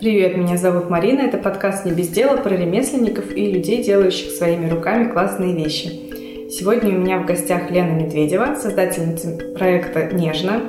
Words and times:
Привет, 0.00 0.36
меня 0.36 0.56
зовут 0.56 0.90
Марина. 0.90 1.22
Это 1.22 1.38
подкаст 1.38 1.84
«Не 1.84 1.90
без 1.90 2.06
дела» 2.06 2.36
про 2.36 2.54
ремесленников 2.54 3.34
и 3.34 3.50
людей, 3.50 3.82
делающих 3.82 4.30
своими 4.30 4.70
руками 4.70 5.10
классные 5.10 5.56
вещи. 5.56 5.88
Сегодня 6.52 6.90
у 6.90 7.00
меня 7.00 7.18
в 7.18 7.26
гостях 7.26 7.68
Лена 7.72 8.00
Медведева, 8.00 8.54
создательница 8.54 9.36
проекта 9.58 10.14
«Нежно». 10.14 10.62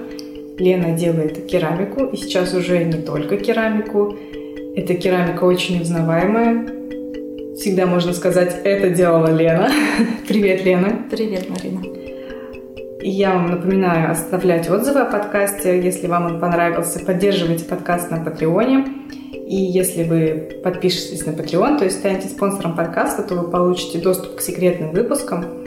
Лена 0.58 0.98
делает 0.98 1.46
керамику, 1.46 2.06
и 2.06 2.18
сейчас 2.18 2.56
уже 2.56 2.84
не 2.84 3.04
только 3.04 3.38
керамику. 3.38 4.18
Эта 4.76 4.96
керамика 4.96 5.44
очень 5.44 5.80
узнаваемая. 5.80 6.66
Всегда 7.56 7.86
можно 7.86 8.14
сказать 8.14 8.60
«это 8.64 8.90
делала 8.90 9.32
Лена». 9.32 9.70
Привет, 10.28 10.66
Лена. 10.66 11.06
Привет, 11.12 11.48
Марина. 11.52 11.84
И 13.04 13.10
я 13.12 13.36
вам 13.36 13.52
напоминаю 13.52 14.12
оставлять 14.12 14.68
отзывы 14.72 15.02
о 15.02 15.06
подкасте. 15.06 15.80
Если 15.80 16.08
вам 16.08 16.26
он 16.26 16.40
понравился, 16.40 17.00
поддерживайте 17.00 17.66
подкаст 17.66 18.10
на 18.10 18.18
Патреоне. 18.18 18.86
И 19.50 19.56
если 19.56 20.04
вы 20.04 20.62
подпишетесь 20.64 21.26
на 21.26 21.32
Patreon, 21.32 21.80
то 21.80 21.86
есть 21.86 21.98
станете 21.98 22.28
спонсором 22.28 22.76
подкаста, 22.76 23.24
то 23.24 23.34
вы 23.34 23.50
получите 23.50 23.98
доступ 23.98 24.36
к 24.36 24.42
секретным 24.42 24.92
выпускам 24.92 25.64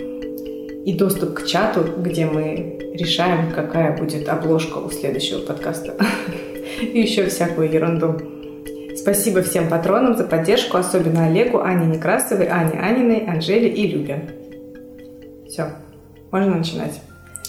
и 0.85 0.95
доступ 0.97 1.35
к 1.35 1.47
чату, 1.47 1.85
где 1.99 2.27
мы 2.27 2.79
решаем, 2.95 3.51
какая 3.51 3.99
будет 3.99 4.29
обложка 4.29 4.79
у 4.79 4.89
следующего 4.89 5.41
подкаста. 5.41 5.97
И 6.81 7.01
еще 7.01 7.27
всякую 7.27 7.73
ерунду. 7.73 8.23
Спасибо 8.97 9.43
всем 9.43 9.69
патронам 9.69 10.17
за 10.17 10.25
поддержку, 10.25 10.77
особенно 10.77 11.27
Олегу, 11.27 11.59
Ане 11.59 11.87
Некрасовой, 11.87 12.47
Ане 12.47 12.79
Аниной, 12.79 13.27
Анжеле 13.27 13.69
и 13.69 13.89
Любе. 13.89 14.31
Все, 15.49 15.71
можно 16.31 16.55
начинать. 16.55 17.01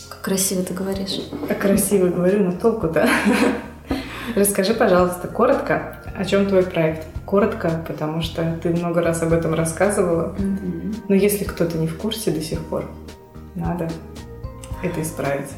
Как 0.09 0.21
красиво 0.21 0.63
ты 0.63 0.73
говоришь. 0.73 1.21
Как 1.47 1.59
красиво 1.59 2.07
говорю, 2.07 2.43
но 2.43 2.53
толку-то. 2.53 3.07
Расскажи, 4.35 4.73
пожалуйста, 4.73 5.27
коротко, 5.27 5.99
о 6.17 6.25
чем 6.25 6.47
твой 6.47 6.63
проект? 6.63 7.07
Коротко, 7.25 7.83
потому 7.87 8.21
что 8.21 8.57
ты 8.61 8.69
много 8.69 9.01
раз 9.01 9.23
об 9.23 9.33
этом 9.33 9.53
рассказывала. 9.53 10.35
Mm-hmm. 10.37 10.95
Но 11.07 11.15
если 11.15 11.43
кто-то 11.43 11.77
не 11.77 11.87
в 11.87 11.97
курсе 11.97 12.31
до 12.31 12.41
сих 12.41 12.59
пор, 12.59 12.89
надо 13.55 13.89
это 14.84 15.01
исправить. 15.01 15.49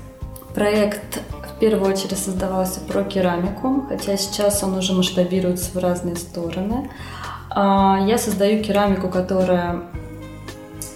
Проект 0.53 1.21
в 1.55 1.59
первую 1.59 1.91
очередь 1.91 2.17
создавался 2.17 2.79
про 2.81 3.03
керамику, 3.03 3.85
хотя 3.89 4.15
сейчас 4.17 4.63
он 4.63 4.77
уже 4.77 4.93
масштабируется 4.93 5.71
в 5.73 5.77
разные 5.81 6.15
стороны. 6.15 6.89
А, 7.49 7.99
я 8.05 8.17
создаю 8.17 8.63
керамику, 8.63 9.09
которая 9.09 9.81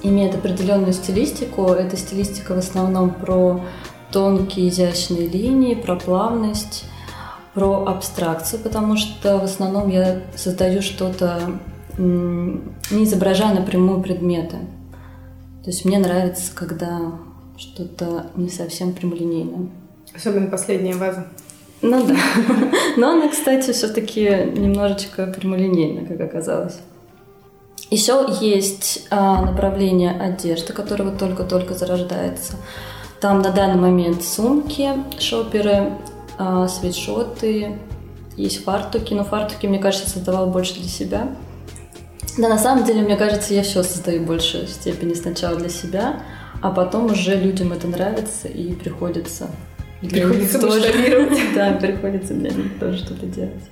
имеет 0.04 0.36
определенную 0.36 0.94
стилистику. 0.94 1.68
Эта 1.68 1.98
стилистика 1.98 2.54
в 2.54 2.58
основном 2.58 3.12
про 3.12 3.62
тонкие 4.12 4.70
изящные 4.70 5.28
линии, 5.28 5.76
про 5.76 5.96
плавность 5.96 6.86
про 7.54 7.86
абстракцию, 7.86 8.62
потому 8.62 8.98
что 8.98 9.40
в 9.40 9.44
основном 9.44 9.90
я 9.90 10.22
создаю 10.36 10.82
что-то, 10.82 11.60
не 11.98 13.04
изображая 13.04 13.54
напрямую 13.54 14.02
предметы. 14.02 14.58
То 15.64 15.70
есть 15.70 15.86
мне 15.86 16.00
нравится, 16.00 16.52
когда 16.56 17.12
что-то 17.58 18.28
не 18.36 18.50
совсем 18.50 18.94
прямолинейное. 18.94 19.70
Особенно 20.16 20.48
последняя 20.48 20.96
ваза. 20.96 21.28
Ну 21.82 22.06
да. 22.06 22.16
Но 22.98 23.12
она, 23.12 23.30
кстати, 23.30 23.72
все-таки 23.72 24.24
немножечко 24.24 25.28
прямолинейная, 25.28 26.06
как 26.06 26.20
оказалось. 26.22 26.78
Еще 27.90 28.26
есть 28.42 29.08
а, 29.10 29.42
направление 29.42 30.12
одежды, 30.12 30.74
которое 30.74 31.06
вот 31.06 31.18
только-только 31.18 31.74
зарождается. 31.74 32.54
Там 33.20 33.42
на 33.42 33.52
данный 33.52 33.80
момент 33.80 34.24
сумки, 34.24 34.92
шоперы, 35.20 35.94
а, 36.40 36.68
свитшоты, 36.70 37.78
есть 38.38 38.64
фартуки, 38.64 39.14
но 39.14 39.26
фартуки, 39.26 39.68
мне 39.68 39.78
кажется, 39.78 40.10
создавала 40.10 40.46
больше 40.46 40.76
для 40.76 40.88
себя. 40.88 41.28
Да, 42.38 42.48
на 42.48 42.58
самом 42.58 42.86
деле, 42.86 43.02
мне 43.02 43.18
кажется, 43.18 43.54
я 43.54 43.62
все 43.62 43.84
создаю 43.84 44.24
в 44.24 44.26
большей 44.26 44.66
степени 44.68 45.14
сначала 45.14 45.58
для 45.58 45.68
себя, 45.68 46.22
а 46.62 46.72
потом 46.72 47.08
уже 47.08 47.36
людям 47.36 47.74
это 47.74 47.88
нравится 47.88 48.48
и 48.48 48.74
приходится 48.74 49.50
Приходится 50.00 50.60
тоже. 50.60 50.82
Да, 51.56 51.74
приходится 51.74 52.34
для 52.34 52.52
них 52.52 52.80
тоже 52.80 53.00
что-то 53.00 53.26
делать. 53.26 53.70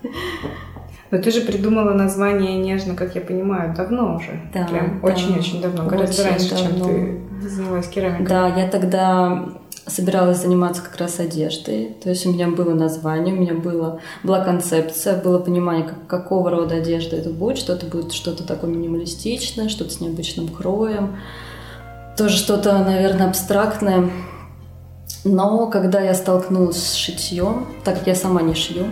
Но 1.10 1.20
ты 1.20 1.32
же 1.32 1.40
придумала 1.40 1.94
название 1.94 2.58
«Нежно», 2.58 2.94
как 2.94 3.16
я 3.16 3.22
понимаю, 3.22 3.74
давно 3.74 4.18
уже. 4.18 4.42
Да, 4.54 4.66
Прям 4.66 5.00
очень-очень 5.02 5.62
да, 5.62 5.70
давно, 5.70 5.90
гораздо 5.90 6.26
раньше, 6.26 6.50
давно. 6.50 6.86
чем 6.86 7.30
ты 7.40 7.50
занялась 7.50 7.88
керамикой. 7.88 8.26
Да, 8.26 8.48
я 8.50 8.68
тогда 8.68 9.54
собиралась 9.88 10.42
заниматься 10.42 10.82
как 10.82 10.98
раз 10.98 11.20
одеждой. 11.20 11.96
То 12.04 12.10
есть 12.10 12.26
у 12.26 12.32
меня 12.32 12.48
было 12.48 12.74
название, 12.74 13.34
у 13.34 13.38
меня 13.38 13.54
было, 13.54 14.00
была 14.24 14.44
концепция, 14.44 15.22
было 15.22 15.40
понимание, 15.40 15.86
как, 15.86 16.08
какого 16.08 16.50
рода 16.50 16.76
одежда 16.76 17.16
это 17.16 17.30
будет. 17.30 17.58
Что-то 17.58 17.86
будет 17.86 18.12
что-то 18.12 18.44
такое 18.44 18.70
минималистичное, 18.70 19.70
что-то 19.70 19.92
с 19.92 20.02
необычным 20.02 20.48
кроем. 20.50 21.18
Тоже 22.18 22.38
что-то, 22.38 22.78
наверное, 22.80 23.30
абстрактное. 23.30 24.10
Но 25.24 25.68
когда 25.68 26.02
я 26.02 26.14
столкнулась 26.14 26.82
с 26.82 26.94
шитьем, 26.94 27.68
так 27.84 28.00
как 28.00 28.08
я 28.08 28.16
сама 28.16 28.42
не 28.42 28.54
шью, 28.54 28.86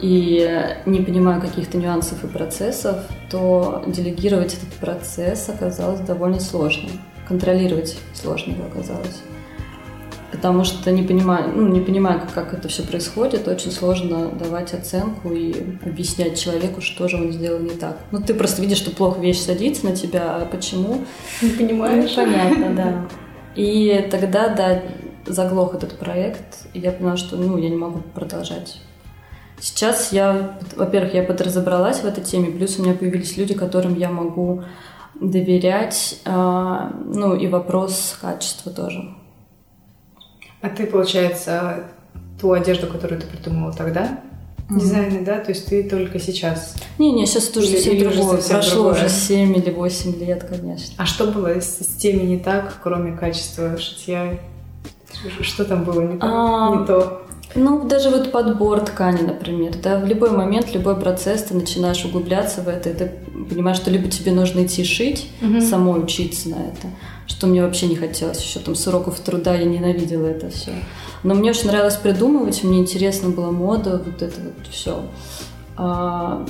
и 0.00 0.76
не 0.86 1.00
понимаю 1.00 1.40
каких-то 1.40 1.78
нюансов 1.78 2.24
и 2.24 2.26
процессов, 2.26 2.96
то 3.30 3.82
делегировать 3.86 4.54
этот 4.54 4.72
процесс 4.74 5.48
оказалось 5.48 6.00
довольно 6.00 6.40
сложным. 6.40 6.90
Контролировать 7.26 7.96
сложно 8.12 8.54
оказалось 8.66 9.22
потому 10.34 10.64
что 10.64 10.90
не 10.90 11.04
понимаю, 11.04 11.52
ну, 11.54 11.68
не 11.68 11.80
понимаю, 11.80 12.20
как, 12.34 12.52
это 12.54 12.66
все 12.66 12.82
происходит, 12.82 13.46
очень 13.46 13.70
сложно 13.70 14.30
давать 14.30 14.74
оценку 14.74 15.32
и 15.32 15.54
объяснять 15.86 16.38
человеку, 16.38 16.80
что 16.80 17.06
же 17.06 17.16
он 17.18 17.30
сделал 17.30 17.60
не 17.60 17.70
так. 17.70 17.98
Ну, 18.10 18.20
ты 18.20 18.34
просто 18.34 18.60
видишь, 18.60 18.78
что 18.78 18.90
плохо 18.90 19.20
вещь 19.20 19.38
садится 19.38 19.86
на 19.86 19.94
тебя, 19.94 20.36
а 20.36 20.46
почему? 20.46 21.04
Не 21.40 21.50
понимаешь. 21.50 22.14
Понятно, 22.16 22.74
да. 22.74 23.08
И 23.54 24.08
тогда, 24.10 24.48
да, 24.48 24.82
заглох 25.24 25.74
этот 25.74 25.96
проект, 25.98 26.66
и 26.72 26.80
я 26.80 26.90
поняла, 26.90 27.16
что, 27.16 27.36
ну, 27.36 27.56
я 27.56 27.68
не 27.68 27.76
могу 27.76 28.00
продолжать. 28.12 28.80
Сейчас 29.60 30.12
я, 30.12 30.58
во-первых, 30.74 31.14
я 31.14 31.22
подразобралась 31.22 32.00
в 32.00 32.06
этой 32.06 32.24
теме, 32.24 32.50
плюс 32.50 32.76
у 32.78 32.82
меня 32.82 32.94
появились 32.94 33.36
люди, 33.36 33.54
которым 33.54 33.96
я 33.96 34.10
могу 34.10 34.64
доверять, 35.20 36.20
а, 36.24 36.92
ну, 37.04 37.36
и 37.36 37.46
вопрос 37.46 38.18
качества 38.20 38.72
тоже. 38.72 39.14
А 40.64 40.70
ты, 40.70 40.86
получается, 40.86 41.84
ту 42.40 42.52
одежду, 42.52 42.86
которую 42.86 43.20
ты 43.20 43.26
придумала 43.26 43.70
тогда, 43.70 44.20
mm-hmm. 44.70 44.80
дизайны, 44.80 45.22
да? 45.22 45.38
То 45.40 45.50
есть 45.50 45.66
ты 45.66 45.82
только 45.82 46.18
сейчас? 46.18 46.74
Не-не, 46.98 47.26
сейчас 47.26 47.48
тоже 47.48 47.66
или, 47.66 47.76
совсем 47.76 47.98
другое. 47.98 48.38
Прошло 48.40 48.84
другое. 48.84 48.92
уже 48.94 49.08
7 49.10 49.56
или 49.58 49.70
8 49.70 50.24
лет, 50.24 50.44
конечно. 50.44 50.94
А 50.96 51.04
что 51.04 51.26
было 51.26 51.48
с, 51.48 51.80
с 51.80 51.96
теми 51.96 52.22
не 52.22 52.38
так, 52.38 52.80
кроме 52.82 53.14
качества 53.14 53.76
шитья? 53.76 54.38
Что 55.42 55.66
там 55.66 55.84
было 55.84 56.00
не, 56.00 56.16
а, 56.22 56.74
не 56.74 56.86
то? 56.86 57.26
Ну, 57.54 57.86
даже 57.86 58.08
вот 58.08 58.32
подбор 58.32 58.80
ткани, 58.80 59.20
например, 59.20 59.74
да, 59.82 60.00
в 60.00 60.06
любой 60.06 60.30
момент, 60.30 60.74
любой 60.74 60.96
процесс 60.98 61.42
ты 61.42 61.54
начинаешь 61.54 62.02
углубляться 62.06 62.62
в 62.62 62.68
это, 62.68 62.88
и 62.88 62.94
ты 62.94 63.12
понимаешь, 63.50 63.76
что 63.76 63.90
либо 63.90 64.08
тебе 64.08 64.32
нужно 64.32 64.64
идти 64.64 64.82
шить, 64.82 65.28
угу. 65.42 65.60
самой 65.60 66.02
учиться 66.02 66.48
на 66.48 66.54
это, 66.56 66.88
что 67.26 67.46
мне 67.46 67.62
вообще 67.62 67.86
не 67.86 67.96
хотелось 67.96 68.42
еще 68.42 68.60
там 68.60 68.74
с 68.74 68.86
уроков 68.86 69.20
труда, 69.20 69.54
я 69.54 69.64
ненавидела 69.64 70.26
это 70.26 70.50
все. 70.50 70.72
Но 71.22 71.34
мне 71.34 71.50
очень 71.50 71.68
нравилось 71.68 71.96
придумывать, 71.96 72.62
мне 72.64 72.78
интересно 72.78 73.30
была 73.30 73.50
мода, 73.50 74.02
вот 74.04 74.22
это 74.22 74.40
вот 74.40 74.66
все. 74.70 75.02
А, 75.76 76.44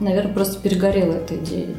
наверное, 0.00 0.32
просто 0.32 0.60
перегорела 0.60 1.12
эта 1.12 1.36
идея. 1.36 1.74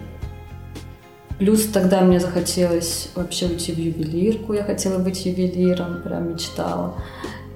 Плюс 1.40 1.68
тогда 1.68 2.02
мне 2.02 2.20
захотелось 2.20 3.10
вообще 3.16 3.46
уйти 3.46 3.72
в 3.72 3.78
ювелирку, 3.78 4.54
я 4.54 4.64
хотела 4.64 4.98
быть 4.98 5.26
ювелиром, 5.26 6.02
прям 6.04 6.34
мечтала. 6.34 6.96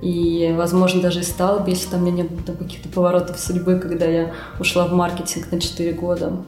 И, 0.02 0.54
возможно, 0.56 1.02
даже 1.02 1.20
и 1.20 1.24
стала 1.24 1.60
бы, 1.60 1.70
если 1.70 1.90
там 1.90 2.02
у 2.02 2.06
меня 2.06 2.24
не 2.24 2.24
было 2.24 2.56
каких-то 2.56 2.90
поворотов 2.90 3.40
судьбы, 3.40 3.80
когда 3.80 4.06
я 4.06 4.34
ушла 4.60 4.88
в 4.88 4.94
маркетинг 4.94 5.52
на 5.52 5.60
4 5.60 5.94
года. 5.94 6.44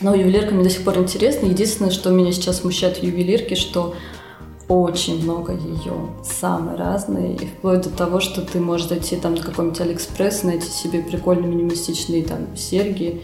Но 0.00 0.14
ювелирка 0.14 0.54
мне 0.54 0.64
до 0.64 0.70
сих 0.70 0.84
пор 0.84 0.98
интересна. 0.98 1.46
Единственное, 1.46 1.90
что 1.90 2.10
меня 2.10 2.32
сейчас 2.32 2.60
смущает 2.60 2.98
в 2.98 3.02
ювелирке, 3.02 3.56
что 3.56 3.94
очень 4.68 5.22
много 5.22 5.54
ее, 5.54 6.10
самые 6.22 6.76
разные, 6.76 7.34
и 7.34 7.46
вплоть 7.46 7.82
до 7.82 7.90
того, 7.90 8.20
что 8.20 8.42
ты 8.42 8.60
можешь 8.60 8.88
зайти 8.88 9.16
там 9.16 9.34
на 9.34 9.42
какой-нибудь 9.42 9.80
Алиэкспресс, 9.80 10.42
найти 10.42 10.68
себе 10.68 11.02
прикольные 11.02 11.48
минималистичные 11.48 12.22
там 12.22 12.54
серьги, 12.54 13.22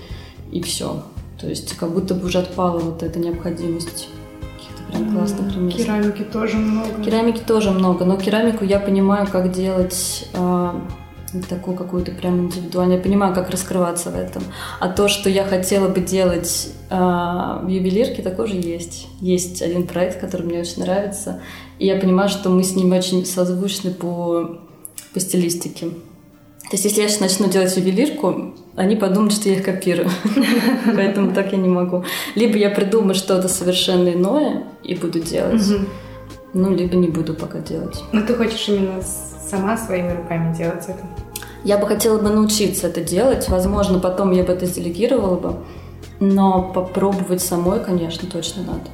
и 0.50 0.62
все. 0.62 1.02
То 1.38 1.48
есть 1.48 1.76
как 1.76 1.92
будто 1.92 2.14
бы 2.14 2.26
уже 2.26 2.38
отпала 2.38 2.78
вот 2.78 3.02
эта 3.02 3.18
необходимость 3.18 4.08
прям 4.90 5.14
классных 5.14 5.54
ремесел. 5.54 5.84
Керамики 5.84 6.22
тоже 6.22 6.56
много. 6.56 7.02
Керамики 7.04 7.40
тоже 7.40 7.70
много, 7.70 8.04
но 8.04 8.16
керамику 8.16 8.64
я 8.64 8.80
понимаю, 8.80 9.26
как 9.30 9.52
делать 9.52 10.28
э, 10.32 10.70
такую 11.42 11.76
какую-то 11.76 12.12
прям 12.12 12.46
индивидуальную. 12.46 12.98
Я 12.98 13.02
понимаю, 13.02 13.34
как 13.34 13.50
раскрываться 13.50 14.10
в 14.10 14.16
этом. 14.16 14.42
А 14.80 14.88
то, 14.88 15.08
что 15.08 15.28
я 15.28 15.44
хотела 15.44 15.88
бы 15.88 16.00
делать 16.00 16.70
э, 16.90 16.94
в 16.94 17.66
ювелирке, 17.68 18.22
такое 18.22 18.46
же 18.46 18.56
есть. 18.56 19.08
Есть 19.20 19.62
один 19.62 19.86
проект, 19.86 20.20
который 20.20 20.46
мне 20.46 20.60
очень 20.60 20.82
нравится, 20.82 21.40
и 21.78 21.86
я 21.86 21.96
понимаю, 21.96 22.28
что 22.28 22.50
мы 22.50 22.62
с 22.62 22.74
ним 22.74 22.92
очень 22.92 23.24
созвучны 23.26 23.90
по, 23.90 24.60
по 25.12 25.20
стилистике. 25.20 25.90
То 26.70 26.76
есть, 26.76 26.84
если 26.86 27.02
я 27.02 27.08
сейчас 27.08 27.20
начну 27.20 27.48
делать 27.48 27.76
ювелирку, 27.76 28.54
они 28.74 28.96
подумают, 28.96 29.34
что 29.34 29.48
я 29.48 29.56
их 29.56 29.64
копирую. 29.64 30.08
Поэтому 30.86 31.32
так 31.34 31.52
я 31.52 31.58
не 31.58 31.68
могу. 31.68 32.04
Либо 32.34 32.56
я 32.56 32.70
придумаю 32.70 33.14
что-то 33.14 33.48
совершенно 33.48 34.08
иное 34.08 34.64
и 34.82 34.94
буду 34.94 35.20
делать, 35.20 35.62
ну, 36.54 36.74
либо 36.74 36.96
не 36.96 37.08
буду 37.08 37.34
пока 37.34 37.58
делать. 37.58 38.02
Но 38.12 38.22
ты 38.22 38.34
хочешь 38.34 38.68
именно 38.68 39.02
сама 39.56 39.76
своими 39.76 40.12
руками 40.12 40.54
делать 40.54 40.84
это? 40.88 41.00
Я 41.64 41.78
бы 41.78 41.86
хотела 41.86 42.18
бы 42.18 42.28
научиться 42.28 42.88
это 42.88 43.00
делать. 43.00 43.48
Возможно, 43.48 43.98
потом 43.98 44.32
я 44.32 44.44
бы 44.44 44.52
это 44.52 44.66
делегировала 44.66 45.36
бы. 45.36 45.56
Но 46.20 46.72
попробовать 46.72 47.40
самой, 47.40 47.80
конечно, 47.80 48.28
точно 48.28 48.62
надо. 48.62 48.90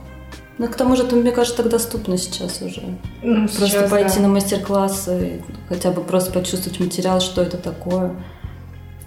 Ну, 0.58 0.68
к 0.68 0.76
тому 0.76 0.94
же, 0.94 1.04
это, 1.04 1.16
мне 1.16 1.32
кажется, 1.32 1.62
так 1.62 1.72
доступно 1.72 2.18
сейчас 2.18 2.60
уже. 2.60 2.82
Ну, 3.22 3.46
просто 3.48 3.66
сейчас, 3.66 3.90
пойти 3.90 4.16
да. 4.16 4.22
на 4.22 4.28
мастер-классы, 4.28 5.42
хотя 5.68 5.90
бы 5.90 6.02
просто 6.02 6.32
почувствовать 6.32 6.78
материал, 6.80 7.20
что 7.20 7.42
это 7.42 7.56
такое. 7.56 8.14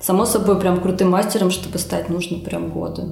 Само 0.01 0.25
собой, 0.25 0.59
прям 0.59 0.81
крутым 0.81 1.11
мастером, 1.11 1.51
чтобы 1.51 1.77
стать, 1.77 2.09
нужно 2.09 2.39
прям 2.39 2.69
годы. 2.69 3.03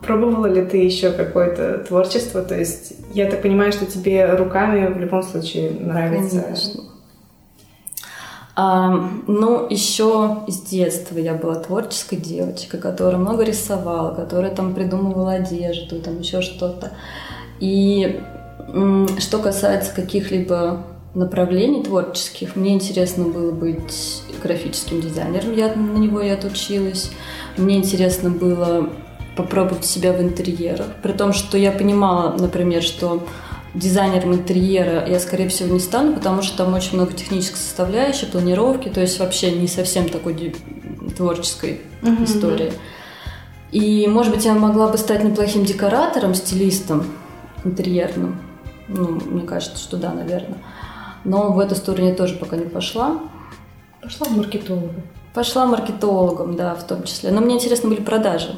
Пробовала 0.00 0.46
ли 0.46 0.64
ты 0.64 0.78
еще 0.78 1.10
какое-то 1.10 1.78
творчество? 1.78 2.42
То 2.42 2.58
есть, 2.58 2.94
я 3.12 3.30
так 3.30 3.42
понимаю, 3.42 3.70
что 3.72 3.86
тебе 3.86 4.34
руками 4.34 4.86
в 4.92 4.98
любом 4.98 5.22
случае 5.22 5.70
нравится. 5.72 6.40
Конечно. 6.40 6.93
А, 8.56 9.10
ну, 9.26 9.66
еще 9.68 10.44
с 10.46 10.60
детства 10.60 11.18
я 11.18 11.34
была 11.34 11.56
творческой 11.56 12.16
девочкой, 12.16 12.78
которая 12.78 13.16
много 13.16 13.42
рисовала, 13.42 14.14
которая 14.14 14.54
там 14.54 14.74
придумывала 14.74 15.32
одежду, 15.32 16.00
там 16.00 16.20
еще 16.20 16.40
что-то. 16.40 16.92
И 17.58 18.20
что 19.18 19.38
касается 19.38 19.94
каких-либо 19.94 20.84
направлений 21.14 21.82
творческих, 21.82 22.54
мне 22.54 22.74
интересно 22.74 23.24
было 23.24 23.50
быть 23.50 24.22
графическим 24.42 25.00
дизайнером, 25.00 25.54
я 25.54 25.74
на 25.74 25.98
него 25.98 26.20
и 26.20 26.28
отучилась. 26.28 27.10
Мне 27.56 27.76
интересно 27.76 28.30
было 28.30 28.88
попробовать 29.36 29.84
себя 29.84 30.12
в 30.12 30.20
интерьерах, 30.20 30.86
при 31.02 31.12
том, 31.12 31.32
что 31.32 31.58
я 31.58 31.72
понимала, 31.72 32.36
например, 32.38 32.82
что 32.82 33.26
дизайнером 33.74 34.34
интерьера 34.34 35.06
я, 35.06 35.18
скорее 35.18 35.48
всего, 35.48 35.74
не 35.74 35.80
стану, 35.80 36.14
потому 36.14 36.42
что 36.42 36.58
там 36.58 36.74
очень 36.74 36.94
много 36.94 37.12
технической 37.12 37.58
составляющей, 37.58 38.26
планировки, 38.26 38.88
то 38.88 39.00
есть 39.00 39.18
вообще 39.18 39.52
не 39.52 39.66
совсем 39.66 40.08
такой 40.08 40.54
творческой 41.16 41.80
mm-hmm. 42.02 42.24
истории. 42.24 42.72
И, 43.72 44.06
может 44.06 44.32
быть, 44.32 44.44
я 44.44 44.54
могла 44.54 44.88
бы 44.88 44.96
стать 44.98 45.24
неплохим 45.24 45.64
декоратором, 45.64 46.34
стилистом, 46.34 47.04
интерьерным. 47.64 48.38
Ну, 48.86 49.20
мне 49.26 49.42
кажется, 49.42 49.78
что 49.78 49.96
да, 49.96 50.12
наверное. 50.12 50.58
Но 51.24 51.52
в 51.52 51.58
эту 51.58 51.74
сторону 51.74 52.08
я 52.08 52.14
тоже 52.14 52.36
пока 52.36 52.56
не 52.56 52.66
пошла. 52.66 53.18
Пошла 54.00 54.28
маркетологом. 54.28 55.02
Пошла 55.32 55.66
маркетологом, 55.66 56.54
да, 56.54 56.74
в 56.76 56.86
том 56.86 57.02
числе. 57.02 57.32
Но 57.32 57.40
мне 57.40 57.56
интересны 57.56 57.88
были 57.88 58.02
продажи. 58.02 58.54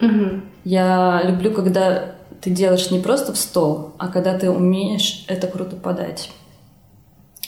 Угу. 0.00 0.40
Я 0.64 1.22
люблю, 1.24 1.52
когда 1.52 2.16
ты 2.40 2.50
делаешь 2.50 2.90
не 2.90 3.00
просто 3.00 3.32
в 3.32 3.38
стол, 3.38 3.92
а 3.98 4.08
когда 4.08 4.38
ты 4.38 4.50
умеешь 4.50 5.24
это 5.28 5.46
круто 5.46 5.76
подать. 5.76 6.30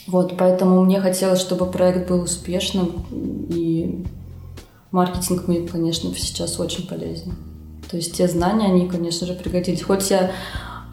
Вот, 0.07 0.35
поэтому 0.37 0.83
мне 0.83 0.99
хотелось, 0.99 1.39
чтобы 1.39 1.67
проект 1.67 2.09
был 2.09 2.23
успешным, 2.23 3.05
и 3.49 4.05
маркетинг 4.91 5.47
мне, 5.47 5.67
конечно, 5.67 6.13
сейчас 6.15 6.59
очень 6.59 6.87
полезен. 6.87 7.35
То 7.89 7.97
есть 7.97 8.15
те 8.15 8.27
знания, 8.27 8.65
они, 8.65 8.87
конечно 8.87 9.27
же, 9.27 9.33
пригодились. 9.33 9.83
Хоть 9.83 10.09
я 10.09 10.31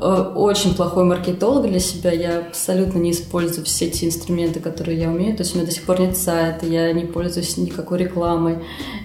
Э, 0.01 0.33
очень 0.35 0.75
плохой 0.75 1.05
маркетолог 1.05 1.67
для 1.67 1.81
себя. 1.81 2.13
Я 2.13 2.39
абсолютно 2.39 2.99
не 2.99 3.11
использую 3.11 3.65
все 3.65 3.91
те 3.91 4.07
инструменты, 4.07 4.61
которые 4.61 4.99
я 4.99 5.09
умею. 5.09 5.37
То 5.37 5.43
есть 5.43 5.55
у 5.55 5.59
меня 5.59 5.67
до 5.67 5.73
сих 5.73 5.85
пор 5.85 6.01
нет 6.01 6.17
сайта, 6.17 6.67
я 6.67 6.93
не 6.93 7.05
пользуюсь 7.05 7.57
никакой 7.57 7.99
рекламой. 7.99 8.59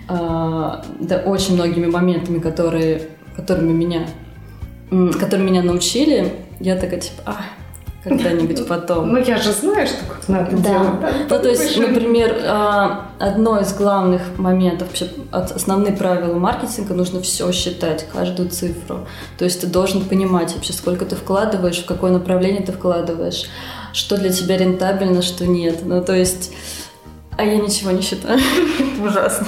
А, 0.08 0.86
да, 1.00 1.18
очень 1.26 1.56
многими 1.56 1.88
моментами, 1.88 2.40
которые, 2.40 3.10
которыми 3.36 3.74
меня, 3.74 4.08
которые 5.20 5.48
меня 5.48 5.64
научили, 5.64 6.34
я 6.60 6.76
такая 6.76 7.00
типа, 7.00 7.24
а, 7.26 7.36
когда-нибудь 8.04 8.68
потом. 8.68 9.14
Ну, 9.14 9.20
я 9.20 9.38
же 9.38 9.52
знаю, 9.52 9.88
что 9.88 10.06
как 10.06 10.28
надо 10.28 10.58
да. 10.58 10.70
делать. 10.70 11.00
Да? 11.00 11.12
Ну, 11.30 11.40
то 11.40 11.50
есть, 11.50 11.78
например, 11.78 12.38
а, 12.46 13.08
одно 13.20 13.60
из 13.60 13.74
главных 13.74 14.38
моментов, 14.38 14.90
вообще 14.90 15.10
основные 15.32 15.94
правила 15.94 16.38
маркетинга, 16.38 16.94
нужно 16.94 17.22
все 17.22 17.52
считать, 17.52 18.06
каждую 18.12 18.50
цифру. 18.50 19.08
То 19.38 19.46
есть 19.46 19.62
ты 19.62 19.68
должен 19.68 20.04
понимать 20.04 20.54
вообще, 20.54 20.74
сколько 20.74 21.06
ты 21.06 21.16
вкладываешь, 21.16 21.80
в 21.80 21.86
какое 21.86 22.12
направление 22.12 22.62
ты 22.62 22.74
вкладываешь, 22.74 23.46
что 23.94 24.18
для 24.18 24.32
тебя 24.32 24.58
рентабельно, 24.58 25.22
что 25.22 25.48
нет. 25.48 25.80
Ну, 25.86 26.04
то 26.04 26.14
есть, 26.14 26.52
а 27.38 27.44
я 27.44 27.58
ничего 27.58 27.92
не 27.92 28.02
считаю. 28.02 28.40
Ужасно. 29.04 29.48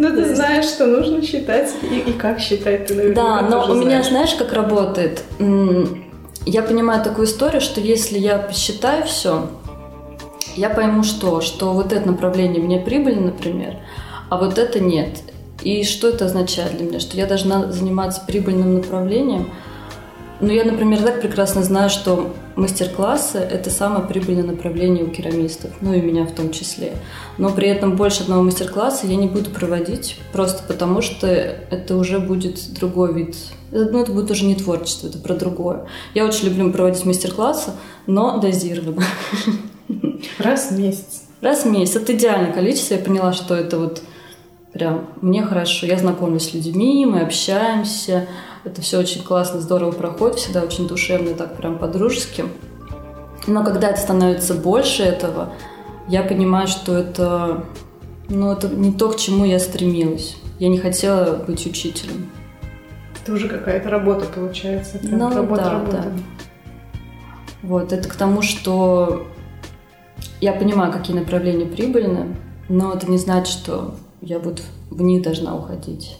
Ну, 0.00 0.08
ты 0.16 0.34
знаешь, 0.34 0.64
что 0.64 0.86
нужно 0.86 1.22
считать 1.22 1.70
и, 1.82 2.10
и 2.10 2.12
как 2.14 2.40
считать, 2.40 2.86
ты, 2.86 2.94
наверное, 2.94 3.14
Да, 3.14 3.40
но 3.42 3.70
у 3.70 3.74
меня, 3.74 4.02
знаешь, 4.02 4.34
как 4.34 4.52
работает? 4.54 5.22
я 6.46 6.62
понимаю 6.62 7.04
такую 7.04 7.26
историю, 7.26 7.60
что 7.60 7.80
если 7.82 8.18
я 8.18 8.38
посчитаю 8.38 9.04
все, 9.04 9.50
я 10.56 10.70
пойму 10.70 11.02
что? 11.02 11.42
Что 11.42 11.74
вот 11.74 11.92
это 11.92 12.08
направление 12.08 12.62
мне 12.62 12.78
прибыльно, 12.78 13.26
например, 13.26 13.76
а 14.30 14.38
вот 14.38 14.58
это 14.58 14.80
нет. 14.80 15.18
И 15.62 15.84
что 15.84 16.08
это 16.08 16.24
означает 16.24 16.78
для 16.78 16.86
меня? 16.86 17.00
Что 17.00 17.18
я 17.18 17.26
должна 17.26 17.70
заниматься 17.70 18.22
прибыльным 18.26 18.76
направлением. 18.76 19.50
Ну, 20.40 20.50
я, 20.50 20.64
например, 20.64 21.02
так 21.02 21.20
прекрасно 21.20 21.62
знаю, 21.62 21.90
что 21.90 22.34
мастер-классы– 22.56 23.38
это 23.50 23.68
самое 23.68 24.04
прибыльное 24.06 24.44
направление 24.44 25.04
у 25.04 25.08
керамистов, 25.08 25.70
ну 25.82 25.92
и 25.92 26.00
меня 26.00 26.24
в 26.24 26.32
том 26.32 26.50
числе. 26.50 26.94
Но 27.36 27.50
при 27.50 27.68
этом 27.68 27.96
больше 27.96 28.22
одного 28.22 28.42
мастер-класса 28.42 29.06
я 29.06 29.16
не 29.16 29.26
буду 29.26 29.50
проводить, 29.50 30.16
просто 30.32 30.62
потому 30.66 31.02
что 31.02 31.26
это 31.26 31.96
уже 31.96 32.18
будет 32.18 32.72
другой 32.72 33.12
вид 33.12 33.36
ну, 33.72 34.00
это 34.00 34.12
будет 34.12 34.30
уже 34.30 34.46
не 34.46 34.56
творчество, 34.56 35.06
это 35.06 35.18
про 35.18 35.34
другое. 35.34 35.86
Я 36.14 36.24
очень 36.24 36.48
люблю 36.48 36.72
проводить 36.72 37.04
мастер-классы, 37.04 37.72
но 38.06 38.38
дозированно. 38.38 39.04
Раз 40.38 40.70
в 40.70 40.78
месяц. 40.78 41.22
Раз 41.40 41.64
в 41.64 41.70
месяц. 41.70 41.96
Это 41.96 42.14
идеальное 42.14 42.52
количество. 42.52 42.94
Я 42.94 43.00
поняла, 43.00 43.32
что 43.32 43.54
это 43.54 43.78
вот 43.78 44.02
прям 44.72 45.06
мне 45.20 45.42
хорошо. 45.42 45.86
Я 45.86 45.98
знакомлюсь 45.98 46.50
с 46.50 46.54
людьми, 46.54 47.06
мы 47.06 47.20
общаемся. 47.20 48.26
Это 48.64 48.82
все 48.82 48.98
очень 48.98 49.22
классно, 49.22 49.60
здорово 49.60 49.92
проходит, 49.92 50.36
всегда 50.36 50.62
очень 50.62 50.86
душевно, 50.86 51.34
так 51.34 51.56
прям 51.56 51.78
по-дружески. 51.78 52.44
Но 53.46 53.64
когда 53.64 53.88
это 53.90 54.00
становится 54.00 54.54
больше 54.54 55.02
этого, 55.02 55.54
я 56.08 56.22
понимаю, 56.22 56.66
что 56.66 56.96
это, 56.96 57.64
ну, 58.28 58.52
это 58.52 58.68
не 58.68 58.92
то, 58.92 59.10
к 59.10 59.16
чему 59.16 59.44
я 59.44 59.58
стремилась. 59.58 60.36
Я 60.58 60.68
не 60.68 60.78
хотела 60.78 61.36
быть 61.36 61.66
учителем. 61.66 62.30
Это 63.22 63.32
уже 63.32 63.48
какая-то 63.48 63.88
работа 63.88 64.26
получается. 64.26 64.98
Прям 64.98 65.18
ну, 65.18 65.34
работа, 65.34 65.62
да, 65.62 65.70
работа. 65.70 65.96
да. 65.96 66.12
Вот, 67.62 67.92
это 67.92 68.08
к 68.08 68.14
тому, 68.14 68.42
что 68.42 69.26
я 70.40 70.52
понимаю, 70.52 70.92
какие 70.92 71.16
направления 71.16 71.66
прибыльны, 71.66 72.36
но 72.68 72.92
это 72.92 73.10
не 73.10 73.18
значит, 73.18 73.48
что 73.48 73.94
я 74.20 74.38
буду 74.38 74.62
в 74.90 75.00
них 75.02 75.22
должна 75.22 75.56
уходить. 75.56 76.16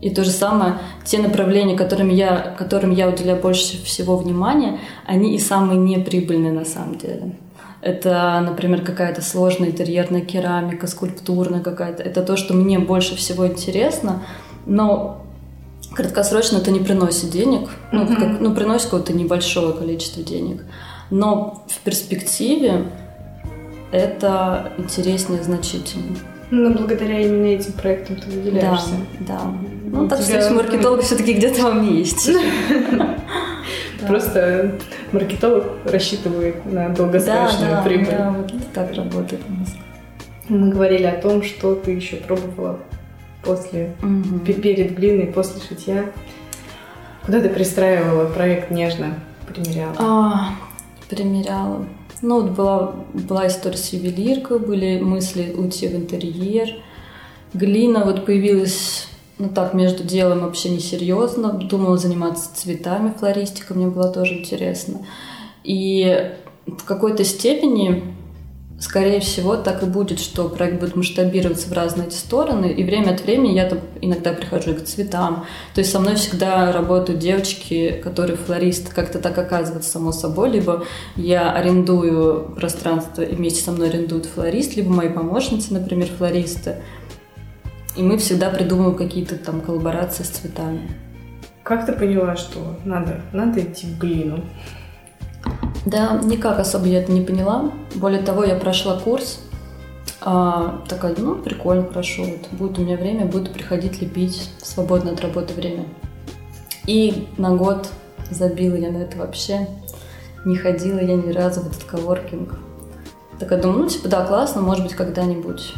И 0.00 0.10
то 0.10 0.24
же 0.24 0.30
самое, 0.30 0.78
те 1.04 1.18
направления, 1.18 1.76
которым 1.76 2.08
я, 2.08 2.54
которым 2.58 2.90
я 2.90 3.08
уделяю 3.08 3.40
больше 3.40 3.82
всего 3.84 4.16
внимания, 4.16 4.78
они 5.06 5.34
и 5.34 5.38
самые 5.38 5.78
неприбыльные 5.78 6.52
на 6.52 6.64
самом 6.64 6.96
деле. 6.96 7.36
Это, 7.82 8.40
например, 8.44 8.82
какая-то 8.82 9.22
сложная 9.22 9.68
интерьерная 9.68 10.20
керамика, 10.20 10.86
скульптурная 10.86 11.60
какая-то. 11.60 12.02
Это 12.02 12.22
то, 12.22 12.36
что 12.36 12.54
мне 12.54 12.78
больше 12.78 13.16
всего 13.16 13.46
интересно, 13.46 14.22
но 14.66 15.22
краткосрочно 15.94 16.58
это 16.58 16.70
не 16.70 16.80
приносит 16.80 17.30
денег, 17.30 17.68
ну, 17.92 18.04
mm-hmm. 18.04 18.16
как, 18.16 18.40
ну 18.40 18.54
приносит 18.54 18.86
какое-то 18.86 19.12
небольшое 19.12 19.72
количество 19.72 20.22
денег, 20.22 20.64
но 21.10 21.64
в 21.68 21.80
перспективе 21.80 22.86
это 23.90 24.72
интереснее 24.78 25.42
значительно. 25.42 26.16
Но 26.50 26.70
благодаря 26.70 27.20
именно 27.20 27.46
этим 27.46 27.72
проектам 27.72 28.16
ты 28.16 28.28
выделяешься. 28.28 28.94
Да, 29.20 29.34
да. 29.34 29.40
Ну, 29.86 30.08
так 30.08 30.20
тебя... 30.24 30.42
что 30.42 30.54
маркетолог 30.54 31.02
все-таки 31.02 31.34
где-то 31.34 31.62
во 31.62 31.72
мне 31.72 31.98
есть. 31.98 32.30
Просто 34.06 34.72
маркетолог 35.12 35.64
рассчитывает 35.84 36.64
на 36.66 36.88
долгосрочную 36.88 37.82
прибыль. 37.84 38.10
Да, 38.10 38.30
вот 38.30 38.52
так 38.72 38.94
работает 38.94 39.42
у 39.48 39.52
нас. 39.60 39.74
Мы 40.48 40.70
говорили 40.70 41.04
о 41.04 41.20
том, 41.20 41.42
что 41.42 41.76
ты 41.76 41.92
еще 41.92 42.16
пробовала 42.16 42.80
после, 43.42 43.94
перед 44.44 44.96
глиной, 44.96 45.26
после 45.26 45.62
шитья. 45.62 46.06
Куда 47.24 47.40
ты 47.40 47.48
пристраивала 47.48 48.26
проект 48.26 48.70
нежно? 48.70 49.14
Примеряла? 49.46 49.94
А, 49.98 50.50
примеряла. 51.08 51.86
Ну, 52.22 52.42
вот 52.42 52.50
была, 52.50 52.94
была 53.14 53.46
история 53.48 53.78
с 53.78 53.92
ювелиркой, 53.92 54.58
были 54.58 55.00
мысли 55.00 55.54
уйти 55.56 55.88
в 55.88 55.96
интерьер. 55.96 56.68
Глина 57.54 58.04
вот 58.04 58.26
появилась, 58.26 59.08
ну 59.38 59.48
так, 59.48 59.72
между 59.72 60.04
делом 60.04 60.40
вообще 60.40 60.68
несерьезно. 60.70 61.52
Думала 61.52 61.96
заниматься 61.96 62.54
цветами, 62.54 63.14
флористикой, 63.18 63.76
мне 63.76 63.86
было 63.86 64.12
тоже 64.12 64.38
интересно. 64.38 65.00
И 65.64 66.30
в 66.66 66.84
какой-то 66.84 67.24
степени 67.24 68.02
скорее 68.80 69.20
всего, 69.20 69.56
так 69.56 69.82
и 69.82 69.86
будет, 69.86 70.18
что 70.18 70.48
проект 70.48 70.80
будет 70.80 70.96
масштабироваться 70.96 71.68
в 71.68 71.72
разные 71.72 72.08
эти 72.08 72.14
стороны, 72.14 72.66
и 72.72 72.82
время 72.82 73.10
от 73.10 73.20
времени 73.22 73.52
я 73.52 73.68
там 73.68 73.80
иногда 74.00 74.32
прихожу 74.32 74.74
к 74.74 74.84
цветам. 74.84 75.44
То 75.74 75.80
есть 75.80 75.92
со 75.92 76.00
мной 76.00 76.14
всегда 76.16 76.72
работают 76.72 77.20
девочки, 77.20 78.00
которые 78.02 78.36
флористы, 78.36 78.92
как-то 78.92 79.18
так 79.18 79.36
оказывается 79.36 79.90
само 79.90 80.12
собой, 80.12 80.50
либо 80.50 80.84
я 81.14 81.52
арендую 81.52 82.54
пространство, 82.56 83.22
и 83.22 83.34
вместе 83.34 83.62
со 83.62 83.72
мной 83.72 83.90
арендуют 83.90 84.24
флорист, 84.24 84.74
либо 84.76 84.90
мои 84.90 85.10
помощницы, 85.10 85.74
например, 85.74 86.08
флористы. 86.08 86.76
И 87.96 88.02
мы 88.02 88.16
всегда 88.16 88.48
придумываем 88.48 88.96
какие-то 88.96 89.36
там 89.36 89.60
коллаборации 89.60 90.22
с 90.22 90.28
цветами. 90.28 90.90
Как 91.62 91.84
ты 91.84 91.92
поняла, 91.92 92.34
что 92.36 92.78
надо, 92.84 93.20
надо 93.32 93.60
идти 93.60 93.86
в 93.86 93.98
глину? 93.98 94.42
Да, 95.86 96.20
никак 96.22 96.58
особо 96.58 96.86
я 96.86 97.00
это 97.00 97.10
не 97.12 97.22
поняла. 97.22 97.72
Более 97.94 98.22
того, 98.22 98.44
я 98.44 98.54
прошла 98.54 98.98
курс, 98.98 99.40
а, 100.20 100.82
такая, 100.88 101.14
ну, 101.16 101.36
прикольно, 101.36 101.88
хорошо, 101.88 102.24
вот, 102.24 102.48
будет 102.52 102.78
у 102.78 102.82
меня 102.82 102.96
время, 102.96 103.24
буду 103.24 103.50
приходить 103.50 104.02
лепить 104.02 104.50
в 104.60 104.66
свободное 104.66 105.14
от 105.14 105.20
работы 105.22 105.54
время. 105.54 105.86
И 106.86 107.28
на 107.38 107.56
год 107.56 107.88
забила 108.30 108.74
я 108.74 108.90
на 108.90 108.98
это 108.98 109.16
вообще. 109.16 109.66
Не 110.44 110.56
ходила 110.56 110.98
я 110.98 111.16
ни 111.16 111.32
разу 111.32 111.60
в 111.60 111.68
этот 111.68 111.84
коворкинг. 111.84 112.58
Так 113.38 113.50
я 113.50 113.56
думаю, 113.56 113.80
ну, 113.80 113.88
типа, 113.88 114.08
да, 114.08 114.24
классно, 114.24 114.60
может 114.60 114.84
быть, 114.84 114.94
когда-нибудь. 114.94 115.74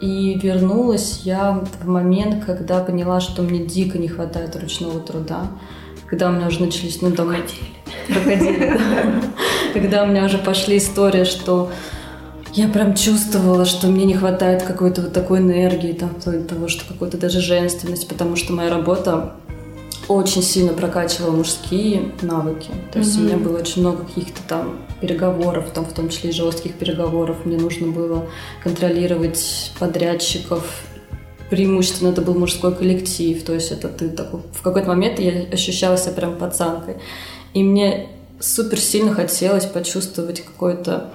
И 0.00 0.38
вернулась 0.38 1.22
я 1.24 1.62
в 1.82 1.86
момент, 1.86 2.44
когда 2.44 2.80
поняла, 2.80 3.20
что 3.20 3.42
мне 3.42 3.64
дико 3.64 3.98
не 3.98 4.08
хватает 4.08 4.56
ручного 4.56 5.00
труда. 5.00 5.46
Когда 6.10 6.28
у 6.28 6.32
меня 6.32 6.48
уже 6.48 6.60
начались, 6.60 7.00
ну, 7.00 7.12
там... 7.12 7.32
Крокодили, 8.08 8.78
Когда 9.72 10.02
у 10.02 10.06
меня 10.06 10.24
уже 10.24 10.38
пошли 10.38 10.78
истории, 10.78 11.22
что 11.22 11.70
я 12.52 12.66
прям 12.66 12.96
чувствовала, 12.96 13.64
что 13.64 13.86
мне 13.86 14.04
не 14.04 14.14
хватает 14.14 14.64
какой-то 14.64 15.02
вот 15.02 15.12
такой 15.12 15.38
энергии, 15.38 15.92
там, 15.92 16.10
того, 16.14 16.66
что 16.66 16.84
какой-то 16.84 17.16
даже 17.16 17.40
женственность, 17.40 18.08
потому 18.08 18.34
что 18.34 18.52
моя 18.52 18.70
работа 18.70 19.34
очень 20.08 20.42
сильно 20.42 20.72
прокачивала 20.72 21.30
мужские 21.30 22.10
навыки. 22.22 22.70
То 22.92 22.98
есть 22.98 23.16
mm-hmm. 23.16 23.20
у 23.20 23.24
меня 23.24 23.36
было 23.36 23.58
очень 23.58 23.82
много 23.82 24.04
каких-то 24.04 24.40
там 24.48 24.80
переговоров, 25.00 25.66
там, 25.72 25.84
в 25.84 25.92
том 25.92 26.08
числе 26.08 26.30
и 26.30 26.32
жестких 26.32 26.74
переговоров. 26.74 27.44
Мне 27.44 27.56
нужно 27.56 27.86
было 27.86 28.26
контролировать 28.64 29.70
подрядчиков. 29.78 30.64
Преимущественно 31.50 32.10
это 32.10 32.22
был 32.22 32.34
мужской 32.34 32.74
коллектив. 32.74 33.42
То 33.42 33.54
есть 33.54 33.72
это 33.72 33.88
ты 33.88 34.08
такой... 34.08 34.40
В 34.52 34.62
какой-то 34.62 34.88
момент 34.88 35.18
я 35.18 35.46
ощущала 35.52 35.98
себя 35.98 36.12
прям 36.12 36.38
пацанкой. 36.38 36.96
И 37.52 37.62
мне 37.62 38.08
супер 38.38 38.78
сильно 38.78 39.12
хотелось 39.12 39.66
почувствовать 39.66 40.40
какое-то, 40.40 41.10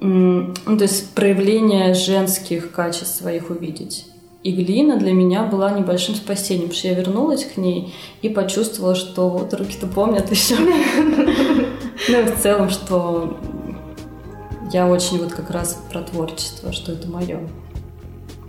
ну, 0.00 0.54
то 0.66 0.82
есть 0.82 1.10
проявление 1.10 1.94
женских 1.94 2.72
качеств 2.72 3.16
своих 3.16 3.50
увидеть. 3.50 4.06
И 4.42 4.52
глина 4.52 4.96
для 4.96 5.12
меня 5.12 5.44
была 5.44 5.72
небольшим 5.72 6.14
спасением, 6.14 6.68
потому 6.68 6.78
что 6.78 6.88
я 6.88 6.94
вернулась 6.94 7.44
к 7.44 7.56
ней 7.56 7.92
и 8.22 8.28
почувствовала, 8.28 8.94
что 8.94 9.28
вот 9.28 9.52
руки-то 9.52 9.86
помнят 9.88 10.30
еще. 10.30 10.56
Ну 12.08 12.22
в 12.24 12.40
целом, 12.40 12.70
что 12.70 13.38
я 14.72 14.86
очень 14.86 15.18
вот 15.18 15.32
как 15.32 15.50
раз 15.50 15.78
про 15.90 16.02
творчество, 16.02 16.72
что 16.72 16.92
это 16.92 17.08
мое. 17.08 17.40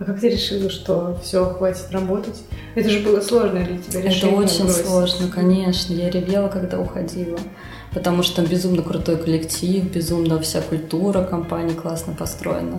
А 0.00 0.04
как 0.04 0.20
ты 0.20 0.28
решила, 0.28 0.70
что 0.70 1.18
все, 1.22 1.44
хватит 1.44 1.90
работать? 1.90 2.42
Это 2.74 2.88
же 2.88 3.00
было 3.00 3.20
сложно 3.20 3.64
для 3.64 3.78
тебя 3.78 4.02
решение. 4.02 4.36
Это 4.36 4.44
очень 4.44 4.64
бросить. 4.64 4.86
сложно, 4.86 5.28
конечно. 5.28 5.92
Я 5.92 6.10
ревела, 6.10 6.48
когда 6.48 6.78
уходила. 6.78 7.38
Потому 7.92 8.22
что 8.22 8.36
там 8.36 8.46
безумно 8.46 8.82
крутой 8.82 9.16
коллектив, 9.16 9.84
безумно 9.90 10.38
вся 10.40 10.60
культура 10.60 11.24
компании 11.24 11.74
классно 11.74 12.14
построена. 12.14 12.78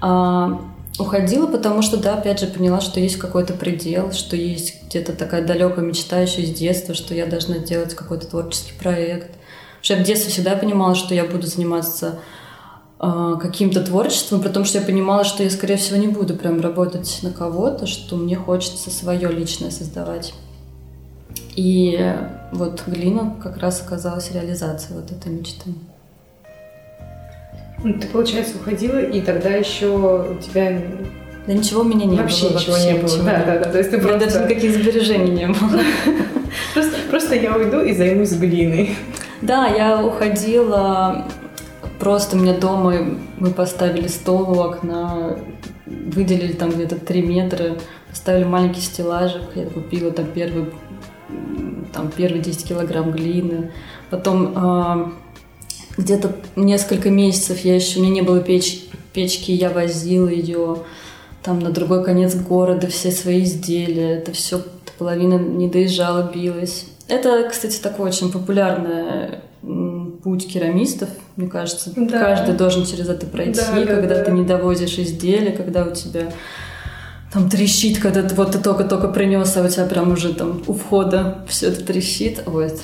А 0.00 0.60
уходила, 0.98 1.46
потому 1.46 1.82
что, 1.82 1.96
да, 1.96 2.14
опять 2.14 2.40
же, 2.40 2.46
поняла, 2.46 2.80
что 2.80 3.00
есть 3.00 3.16
какой-то 3.16 3.52
предел, 3.54 4.12
что 4.12 4.36
есть 4.36 4.84
где-то 4.86 5.12
такая 5.12 5.44
далекая 5.44 5.84
мечта 5.84 6.20
еще 6.20 6.42
из 6.42 6.50
детства, 6.50 6.94
что 6.94 7.14
я 7.14 7.26
должна 7.26 7.58
делать 7.58 7.94
какой-то 7.94 8.26
творческий 8.26 8.72
проект. 8.78 9.28
Потому 9.28 9.82
что 9.82 9.94
я 9.94 10.00
в 10.00 10.06
детстве 10.06 10.30
всегда 10.30 10.56
понимала, 10.56 10.94
что 10.94 11.14
я 11.14 11.24
буду 11.24 11.46
заниматься 11.46 12.20
каким-то 12.98 13.84
творчеством, 13.84 14.40
при 14.40 14.48
том, 14.48 14.64
что 14.64 14.78
я 14.78 14.84
понимала, 14.84 15.24
что 15.24 15.42
я, 15.42 15.50
скорее 15.50 15.76
всего, 15.76 15.98
не 15.98 16.08
буду 16.08 16.34
прям 16.34 16.60
работать 16.60 17.20
на 17.22 17.30
кого-то, 17.30 17.86
что 17.86 18.16
мне 18.16 18.36
хочется 18.36 18.90
свое 18.90 19.28
личное 19.28 19.70
создавать. 19.70 20.32
И 21.56 22.14
вот 22.52 22.82
глина 22.86 23.36
как 23.42 23.58
раз 23.58 23.82
оказалась 23.82 24.32
реализацией 24.32 24.98
вот 25.00 25.10
этой 25.10 25.32
мечты. 25.32 25.74
Ну, 27.82 27.92
ты, 27.94 28.06
получается, 28.06 28.56
уходила, 28.56 28.98
и 28.98 29.20
тогда 29.20 29.50
еще 29.50 29.88
у 29.88 30.40
тебя 30.40 30.80
да 31.46 31.52
ничего 31.52 31.82
у 31.82 31.84
меня 31.84 32.06
не 32.06 32.16
вообще 32.16 32.48
было. 32.48 32.58
Ничего 32.58 32.76
не 32.78 32.92
было. 32.94 33.02
Ничего. 33.02 33.24
Да, 33.24 33.44
да, 33.44 33.58
да. 33.58 33.70
То 33.70 33.78
есть 33.78 33.90
ты 33.90 33.98
просто... 33.98 34.18
даже 34.18 34.44
никаких 34.44 34.72
сбережений 34.72 35.32
не 35.32 35.46
было. 35.46 35.80
Просто, 36.72 36.92
просто 37.10 37.34
я 37.34 37.56
уйду 37.56 37.80
и 37.80 37.92
займусь 37.92 38.32
глиной. 38.32 38.96
Да, 39.42 39.66
я 39.66 40.04
уходила 40.04 41.24
Просто 41.98 42.36
у 42.36 42.40
меня 42.40 42.58
дома 42.58 42.94
мы 43.38 43.50
поставили 43.50 44.08
стол 44.08 44.50
у 44.50 44.60
окна, 44.60 45.38
выделили 45.86 46.52
там 46.52 46.70
где-то 46.70 46.96
3 46.96 47.22
метра, 47.22 47.76
поставили 48.10 48.44
маленький 48.44 48.80
стеллажик, 48.80 49.42
я 49.54 49.66
купила 49.66 50.10
там 50.10 50.26
первый, 50.26 50.72
там 51.92 52.10
первые 52.10 52.42
10 52.42 52.68
килограмм 52.68 53.12
глины. 53.12 53.72
Потом 54.10 54.54
э, 54.56 55.12
где-то 55.96 56.36
несколько 56.56 57.10
месяцев 57.10 57.60
я 57.60 57.76
еще, 57.76 58.00
у 58.00 58.02
меня 58.02 58.14
не 58.14 58.22
было 58.22 58.40
печ, 58.40 58.86
печки, 59.12 59.52
я 59.52 59.70
возила 59.70 60.28
ее 60.28 60.78
там 61.42 61.60
на 61.60 61.70
другой 61.70 62.04
конец 62.04 62.34
города, 62.34 62.88
все 62.88 63.10
свои 63.12 63.44
изделия, 63.44 64.16
это 64.16 64.32
все 64.32 64.62
половина 64.98 65.38
не 65.38 65.68
доезжала, 65.68 66.30
билась. 66.34 66.86
Это, 67.06 67.46
кстати, 67.48 67.78
такое 67.80 68.08
очень 68.08 68.32
популярное 68.32 69.42
путь 70.24 70.50
керамистов, 70.50 71.10
мне 71.36 71.48
кажется. 71.48 71.92
Да. 71.94 72.18
Каждый 72.18 72.54
должен 72.54 72.86
через 72.86 73.08
это 73.10 73.26
пройти, 73.26 73.60
да, 73.60 73.84
когда 73.86 74.16
да, 74.16 74.24
ты 74.24 74.32
не 74.32 74.42
довозишь 74.42 74.98
изделия, 74.98 75.52
когда 75.52 75.84
у 75.84 75.90
тебя 75.92 76.32
там 77.30 77.50
трещит, 77.50 77.98
когда 77.98 78.22
ты 78.22 78.34
вот 78.34 78.52
ты 78.52 78.58
только-только 78.58 79.08
принес, 79.08 79.54
а 79.56 79.62
у 79.62 79.68
тебя 79.68 79.84
прям 79.84 80.12
уже 80.12 80.32
там 80.32 80.62
у 80.66 80.72
входа 80.72 81.44
все 81.46 81.68
это 81.68 81.84
трещит. 81.84 82.38
Это 82.38 82.80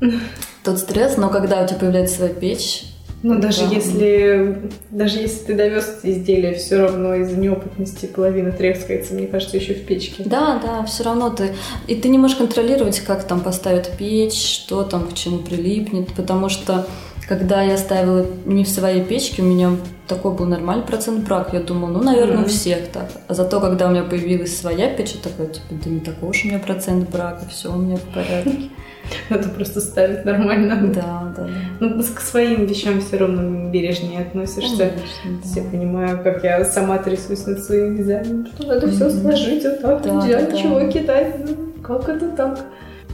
тот 0.62 0.78
стресс, 0.78 1.16
но 1.16 1.30
когда 1.30 1.62
у 1.62 1.66
тебя 1.66 1.78
появляется 1.78 2.16
своя 2.16 2.34
печь, 2.34 2.84
ну, 3.22 3.40
даже 3.40 3.66
да. 3.66 3.74
если 3.74 4.56
даже 4.90 5.18
если 5.18 5.46
ты 5.46 5.54
довез 5.54 6.00
изделие, 6.02 6.54
все 6.54 6.78
равно 6.78 7.14
из-за 7.16 7.36
неопытности 7.36 8.06
половина 8.06 8.52
трескается, 8.52 9.14
мне 9.14 9.26
кажется, 9.26 9.56
еще 9.56 9.74
в 9.74 9.84
печке. 9.84 10.22
Да, 10.24 10.60
да, 10.62 10.84
все 10.84 11.04
равно 11.04 11.30
ты. 11.30 11.54
И 11.86 11.94
ты 11.94 12.08
не 12.08 12.18
можешь 12.18 12.36
контролировать, 12.36 13.00
как 13.00 13.24
там 13.24 13.40
поставят 13.40 13.90
печь, 13.98 14.40
что 14.40 14.82
там 14.82 15.08
к 15.08 15.14
чему 15.14 15.38
прилипнет, 15.38 16.12
потому 16.14 16.48
что 16.48 16.86
когда 17.28 17.62
я 17.62 17.76
ставила 17.76 18.24
не 18.44 18.64
в 18.64 18.68
своей 18.68 19.02
печке, 19.02 19.42
у 19.42 19.46
меня 19.46 19.72
такой 20.06 20.32
был 20.32 20.46
нормальный 20.46 20.84
процент 20.84 21.26
брак. 21.26 21.52
Я 21.52 21.60
думала, 21.60 21.90
ну, 21.90 22.02
наверное, 22.02 22.38
mm-hmm. 22.38 22.44
у 22.44 22.48
всех 22.48 22.88
так. 22.92 23.10
А 23.26 23.34
зато, 23.34 23.60
когда 23.60 23.88
у 23.88 23.90
меня 23.90 24.04
появилась 24.04 24.56
своя 24.56 24.88
печь, 24.94 25.14
я 25.14 25.20
такая, 25.20 25.48
типа, 25.48 25.66
да 25.70 25.90
не 25.90 26.00
такой 26.00 26.28
уж 26.28 26.44
у 26.44 26.48
меня 26.48 26.58
процент 26.60 27.10
брака, 27.10 27.46
все 27.50 27.72
у 27.72 27.76
меня 27.76 27.96
в 27.96 28.14
порядке. 28.14 28.70
Надо 29.30 29.48
просто 29.48 29.80
ставить 29.80 30.24
нормально. 30.24 30.92
Да, 30.94 31.34
да. 31.36 31.48
Ну, 31.80 32.02
к 32.02 32.20
своим 32.20 32.66
вещам 32.66 33.00
все 33.00 33.18
равно 33.18 33.70
бережнее 33.70 34.20
относишься. 34.20 34.90
Конечно, 34.90 35.54
да. 35.54 35.60
Я 35.60 35.70
понимаю, 35.70 36.22
как 36.22 36.44
я 36.44 36.64
сама 36.64 36.98
трясусь 36.98 37.46
над 37.46 37.62
своим 37.62 37.96
дизайном, 37.96 38.46
что 38.46 38.66
надо 38.66 38.88
все 38.88 39.10
сложить 39.10 39.64
вот 39.64 39.80
так, 39.80 40.02
да, 40.02 40.26
идеально, 40.26 40.50
да, 40.50 40.56
чего 40.56 40.88
кидать, 40.90 41.36
ну, 41.46 41.72
как 41.82 42.08
это 42.08 42.28
так? 42.30 42.60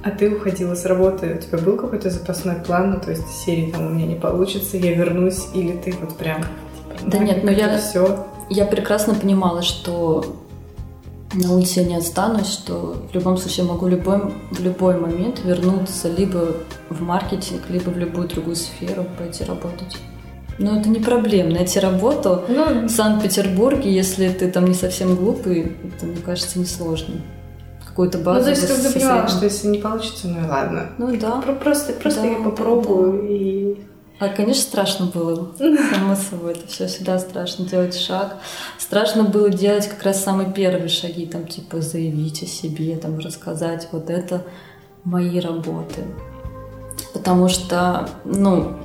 А 0.04 0.10
ты 0.10 0.30
уходила 0.34 0.74
с 0.74 0.84
работы, 0.84 1.34
у 1.34 1.38
тебя 1.38 1.58
был 1.58 1.76
какой-то 1.76 2.10
запасной 2.10 2.56
план, 2.56 2.92
ну, 2.92 3.00
то 3.00 3.10
есть 3.10 3.28
серии 3.28 3.70
там 3.70 3.86
у 3.86 3.90
меня 3.90 4.06
не 4.06 4.16
получится, 4.16 4.76
я 4.76 4.94
вернусь, 4.94 5.46
или 5.54 5.72
ты 5.76 5.94
вот 6.00 6.16
прям... 6.16 6.42
Типа, 6.42 7.10
да 7.10 7.18
нет, 7.18 7.44
но 7.44 7.52
я, 7.52 7.78
все. 7.78 8.26
я 8.50 8.64
прекрасно 8.64 9.14
понимала, 9.14 9.62
что 9.62 10.41
на 11.34 11.54
улице 11.54 11.80
я 11.80 11.86
не 11.86 11.96
останусь, 11.96 12.48
что 12.48 12.96
в 13.10 13.14
любом 13.14 13.36
случае 13.36 13.66
могу 13.66 13.86
любой, 13.86 14.20
в 14.50 14.60
любой 14.62 14.98
момент 14.98 15.40
вернуться 15.44 16.08
либо 16.08 16.56
в 16.90 17.02
маркетинг, 17.02 17.62
либо 17.68 17.90
в 17.90 17.98
любую 17.98 18.28
другую 18.28 18.56
сферу 18.56 19.06
пойти 19.18 19.44
работать. 19.44 19.98
Но 20.58 20.78
это 20.78 20.88
не 20.88 21.00
проблема. 21.00 21.50
Найти 21.50 21.80
работу 21.80 22.42
ну, 22.48 22.86
в 22.86 22.90
Санкт-Петербурге, 22.90 23.92
если 23.92 24.28
ты 24.28 24.50
там 24.50 24.66
не 24.66 24.74
совсем 24.74 25.16
глупый, 25.16 25.72
это, 25.96 26.06
мне 26.06 26.20
кажется, 26.24 26.58
несложно 26.58 27.16
какую-то 27.92 28.18
базу. 28.18 28.38
Ну, 28.38 28.44
то 28.44 28.50
есть 28.50 28.82
ты 28.82 28.92
понимала, 28.92 29.28
что 29.28 29.44
если 29.44 29.68
не 29.68 29.78
получится, 29.78 30.28
ну 30.28 30.44
и 30.44 30.48
ладно. 30.48 30.86
Ну 30.98 31.16
да. 31.16 31.42
Просто, 31.62 31.92
просто 31.92 32.22
да, 32.22 32.28
я 32.28 32.36
попробую 32.36 33.12
да, 33.12 33.18
да. 33.18 33.28
и... 33.28 33.76
А, 34.22 34.28
конечно, 34.28 34.62
страшно 34.62 35.06
было, 35.06 35.50
само 35.58 36.14
собой, 36.14 36.52
это 36.52 36.68
все 36.68 36.86
всегда 36.86 37.18
страшно 37.18 37.64
делать 37.64 37.98
шаг. 37.98 38.36
Страшно 38.78 39.24
было 39.24 39.50
делать 39.50 39.88
как 39.88 40.00
раз 40.04 40.22
самые 40.22 40.52
первые 40.52 40.88
шаги, 40.88 41.26
там, 41.26 41.44
типа, 41.44 41.80
заявить 41.80 42.40
о 42.44 42.46
себе, 42.46 42.94
там, 42.98 43.18
рассказать, 43.18 43.88
вот 43.90 44.10
это 44.10 44.44
мои 45.02 45.40
работы. 45.40 46.04
Потому 47.12 47.48
что, 47.48 48.08
ну, 48.24 48.76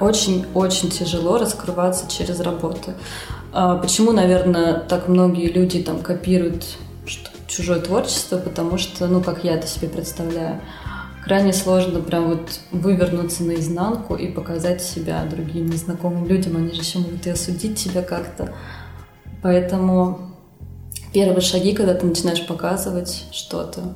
очень-очень 0.00 0.90
тяжело 0.90 1.38
раскрываться 1.38 2.10
через 2.10 2.40
работу. 2.40 2.94
А 3.52 3.76
почему, 3.76 4.10
наверное, 4.10 4.80
так 4.80 5.06
многие 5.06 5.52
люди 5.52 5.84
там 5.84 6.00
копируют 6.00 6.64
чужое 7.46 7.78
творчество, 7.78 8.38
потому 8.38 8.76
что, 8.76 9.06
ну, 9.06 9.22
как 9.22 9.44
я 9.44 9.54
это 9.54 9.68
себе 9.68 9.88
представляю, 9.88 10.60
крайне 11.24 11.52
сложно 11.52 12.00
прям 12.00 12.28
вот 12.28 12.60
вывернуться 12.72 13.44
наизнанку 13.44 14.14
и 14.14 14.28
показать 14.28 14.82
себя 14.82 15.24
другим 15.24 15.66
незнакомым 15.66 16.26
людям. 16.26 16.56
Они 16.56 16.72
же 16.72 16.80
еще 16.80 16.98
могут 16.98 17.26
и 17.26 17.30
осудить 17.30 17.78
тебя 17.78 18.02
как-то. 18.02 18.54
Поэтому 19.42 20.32
первые 21.12 21.40
шаги, 21.40 21.72
когда 21.72 21.94
ты 21.94 22.06
начинаешь 22.06 22.46
показывать 22.46 23.24
что-то, 23.32 23.94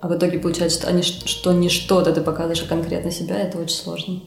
а 0.00 0.08
в 0.08 0.16
итоге 0.16 0.38
получается, 0.40 0.80
что, 0.80 0.88
они, 0.88 1.02
что 1.02 1.52
не 1.52 1.68
что-то 1.68 2.12
ты 2.12 2.20
показываешь, 2.22 2.62
а 2.64 2.68
конкретно 2.68 3.12
себя, 3.12 3.38
это 3.38 3.58
очень 3.58 3.76
сложно. 3.76 4.20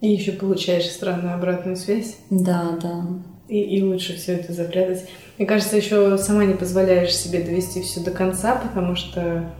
И 0.00 0.08
еще 0.08 0.32
получаешь 0.32 0.90
странную 0.90 1.34
обратную 1.34 1.76
связь. 1.76 2.16
Да, 2.30 2.78
да. 2.80 3.04
И, 3.48 3.60
и 3.60 3.82
лучше 3.82 4.16
все 4.16 4.32
это 4.36 4.52
запрятать. 4.54 5.04
Мне 5.36 5.46
кажется, 5.46 5.76
еще 5.76 6.16
сама 6.16 6.44
не 6.46 6.54
позволяешь 6.54 7.14
себе 7.14 7.42
довести 7.42 7.82
все 7.82 8.00
до 8.00 8.10
конца, 8.10 8.56
потому 8.56 8.96
что 8.96 9.50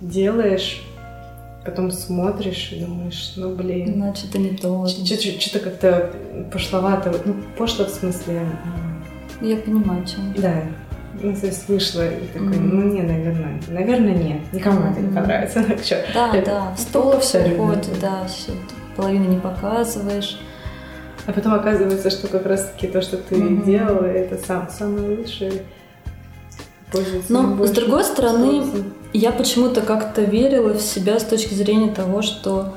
делаешь, 0.00 0.82
потом 1.64 1.90
смотришь 1.90 2.72
и 2.72 2.84
думаешь, 2.84 3.32
ну 3.36 3.54
блин. 3.54 3.94
Значит, 3.94 4.30
это 4.30 4.38
не 4.38 4.50
то. 4.50 4.86
Что-то 4.86 5.58
как-то 5.60 6.12
пошловато. 6.52 7.14
Ну, 7.24 7.36
пошло 7.56 7.86
в 7.86 7.90
смысле... 7.90 8.42
Я 9.40 9.56
понимаю, 9.56 10.04
чем. 10.06 10.32
Да. 10.36 10.62
Ну, 11.20 11.34
то 11.34 11.46
есть 11.46 11.68
вышло 11.68 12.06
и 12.06 12.26
такой, 12.28 12.48
mm-hmm. 12.48 12.60
ну 12.60 12.82
не, 12.82 13.02
наверное, 13.02 13.60
наверное, 13.68 14.14
нет. 14.14 14.52
Никому 14.52 14.80
mm-hmm. 14.80 14.92
это 14.92 15.00
не 15.00 15.14
понравится. 15.14 15.64
Ну, 15.68 15.78
что? 15.78 16.04
Да, 16.12 16.36
это 16.36 16.46
да, 16.46 16.74
в 16.74 16.78
стол 16.80 17.20
все 17.20 17.56
ходит, 17.56 17.88
да, 18.00 18.26
все, 18.26 18.52
половину 18.96 19.28
не 19.28 19.38
показываешь. 19.38 20.40
А 21.26 21.32
потом 21.32 21.54
оказывается, 21.54 22.10
что 22.10 22.26
как 22.26 22.46
раз-таки 22.46 22.88
то, 22.88 23.00
что 23.00 23.16
ты 23.16 23.36
mm-hmm. 23.36 23.64
делала, 23.64 24.04
это 24.04 24.36
сам, 24.44 24.68
самое 24.70 25.16
лучшее. 25.16 25.52
Но, 27.28 27.64
с 27.64 27.70
другой 27.70 28.04
стороны, 28.04 28.60
пользы. 28.60 28.84
я 29.12 29.32
почему-то 29.32 29.80
как-то 29.80 30.22
верила 30.22 30.74
в 30.74 30.80
себя 30.80 31.18
с 31.18 31.24
точки 31.24 31.54
зрения 31.54 31.92
того, 31.92 32.22
что 32.22 32.74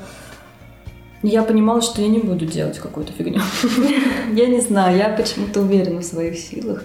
я 1.22 1.42
понимала, 1.42 1.82
что 1.82 2.00
я 2.00 2.08
не 2.08 2.18
буду 2.18 2.46
делать 2.46 2.78
какую-то 2.78 3.12
фигню. 3.12 3.40
Я 4.32 4.46
не 4.46 4.60
знаю, 4.60 4.96
я 4.98 5.08
почему-то 5.08 5.62
уверена 5.62 6.00
в 6.00 6.04
своих 6.04 6.38
силах. 6.38 6.84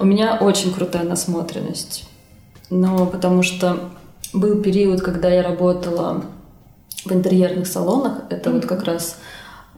У 0.00 0.04
меня 0.04 0.38
очень 0.40 0.72
крутая 0.72 1.04
насмотренность. 1.04 2.08
Но 2.68 3.06
потому 3.06 3.42
что 3.42 3.90
был 4.32 4.60
период, 4.60 5.02
когда 5.02 5.28
я 5.28 5.42
работала 5.42 6.24
в 7.04 7.12
интерьерных 7.12 7.66
салонах. 7.66 8.22
Это 8.30 8.50
вот 8.50 8.66
как 8.66 8.84
раз 8.84 9.16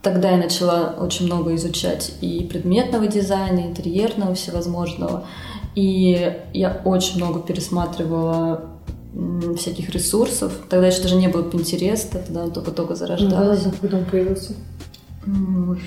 Тогда 0.03 0.33
я 0.33 0.37
начала 0.37 0.97
очень 0.99 1.27
много 1.27 1.55
изучать 1.55 2.13
и 2.21 2.43
предметного 2.43 3.07
дизайна, 3.07 3.61
и 3.61 3.67
интерьерного 3.69 4.35
всевозможного. 4.35 5.25
И 5.75 6.37
я 6.53 6.81
очень 6.85 7.17
много 7.17 7.41
пересматривала 7.41 8.73
всяких 9.57 9.91
ресурсов. 9.91 10.53
Тогда 10.69 10.87
еще 10.87 11.03
даже 11.03 11.17
не 11.17 11.29
было 11.29 11.43
Pinterest, 11.43 12.25
тогда 12.25 12.45
он 12.45 12.53
только-только 12.53 12.95
зарождался. 12.95 13.67
Ну, 13.67 13.71
да, 13.71 13.79
когда 13.81 13.99
он 13.99 14.05
появился? 14.05 14.55
Ой, 15.27 15.81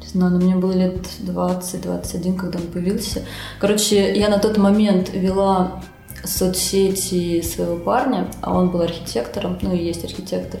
не 0.00 0.06
знаю, 0.06 0.32
но 0.32 0.38
мне 0.38 0.56
было 0.56 0.72
лет 0.72 1.06
20-21, 1.20 2.36
когда 2.36 2.58
он 2.58 2.66
появился. 2.66 3.22
Короче, 3.60 4.16
я 4.16 4.28
на 4.28 4.38
тот 4.38 4.56
момент 4.56 5.10
вела 5.12 5.82
соцсети 6.24 7.42
своего 7.42 7.76
парня, 7.76 8.28
а 8.40 8.56
он 8.56 8.70
был 8.70 8.80
архитектором, 8.80 9.58
ну 9.62 9.74
и 9.74 9.84
есть 9.84 10.04
архитектор. 10.04 10.60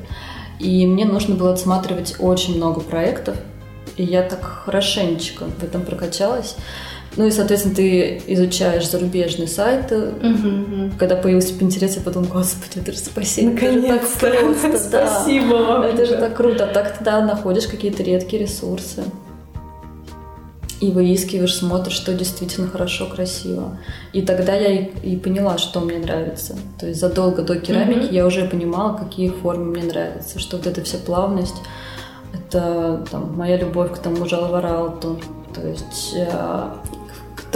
И 0.58 0.86
мне 0.86 1.04
нужно 1.04 1.34
было 1.34 1.52
отсматривать 1.52 2.16
очень 2.18 2.56
много 2.56 2.80
проектов. 2.80 3.36
И 3.96 4.04
я 4.04 4.22
так 4.22 4.42
хорошенечко 4.42 5.44
в 5.44 5.62
этом 5.62 5.82
прокачалась. 5.82 6.56
Ну 7.16 7.26
и, 7.26 7.30
соответственно, 7.30 7.74
ты 7.74 8.22
изучаешь 8.26 8.88
зарубежные 8.88 9.48
сайты. 9.48 9.96
Угу, 9.96 10.92
Когда 10.98 11.16
появился 11.16 11.54
Pinterest, 11.54 11.96
я 11.96 12.02
подумала, 12.02 12.30
господи, 12.30 12.78
это 12.80 12.92
же 12.92 12.98
спасибо. 12.98 13.52
Наконец-то. 13.52 14.26
Это 14.26 14.48
же 14.48 14.54
так 14.54 14.70
просто. 14.70 14.88
Спасибо 15.06 15.54
вам. 15.54 15.82
Это 15.82 16.06
же 16.06 16.16
так 16.16 16.36
круто. 16.36 16.66
Так 16.66 16.98
ты 16.98 17.04
да, 17.04 17.22
находишь 17.22 17.66
какие-то 17.66 18.02
редкие 18.02 18.42
ресурсы 18.42 19.04
и 20.80 20.90
выискиваешь, 20.90 21.54
смотришь, 21.54 21.94
что 21.94 22.12
действительно 22.12 22.68
хорошо, 22.68 23.06
красиво. 23.06 23.78
И 24.12 24.22
тогда 24.22 24.54
я 24.54 24.80
и, 24.80 25.12
и 25.14 25.16
поняла, 25.16 25.56
что 25.58 25.80
мне 25.80 25.98
нравится. 25.98 26.54
То 26.78 26.86
есть 26.86 27.00
задолго 27.00 27.42
до 27.42 27.58
керамики 27.58 28.10
mm-hmm. 28.10 28.14
я 28.14 28.26
уже 28.26 28.44
понимала, 28.44 28.96
какие 28.96 29.30
формы 29.30 29.64
мне 29.66 29.84
нравятся, 29.84 30.38
что 30.38 30.58
вот 30.58 30.66
эта 30.66 30.82
вся 30.82 30.98
плавность, 30.98 31.56
это 32.34 33.06
там, 33.10 33.34
моя 33.36 33.56
любовь 33.56 33.94
к 33.94 33.98
тому 33.98 34.26
же 34.26 34.36
алваралту, 34.36 35.18
то 35.54 35.66
есть 35.66 36.14
э, 36.14 36.68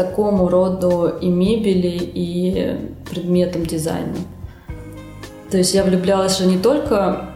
такому 0.05 0.49
роду 0.49 1.09
и 1.21 1.29
мебели, 1.29 1.99
и 2.15 2.77
предметам 3.11 3.67
дизайна. 3.67 4.17
То 5.51 5.59
есть 5.59 5.75
я 5.75 5.85
влюблялась 5.85 6.39
же 6.39 6.47
не 6.47 6.59
только 6.59 7.31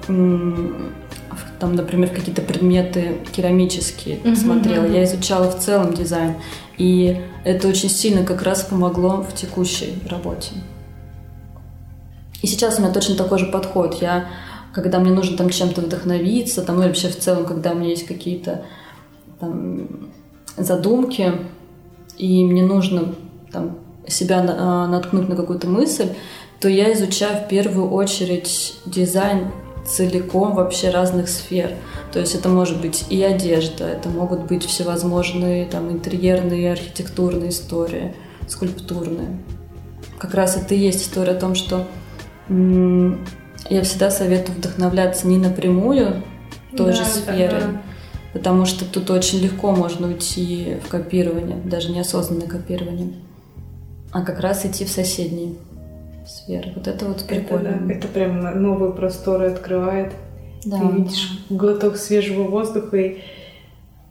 там, 1.61 1.75
например, 1.75 2.11
какие-то 2.11 2.43
предметы 2.43 3.19
керамические 3.33 4.17
mm-hmm. 4.17 4.37
смотрела. 4.37 4.87
Я 4.87 5.05
изучала 5.05 5.51
в 5.51 5.59
целом 5.59 5.95
дизайн. 5.95 6.35
И 6.79 7.21
это 7.45 7.69
очень 7.69 7.89
сильно 7.89 8.25
как 8.25 8.43
раз 8.43 8.63
помогло 8.63 9.23
в 9.23 9.35
текущей 9.35 9.95
работе. 10.09 10.53
И 12.43 12.47
сейчас 12.47 12.79
у 12.79 12.83
меня 12.83 12.93
точно 12.93 13.15
такой 13.15 13.39
же 13.39 13.47
подход. 13.47 13.95
Я, 14.01 14.27
когда 14.73 14.99
мне 15.01 15.13
нужно 15.13 15.37
там 15.37 15.51
чем-то 15.51 15.81
вдохновиться, 15.83 16.63
там, 16.63 16.81
или 16.81 16.89
вообще 16.89 17.09
в 17.09 17.19
целом, 17.19 17.45
когда 17.47 17.73
у 17.73 17.75
меня 17.75 17.91
есть 17.91 18.07
какие-то 18.07 18.65
там, 19.41 19.89
задумки, 20.57 21.33
и 22.19 22.45
мне 22.45 22.63
нужно 22.63 23.15
там, 23.53 23.79
себя 24.07 24.43
на, 24.43 24.87
наткнуть 24.89 25.29
на 25.29 25.37
какую-то 25.37 25.67
мысль, 25.67 26.09
то 26.61 26.69
я 26.69 26.93
изучаю 26.93 27.45
в 27.45 27.49
первую 27.49 27.91
очередь 27.91 28.75
дизайн 28.87 29.53
целиком 29.87 30.55
вообще 30.55 30.91
разных 30.91 31.29
сфер. 31.29 31.73
То 32.13 32.21
есть 32.21 32.35
это 32.35 32.49
может 32.49 32.81
быть 32.81 33.07
и 33.11 33.23
одежда, 33.23 33.87
это 33.87 34.09
могут 34.09 34.45
быть 34.45 34.65
всевозможные 34.65 35.67
там 35.67 35.91
интерьерные, 35.91 36.73
архитектурные 36.73 37.51
истории, 37.51 38.15
скульптурные. 38.49 39.39
Как 40.19 40.35
раз 40.35 40.57
это 40.57 40.75
и 40.75 40.79
есть 40.79 41.03
история 41.03 41.33
о 41.33 41.41
том, 41.41 41.55
что 41.55 41.87
я 42.49 43.83
всегда 43.83 44.11
советую 44.11 44.57
вдохновляться 44.59 45.27
не 45.27 45.39
напрямую 45.39 46.23
той 46.77 46.93
да, 46.93 46.93
же 46.93 47.05
сферы, 47.05 47.61
да, 47.61 47.67
да. 47.67 47.83
Потому 48.35 48.67
что 48.67 48.85
тут 48.85 49.11
очень 49.11 49.39
легко 49.39 49.71
можно 49.71 50.09
уйти 50.09 50.77
в 50.85 50.89
копирование, 50.89 51.57
даже 51.65 51.91
неосознанное 51.91 52.49
копирование, 52.49 53.13
а 54.13 54.23
как 54.23 54.41
раз 54.41 54.67
идти 54.67 54.85
в 54.85 54.91
соседние 54.91 55.55
сферы. 56.27 56.73
Вот 56.75 56.87
это 56.87 57.07
вот 57.07 57.25
прикольно. 57.25 57.69
Это, 57.69 57.85
да, 57.85 57.95
это 57.95 58.09
прям 58.09 58.63
новые 58.63 58.93
просторы 58.93 59.47
открывает. 59.47 60.13
Да. 60.65 60.79
Ты 60.79 60.97
видишь 60.97 61.45
глоток 61.49 61.97
свежего 61.97 62.45
воздуха 62.45 62.97
и, 62.97 63.21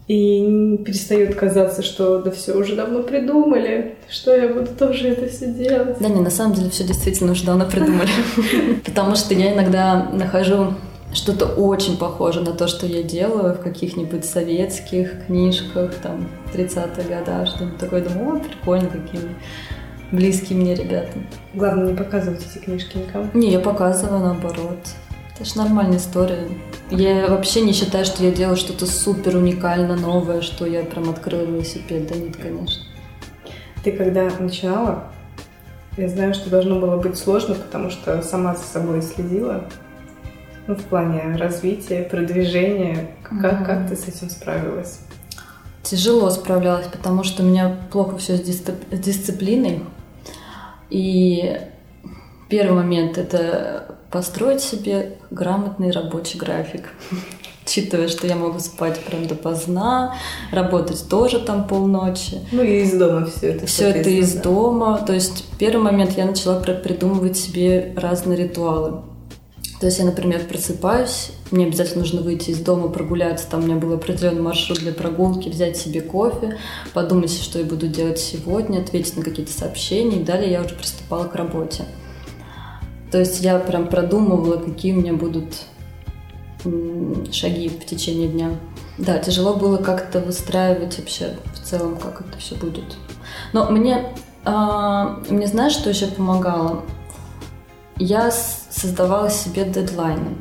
и 0.07 0.77
перестает 0.85 1.35
казаться, 1.35 1.81
что 1.81 2.21
да 2.21 2.31
все 2.31 2.55
уже 2.55 2.75
давно 2.75 3.03
придумали, 3.03 3.95
что 4.09 4.35
я 4.35 4.53
буду 4.53 4.67
тоже 4.67 5.09
это 5.09 5.27
все 5.27 5.51
делать. 5.51 5.97
Да 5.99 6.07
не, 6.07 6.21
на 6.21 6.29
самом 6.29 6.53
деле 6.53 6.69
все 6.69 6.83
действительно 6.85 7.31
уже 7.31 7.45
давно 7.45 7.65
придумали. 7.65 8.11
Потому 8.85 9.15
что 9.15 9.33
я 9.33 9.53
иногда 9.53 10.09
нахожу 10.13 10.75
что-то 11.13 11.45
очень 11.45 11.97
похоже 11.97 12.41
на 12.41 12.53
то, 12.53 12.67
что 12.67 12.85
я 12.85 13.03
делаю 13.03 13.53
в 13.53 13.61
каких-нибудь 13.61 14.25
советских 14.25 15.25
книжках, 15.25 15.95
там, 15.95 16.27
30-х 16.53 17.03
годах, 17.07 17.47
что-нибудь 17.47 17.77
такое. 17.77 18.01
Думаю, 18.01 18.37
о, 18.37 18.39
прикольно, 18.39 18.87
какие 18.87 19.21
близкие 20.11 20.59
мне 20.59 20.75
ребята. 20.75 21.11
Главное, 21.53 21.91
не 21.91 21.95
показывать 21.95 22.41
эти 22.45 22.63
книжки 22.63 22.97
никому. 22.97 23.27
Не, 23.33 23.51
я 23.51 23.59
показываю 23.59 24.19
наоборот. 24.19 24.79
Это 25.35 25.45
же 25.45 25.57
нормальная 25.57 25.97
история. 25.97 26.47
Я 26.91 27.27
вообще 27.27 27.61
не 27.61 27.73
считаю, 27.73 28.05
что 28.05 28.23
я 28.23 28.31
делаю 28.31 28.55
что-то 28.55 28.85
супер 28.85 29.35
уникально 29.35 29.95
новое, 29.95 30.41
что 30.41 30.65
я 30.65 30.83
прям 30.83 31.09
открыла 31.09 31.41
велосипед. 31.41 32.07
Да 32.07 32.15
нет, 32.15 32.37
конечно. 32.37 32.83
Ты 33.83 33.91
когда 33.91 34.29
начинала, 34.39 35.11
я 35.97 36.07
знаю, 36.07 36.33
что 36.33 36.49
должно 36.49 36.79
было 36.79 36.97
быть 36.97 37.17
сложно, 37.17 37.55
потому 37.55 37.89
что 37.89 38.21
сама 38.21 38.55
за 38.55 38.63
собой 38.63 39.01
следила. 39.01 39.65
Ну, 40.67 40.75
в 40.75 40.83
плане 40.83 41.35
развития, 41.35 42.03
продвижения. 42.03 43.09
Как, 43.23 43.61
mm 43.61 43.65
как 43.65 43.89
ты 43.89 43.95
с 43.95 44.07
этим 44.07 44.29
справилась? 44.29 44.99
Тяжело 45.83 46.29
справлялась, 46.29 46.87
потому 46.87 47.23
что 47.23 47.43
у 47.43 47.45
меня 47.45 47.75
плохо 47.91 48.17
все 48.17 48.37
с, 48.37 48.41
дисцип- 48.41 48.95
с 48.95 48.99
дисциплиной. 48.99 49.81
И 50.89 51.59
первый 52.47 52.75
момент– 52.75 53.17
это 53.17 53.97
построить 54.09 54.61
себе 54.61 55.17
грамотный 55.31 55.91
рабочий 55.91 56.37
график. 56.37 56.89
Учитывая, 57.65 58.07
что 58.07 58.27
я 58.27 58.35
могу 58.35 58.59
спать 58.59 58.99
прям 58.99 59.25
допоздна, 59.27 60.15
работать 60.51 61.07
тоже 61.09 61.39
там 61.39 61.67
полночи. 61.67 62.41
Ну 62.51 62.61
и 62.61 62.81
из 62.81 62.93
дома 62.93 63.25
все 63.25 63.53
это. 63.53 63.65
Все 63.65 63.89
это 63.89 64.09
из 64.09 64.33
да. 64.33 64.43
дома. 64.43 64.97
То 65.05 65.13
есть 65.13 65.45
первый 65.57 65.81
момент 65.81 66.11
я 66.17 66.25
начала 66.25 66.59
придумывать 66.59 67.37
себе 67.37 67.93
разные 67.97 68.37
ритуалы. 68.37 69.01
То 69.83 69.87
есть 69.87 69.99
я, 69.99 70.05
например, 70.05 70.45
просыпаюсь, 70.47 71.31
мне 71.51 71.65
обязательно 71.65 72.03
нужно 72.03 72.21
выйти 72.21 72.51
из 72.51 72.59
дома, 72.61 72.87
прогуляться, 72.87 73.49
там 73.49 73.59
у 73.59 73.67
меня 73.67 73.75
был 73.75 73.91
определенный 73.91 74.41
маршрут 74.41 74.79
для 74.79 74.93
прогулки, 74.93 75.49
взять 75.49 75.75
себе 75.75 75.99
кофе, 75.99 76.57
подумать, 76.93 77.33
что 77.33 77.59
я 77.59 77.65
буду 77.65 77.89
делать 77.89 78.17
сегодня, 78.17 78.79
ответить 78.79 79.17
на 79.17 79.23
какие-то 79.23 79.51
сообщения, 79.51 80.21
и 80.21 80.23
далее 80.23 80.53
я 80.53 80.61
уже 80.61 80.73
приступала 80.73 81.25
к 81.25 81.35
работе. 81.35 81.83
То 83.11 83.19
есть 83.19 83.41
я 83.41 83.59
прям 83.59 83.89
продумывала, 83.89 84.55
какие 84.55 84.93
у 84.93 85.01
меня 85.01 85.11
будут 85.15 85.53
шаги 87.33 87.67
в 87.67 87.85
течение 87.85 88.29
дня. 88.29 88.51
Да, 88.97 89.17
тяжело 89.17 89.53
было 89.53 89.75
как-то 89.75 90.21
выстраивать 90.21 90.97
вообще 90.97 91.35
в 91.55 91.59
целом, 91.59 91.97
как 91.97 92.21
это 92.21 92.37
все 92.37 92.55
будет. 92.55 92.95
Но 93.51 93.69
мне, 93.69 94.13
а, 94.45 95.19
мне 95.29 95.45
знаешь, 95.45 95.73
что 95.73 95.89
еще 95.89 96.07
помогало? 96.07 96.83
Я 97.97 98.31
создавала 98.31 99.29
себе 99.29 99.65
дедлайны. 99.65 100.37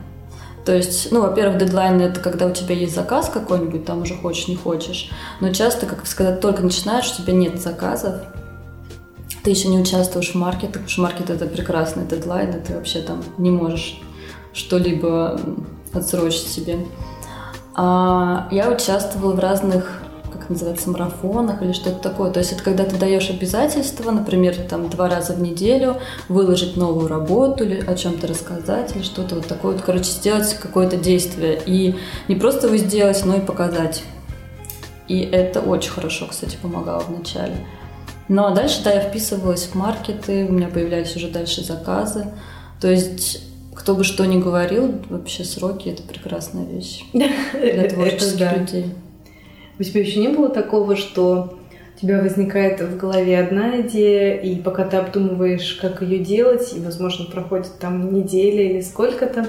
То 0.64 0.74
есть, 0.74 1.10
ну, 1.10 1.22
во-первых, 1.22 1.58
дедлайны 1.58 2.02
это 2.02 2.20
когда 2.20 2.46
у 2.46 2.52
тебя 2.52 2.74
есть 2.74 2.94
заказ 2.94 3.28
какой-нибудь, 3.28 3.84
там 3.84 4.02
уже 4.02 4.14
хочешь, 4.14 4.48
не 4.48 4.56
хочешь. 4.56 5.10
Но 5.40 5.52
часто, 5.52 5.86
как 5.86 6.06
сказать, 6.06 6.40
только 6.40 6.62
начинаешь, 6.62 7.12
у 7.12 7.22
тебя 7.22 7.32
нет 7.32 7.60
заказов, 7.60 8.22
ты 9.42 9.50
еще 9.50 9.68
не 9.68 9.78
участвуешь 9.78 10.30
в 10.30 10.34
маркетах, 10.36 10.72
потому 10.72 10.88
что 10.88 11.02
маркет 11.02 11.30
это 11.30 11.46
прекрасный 11.46 12.06
дедлайн, 12.06 12.50
и 12.50 12.60
ты 12.60 12.74
вообще 12.74 13.00
там 13.00 13.24
не 13.38 13.50
можешь 13.50 14.00
что-либо 14.52 15.40
отсрочить 15.92 16.46
себе. 16.46 16.86
А 17.74 18.48
я 18.52 18.70
участвовала 18.70 19.34
в 19.34 19.40
разных 19.40 20.01
как 20.32 20.50
называется, 20.50 20.90
марафонах 20.90 21.62
или 21.62 21.72
что-то 21.72 21.98
такое. 21.98 22.30
То 22.30 22.40
есть 22.40 22.52
это 22.52 22.62
когда 22.62 22.84
ты 22.84 22.96
даешь 22.96 23.30
обязательства, 23.30 24.10
например, 24.10 24.56
там 24.68 24.88
два 24.88 25.08
раза 25.08 25.34
в 25.34 25.42
неделю 25.42 25.96
выложить 26.28 26.76
новую 26.76 27.08
работу 27.08 27.64
или 27.64 27.84
о 27.84 27.94
чем-то 27.94 28.26
рассказать 28.26 28.94
или 28.96 29.02
что-то 29.02 29.36
вот 29.36 29.46
такое. 29.46 29.72
Вот, 29.72 29.82
короче, 29.82 30.10
сделать 30.10 30.54
какое-то 30.54 30.96
действие. 30.96 31.60
И 31.66 31.94
не 32.28 32.36
просто 32.36 32.66
его 32.66 32.76
сделать, 32.76 33.22
но 33.24 33.36
и 33.36 33.40
показать. 33.40 34.02
И 35.08 35.20
это 35.20 35.60
очень 35.60 35.90
хорошо, 35.90 36.26
кстати, 36.28 36.56
помогало 36.60 37.00
вначале. 37.00 37.56
Ну 38.28 38.44
а 38.44 38.50
дальше, 38.52 38.82
да, 38.82 38.92
я 38.92 39.00
вписывалась 39.00 39.64
в 39.64 39.74
маркеты, 39.74 40.46
у 40.46 40.52
меня 40.52 40.68
появлялись 40.68 41.14
уже 41.16 41.28
дальше 41.28 41.62
заказы. 41.62 42.26
То 42.80 42.88
есть 42.90 43.42
кто 43.74 43.94
бы 43.94 44.04
что 44.04 44.24
ни 44.26 44.40
говорил, 44.40 44.94
вообще 45.08 45.44
сроки 45.44 45.88
это 45.88 46.02
прекрасная 46.02 46.64
вещь 46.64 47.04
для 47.12 47.88
творческих 47.88 48.56
людей. 48.56 48.86
У 49.82 49.84
тебя 49.84 50.02
еще 50.02 50.20
не 50.20 50.28
было 50.28 50.48
такого, 50.48 50.94
что 50.94 51.58
у 51.96 52.00
тебя 52.00 52.20
возникает 52.20 52.80
в 52.80 52.96
голове 52.96 53.40
одна 53.40 53.80
идея, 53.80 54.36
и 54.36 54.54
пока 54.54 54.84
ты 54.84 54.96
обдумываешь, 54.96 55.76
как 55.82 56.02
ее 56.02 56.20
делать, 56.20 56.72
и, 56.72 56.78
возможно, 56.78 57.24
проходит 57.24 57.80
там 57.80 58.14
неделя 58.14 58.62
или 58.62 58.80
сколько-то, 58.80 59.44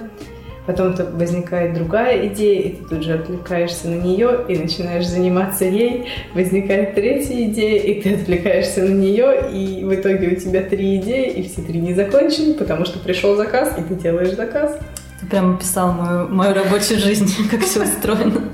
потом 0.65 0.96
то 0.96 1.06
возникает 1.06 1.76
другая 1.76 2.30
идея, 2.30 2.62
и 2.62 2.69
ты 2.72 2.84
тут 2.84 3.04
же 3.04 3.13
отвлекаешься 3.13 3.89
на 3.89 4.02
нее 4.02 4.39
и 4.50 4.58
начинаешь 4.58 5.06
заниматься 5.06 5.65
ей, 5.65 6.08
возникает 6.34 6.96
третья 6.96 7.43
идея, 7.43 7.80
и 7.80 8.02
ты 8.02 8.15
отвлекаешься 8.15 8.82
на 8.82 8.91
нее, 8.91 9.52
и 9.54 9.84
в 9.84 9.93
итоге 9.93 10.30
у 10.30 10.36
тебя 10.36 10.63
три 10.63 10.96
идеи, 10.96 11.30
и 11.30 11.48
все 11.48 11.62
три 11.62 11.80
не 11.80 11.93
закончены, 11.93 12.56
потому 12.56 12.86
что 12.86 12.98
пришел 12.98 13.36
заказ, 13.36 13.78
и 13.78 13.84
ты 13.84 13.93
делаешь 13.93 14.32
заказ. 14.32 14.80
Ты 15.19 15.28
прям 15.28 15.58
описал 15.58 15.93
мою, 15.93 16.28
мою 16.30 16.56
рабочую 16.56 17.00
жизнь, 17.00 17.30
как 17.52 17.62
все 17.62 17.84
устроено. 17.84 18.50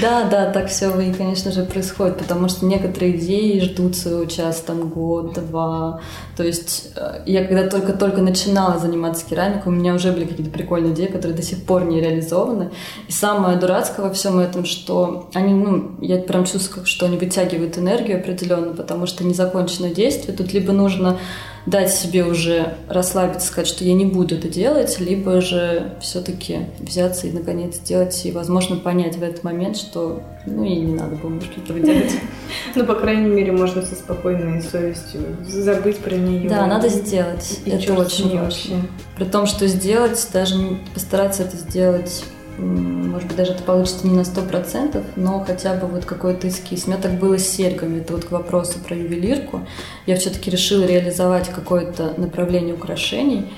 Да, 0.00 0.24
да, 0.24 0.50
так 0.50 0.68
все 0.68 0.98
и, 1.00 1.12
конечно 1.12 1.52
же, 1.52 1.64
происходит, 1.64 2.18
потому 2.18 2.48
что 2.48 2.64
некоторые 2.64 3.16
идеи 3.16 3.60
ждут 3.60 3.96
своего 3.96 4.24
часа, 4.24 4.62
там, 4.66 4.88
год, 4.88 5.34
два. 5.34 6.00
То 6.36 6.44
есть 6.44 6.92
э, 6.96 7.22
я 7.26 7.44
когда 7.44 7.68
только-только 7.68 8.22
начинала 8.22 8.78
заниматься 8.78 9.26
керамикой, 9.26 9.72
у 9.72 9.74
меня 9.74 9.94
уже 9.94 10.12
были 10.12 10.24
какие-то 10.24 10.50
прикольные 10.50 10.94
идеи, 10.94 11.06
которые 11.06 11.36
до 11.36 11.42
сих 11.42 11.62
пор 11.64 11.84
не 11.84 12.00
реализованы. 12.00 12.70
И 13.08 13.12
самое 13.12 13.58
дурацкое 13.58 14.06
во 14.06 14.12
всем 14.12 14.38
этом, 14.38 14.64
что 14.64 15.28
они, 15.34 15.52
ну, 15.52 15.92
я 16.00 16.18
прям 16.18 16.44
чувствую, 16.44 16.86
что 16.86 17.06
они 17.06 17.18
вытягивают 17.18 17.76
энергию 17.76 18.18
определенно, 18.18 18.74
потому 18.74 19.06
что 19.06 19.24
незаконченное 19.24 19.92
действие. 19.92 20.36
Тут 20.36 20.54
либо 20.54 20.72
нужно 20.72 21.18
дать 21.66 21.92
себе 21.92 22.24
уже 22.24 22.74
расслабиться, 22.88 23.46
сказать, 23.46 23.68
что 23.68 23.84
я 23.84 23.94
не 23.94 24.04
буду 24.04 24.34
это 24.34 24.48
делать, 24.48 24.98
либо 24.98 25.40
же 25.40 25.94
все-таки 26.00 26.66
взяться 26.80 27.26
и 27.26 27.32
наконец 27.32 27.76
сделать, 27.76 28.20
и, 28.24 28.32
возможно, 28.32 28.76
понять 28.76 29.16
в 29.16 29.22
этот 29.22 29.44
момент, 29.44 29.76
что 29.82 30.22
ну 30.46 30.64
и 30.64 30.76
не 30.76 30.94
надо 30.94 31.16
было, 31.16 31.30
может, 31.30 31.56
этого 31.56 31.78
делать. 31.78 32.12
Ну, 32.74 32.86
по 32.86 32.94
крайней 32.94 33.28
мере, 33.28 33.52
можно 33.52 33.82
со 33.82 33.94
спокойной 33.94 34.62
совестью 34.62 35.20
забыть 35.46 35.98
про 35.98 36.14
нее. 36.14 36.48
Да, 36.48 36.66
надо 36.66 36.88
сделать. 36.88 37.60
Это 37.66 37.94
очень 37.94 38.38
важно. 38.38 38.82
При 39.16 39.24
том, 39.24 39.46
что 39.46 39.66
сделать, 39.66 40.26
даже 40.32 40.56
постараться 40.94 41.42
это 41.42 41.56
сделать 41.56 42.24
может 42.58 43.28
быть, 43.28 43.36
даже 43.36 43.52
это 43.52 43.62
получится 43.62 44.06
не 44.06 44.14
на 44.14 44.24
сто 44.24 44.42
процентов, 44.42 45.04
но 45.16 45.42
хотя 45.44 45.74
бы 45.74 45.86
вот 45.86 46.04
какой-то 46.04 46.48
эскиз. 46.48 46.84
У 46.86 46.90
меня 46.90 47.00
так 47.00 47.12
было 47.12 47.38
с 47.38 47.48
серьгами, 47.48 48.00
это 48.00 48.12
вот 48.12 48.26
к 48.26 48.30
вопросу 48.30 48.78
про 48.78 48.94
ювелирку. 48.94 49.66
Я 50.06 50.16
все-таки 50.16 50.50
решила 50.50 50.84
реализовать 50.84 51.48
какое-то 51.48 52.14
направление 52.18 52.74
украшений, 52.74 53.50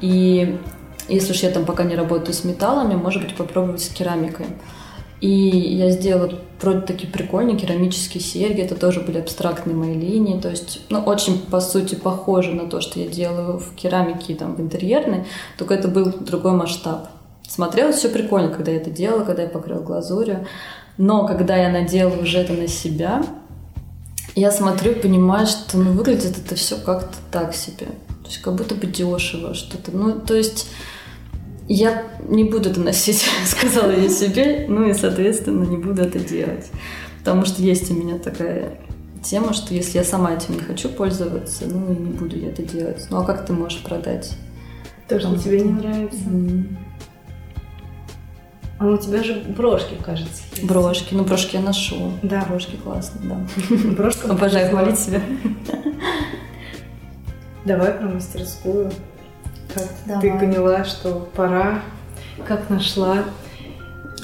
и 0.00 0.58
если 1.08 1.32
уж 1.32 1.38
я 1.38 1.50
там 1.50 1.64
пока 1.64 1.84
не 1.84 1.96
работаю 1.96 2.34
с 2.34 2.44
металлами, 2.44 2.94
может 2.94 3.22
быть, 3.22 3.34
попробовать 3.34 3.82
с 3.82 3.88
керамикой. 3.88 4.46
И 5.22 5.28
я 5.28 5.90
сделала 5.90 6.32
вроде 6.60 6.80
такие 6.80 7.08
прикольные 7.08 7.56
керамические 7.56 8.20
серьги, 8.20 8.60
это 8.60 8.74
тоже 8.74 9.00
были 9.00 9.18
абстрактные 9.18 9.76
мои 9.76 9.94
линии, 9.94 10.40
то 10.40 10.50
есть, 10.50 10.80
ну, 10.88 10.98
очень, 10.98 11.38
по 11.38 11.60
сути, 11.60 11.94
похоже 11.94 12.52
на 12.54 12.68
то, 12.68 12.80
что 12.80 12.98
я 12.98 13.06
делаю 13.06 13.58
в 13.58 13.72
керамике, 13.76 14.34
там, 14.34 14.56
в 14.56 14.60
интерьерной, 14.60 15.24
только 15.58 15.74
это 15.74 15.86
был 15.86 16.06
другой 16.06 16.52
масштаб. 16.52 17.06
Смотрелось 17.48 17.96
все 17.96 18.08
прикольно, 18.08 18.48
когда 18.48 18.72
я 18.72 18.78
это 18.78 18.90
делала, 18.90 19.22
когда 19.22 19.42
я 19.42 19.48
покрыла 19.48 19.80
глазурью. 19.80 20.44
Но 20.98 21.24
когда 21.26 21.54
я 21.54 21.70
надела 21.70 22.20
уже 22.20 22.38
это 22.38 22.54
на 22.54 22.66
себя, 22.66 23.22
я 24.34 24.50
смотрю, 24.50 24.94
понимаю, 24.94 25.46
что 25.46 25.78
ну, 25.78 25.92
выглядит 25.92 26.36
это 26.36 26.56
все 26.56 26.76
как-то 26.76 27.16
так 27.30 27.54
себе. 27.54 27.86
То 27.86 28.28
есть 28.28 28.38
как 28.38 28.54
будто 28.54 28.74
бы 28.74 28.88
дешево 28.88 29.54
что-то. 29.54 29.92
Ну, 29.92 30.18
то 30.18 30.34
есть 30.34 30.68
я 31.68 32.04
не 32.28 32.44
буду 32.44 32.70
это 32.70 32.80
носить, 32.80 33.24
сказала 33.46 33.90
я 33.90 34.08
себе, 34.08 34.66
ну 34.68 34.88
и, 34.88 34.94
соответственно, 34.94 35.64
не 35.64 35.76
буду 35.76 36.02
это 36.02 36.18
делать. 36.18 36.70
Потому 37.18 37.44
что 37.44 37.62
есть 37.62 37.90
у 37.90 37.94
меня 37.94 38.18
такая 38.18 38.78
тема, 39.22 39.52
что 39.52 39.74
если 39.74 39.98
я 39.98 40.04
сама 40.04 40.34
этим 40.34 40.54
не 40.54 40.60
хочу 40.60 40.88
пользоваться, 40.88 41.64
ну 41.66 41.92
и 41.92 41.96
не 41.96 42.10
буду 42.10 42.36
я 42.36 42.48
это 42.48 42.62
делать. 42.62 43.06
Ну 43.10 43.18
а 43.18 43.24
как 43.24 43.46
ты 43.46 43.52
можешь 43.52 43.82
продать? 43.82 44.32
То, 45.08 45.20
что 45.20 45.36
тебе 45.38 45.60
не 45.60 45.70
нравится. 45.70 46.24
А 48.78 48.86
у 48.86 48.96
тебя 48.96 49.22
же 49.22 49.34
брошки, 49.56 49.94
кажется. 50.04 50.42
Есть. 50.56 50.64
Брошки. 50.64 51.14
Ну, 51.14 51.22
брошки 51.22 51.54
я 51.54 51.62
ношу. 51.62 52.12
Да. 52.22 52.44
Брошки 52.48 52.76
классные, 52.76 53.28
да. 53.28 53.76
Брошка. 53.96 54.28
Обожаю 54.28 54.70
хвалить 54.70 54.98
себя. 54.98 55.20
Давай 57.64 57.92
про 57.92 58.08
мастерскую. 58.08 58.90
Как 59.74 59.86
Давай. 60.06 60.22
ты 60.22 60.38
поняла, 60.38 60.84
что 60.84 61.28
пора, 61.34 61.82
как 62.46 62.68
нашла 62.70 63.24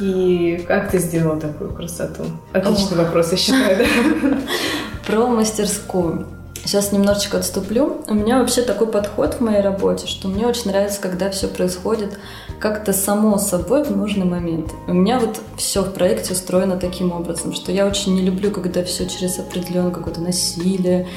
и 0.00 0.64
как 0.68 0.90
ты 0.90 0.98
сделала 0.98 1.40
такую 1.40 1.72
красоту? 1.72 2.24
Отличный 2.52 2.98
Ох. 2.98 3.04
вопрос, 3.04 3.32
я 3.32 3.38
считаю, 3.38 3.78
да? 3.78 4.38
Про 5.06 5.26
мастерскую. 5.26 6.26
Сейчас 6.64 6.92
немножечко 6.92 7.38
отступлю. 7.38 8.02
У 8.08 8.14
меня 8.14 8.40
вообще 8.40 8.60
такой 8.60 8.88
подход 8.88 9.34
в 9.34 9.40
моей 9.40 9.62
работе, 9.62 10.06
что 10.06 10.28
мне 10.28 10.46
очень 10.46 10.70
нравится, 10.70 11.00
когда 11.00 11.30
все 11.30 11.48
происходит 11.48 12.18
как-то 12.60 12.92
само 12.92 13.38
собой 13.38 13.84
в 13.84 13.96
нужный 13.96 14.26
момент. 14.26 14.72
У 14.86 14.92
меня 14.92 15.18
вот 15.18 15.40
все 15.56 15.82
в 15.82 15.94
проекте 15.94 16.34
устроено 16.34 16.76
таким 16.76 17.12
образом, 17.12 17.54
что 17.54 17.72
я 17.72 17.86
очень 17.86 18.14
не 18.14 18.22
люблю, 18.22 18.50
когда 18.50 18.84
все 18.84 19.06
через 19.08 19.38
определенное 19.38 19.92
какое-то 19.92 20.20
насилие, 20.20 21.08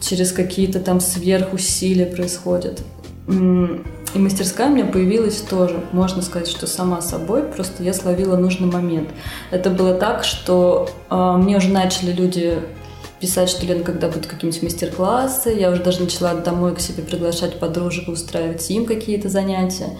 через 0.00 0.32
какие-то 0.32 0.80
там 0.80 1.00
сверхусилия 1.00 2.12
происходит. 2.12 2.82
И 3.28 4.18
мастерская 4.18 4.68
у 4.68 4.72
меня 4.72 4.86
появилась 4.86 5.40
тоже, 5.40 5.82
можно 5.92 6.22
сказать, 6.22 6.48
что 6.48 6.66
сама 6.66 7.02
собой, 7.02 7.42
просто 7.42 7.82
я 7.82 7.92
словила 7.92 8.36
нужный 8.36 8.70
момент. 8.70 9.10
Это 9.50 9.68
было 9.68 9.94
так, 9.94 10.24
что 10.24 10.88
э, 11.10 11.32
мне 11.38 11.56
уже 11.56 11.68
начали 11.68 12.12
люди 12.12 12.62
писать, 13.20 13.48
что, 13.48 13.66
Лена, 13.66 13.82
когда 13.82 14.08
будут 14.08 14.26
какие-нибудь 14.26 14.62
мастер-классы, 14.62 15.50
я 15.50 15.70
уже 15.70 15.82
даже 15.82 16.02
начала 16.02 16.34
домой 16.34 16.74
к 16.74 16.80
себе 16.80 17.02
приглашать 17.02 17.58
подружек, 17.58 18.08
устраивать 18.08 18.70
им 18.70 18.86
какие-то 18.86 19.28
занятия. 19.28 19.98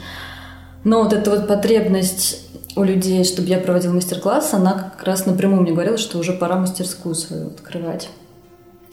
Но 0.84 1.02
вот 1.02 1.12
эта 1.12 1.30
вот 1.30 1.48
потребность 1.48 2.46
у 2.76 2.84
людей, 2.84 3.24
чтобы 3.24 3.48
я 3.48 3.58
проводила 3.58 3.92
мастер-класс, 3.92 4.54
она 4.54 4.92
как 4.96 5.02
раз 5.04 5.26
напрямую 5.26 5.62
мне 5.62 5.72
говорила, 5.72 5.98
что 5.98 6.18
уже 6.18 6.32
пора 6.32 6.56
мастерскую 6.56 7.14
свою 7.14 7.48
открывать. 7.48 8.08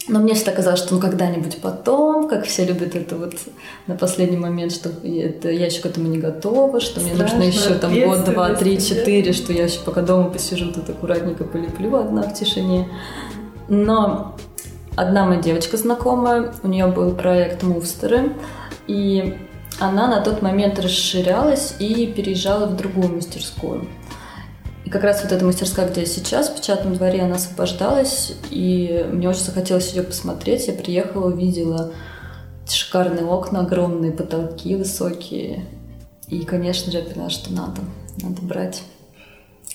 Но 0.08 0.20
мне 0.20 0.34
всегда 0.34 0.52
казалось, 0.52 0.80
что 0.80 0.96
ну 0.96 1.00
когда-нибудь 1.00 1.60
потом, 1.62 2.28
как 2.28 2.46
все 2.46 2.66
любят 2.66 2.94
это 2.96 3.16
вот 3.16 3.36
на 3.88 3.96
последний 3.96 4.38
момент, 4.38 4.74
что 4.74 4.90
это, 4.90 5.50
я 5.50 5.68
еще 5.68 5.82
к 5.82 5.86
этому 5.86 6.08
не 6.08 6.18
готова, 6.18 6.82
что 6.82 7.00
мне 7.00 7.14
нужно 7.14 7.44
еще 7.44 7.76
там 7.76 7.98
год, 7.98 8.26
два, 8.26 8.54
три, 8.54 8.82
четыре, 8.82 9.32
что 9.32 9.54
я 9.54 9.64
еще 9.64 9.80
пока 9.80 10.02
дома 10.02 10.30
посижу, 10.30 10.74
тут 10.74 10.90
аккуратненько 10.90 11.46
полеплю 11.46 11.96
одна 11.96 12.24
в 12.24 12.34
тишине. 12.34 12.90
Но 13.70 14.36
одна 14.98 15.26
моя 15.26 15.42
девочка 15.42 15.78
знакомая, 15.78 16.54
у 16.64 16.68
нее 16.68 16.88
был 16.88 17.16
проект 17.16 17.64
Мувстеры, 17.64 18.34
и 18.88 19.38
она 19.80 20.08
на 20.08 20.22
тот 20.22 20.42
момент 20.42 20.80
расширялась 20.80 21.76
и 21.80 22.08
переезжала 22.08 22.68
в 22.68 22.76
другую 22.76 23.16
мастерскую. 23.16 23.88
Как 24.94 25.04
раз 25.04 25.24
вот 25.24 25.32
эта 25.32 25.44
мастерская, 25.44 25.90
где 25.90 26.02
я 26.02 26.06
сейчас, 26.06 26.50
в 26.50 26.56
печатном 26.56 26.94
дворе, 26.94 27.24
она 27.24 27.38
освобождалась, 27.38 28.34
и 28.52 29.04
мне 29.12 29.28
очень 29.28 29.42
захотелось 29.42 29.92
ее 29.94 30.04
посмотреть. 30.04 30.68
Я 30.68 30.74
приехала, 30.74 31.32
увидела 31.32 31.92
шикарные 32.70 33.26
окна, 33.26 33.62
огромные 33.62 34.12
потолки 34.12 34.76
высокие. 34.76 35.66
И, 36.28 36.42
конечно 36.44 36.92
же, 36.92 37.00
я 37.00 37.04
поняла, 37.06 37.32
что 37.32 37.52
надо, 37.52 37.82
надо 38.22 38.44
брать. 38.44 38.84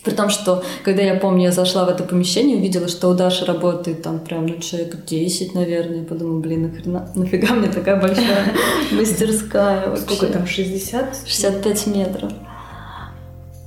При 0.04 0.14
том, 0.14 0.30
что, 0.30 0.62
когда 0.84 1.02
я 1.02 1.16
помню, 1.16 1.46
я 1.46 1.52
зашла 1.52 1.84
в 1.84 1.88
это 1.88 2.04
помещение, 2.04 2.56
увидела, 2.56 2.86
что 2.86 3.08
у 3.08 3.14
Даши 3.14 3.44
работает 3.44 4.02
там 4.02 4.20
прям, 4.20 4.46
ну, 4.46 4.58
человек 4.58 5.04
10, 5.04 5.52
наверное. 5.52 6.02
Я 6.02 6.04
подумала, 6.04 6.38
блин, 6.38 6.70
нахрена, 6.70 7.10
нафига 7.16 7.54
мне 7.54 7.68
такая 7.68 8.00
большая 8.00 8.54
мастерская 8.92 9.96
Сколько 9.96 10.26
там, 10.28 10.46
60? 10.46 11.24
65 11.26 11.86
метров. 11.88 12.32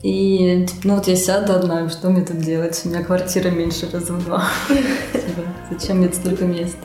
И, 0.04 0.66
ну 0.84 0.96
вот 0.96 1.08
я 1.08 1.16
сяду 1.16 1.54
одна, 1.54 1.88
что 1.90 2.10
мне 2.10 2.26
тут 2.26 2.40
делать? 2.40 2.82
У 2.86 2.90
меня 2.90 3.04
квартира 3.04 3.50
меньше 3.50 3.88
раза 3.92 4.14
в 4.14 4.26
два. 4.26 4.48
Типа, 4.68 5.44
зачем 5.70 5.98
мне 5.98 6.12
столько 6.12 6.46
места? 6.46 6.80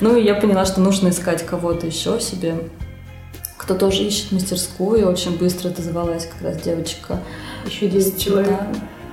Ну 0.00 0.16
и 0.16 0.24
я 0.24 0.34
поняла, 0.34 0.64
что 0.64 0.80
нужно 0.80 1.10
искать 1.10 1.46
кого-то 1.46 1.86
еще 1.86 2.18
себе, 2.20 2.56
кто 3.56 3.74
тоже 3.74 4.02
ищет 4.02 4.32
мастерскую. 4.32 5.00
И 5.00 5.04
очень 5.04 5.38
быстро 5.38 5.68
отозвалась 5.68 6.26
как 6.26 6.42
раз 6.42 6.60
девочка. 6.60 7.20
Еще 7.64 7.88
10 7.88 8.22
человек. 8.22 8.60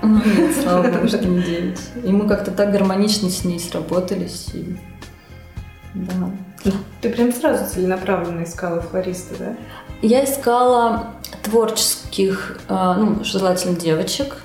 Ну, 0.01 0.15
нет, 0.15 0.55
слава 0.61 0.89
богу, 0.89 1.07
что 1.07 1.19
не 1.19 1.41
9. 1.41 1.79
И 2.05 2.11
мы 2.11 2.27
как-то 2.27 2.49
так 2.51 2.71
гармонично 2.71 3.29
с 3.29 3.45
ней 3.45 3.59
сработались. 3.59 4.49
И... 4.53 4.77
Да. 5.93 6.31
Ты 7.01 7.09
прям 7.09 7.31
сразу 7.31 7.71
целенаправленно 7.71 8.43
искала 8.43 8.81
флориста, 8.81 9.35
да? 9.37 9.55
Я 10.03 10.25
искала 10.25 11.13
творческих, 11.43 12.59
а, 12.67 12.95
ну, 12.95 13.23
желательно 13.23 13.79
девочек, 13.79 14.35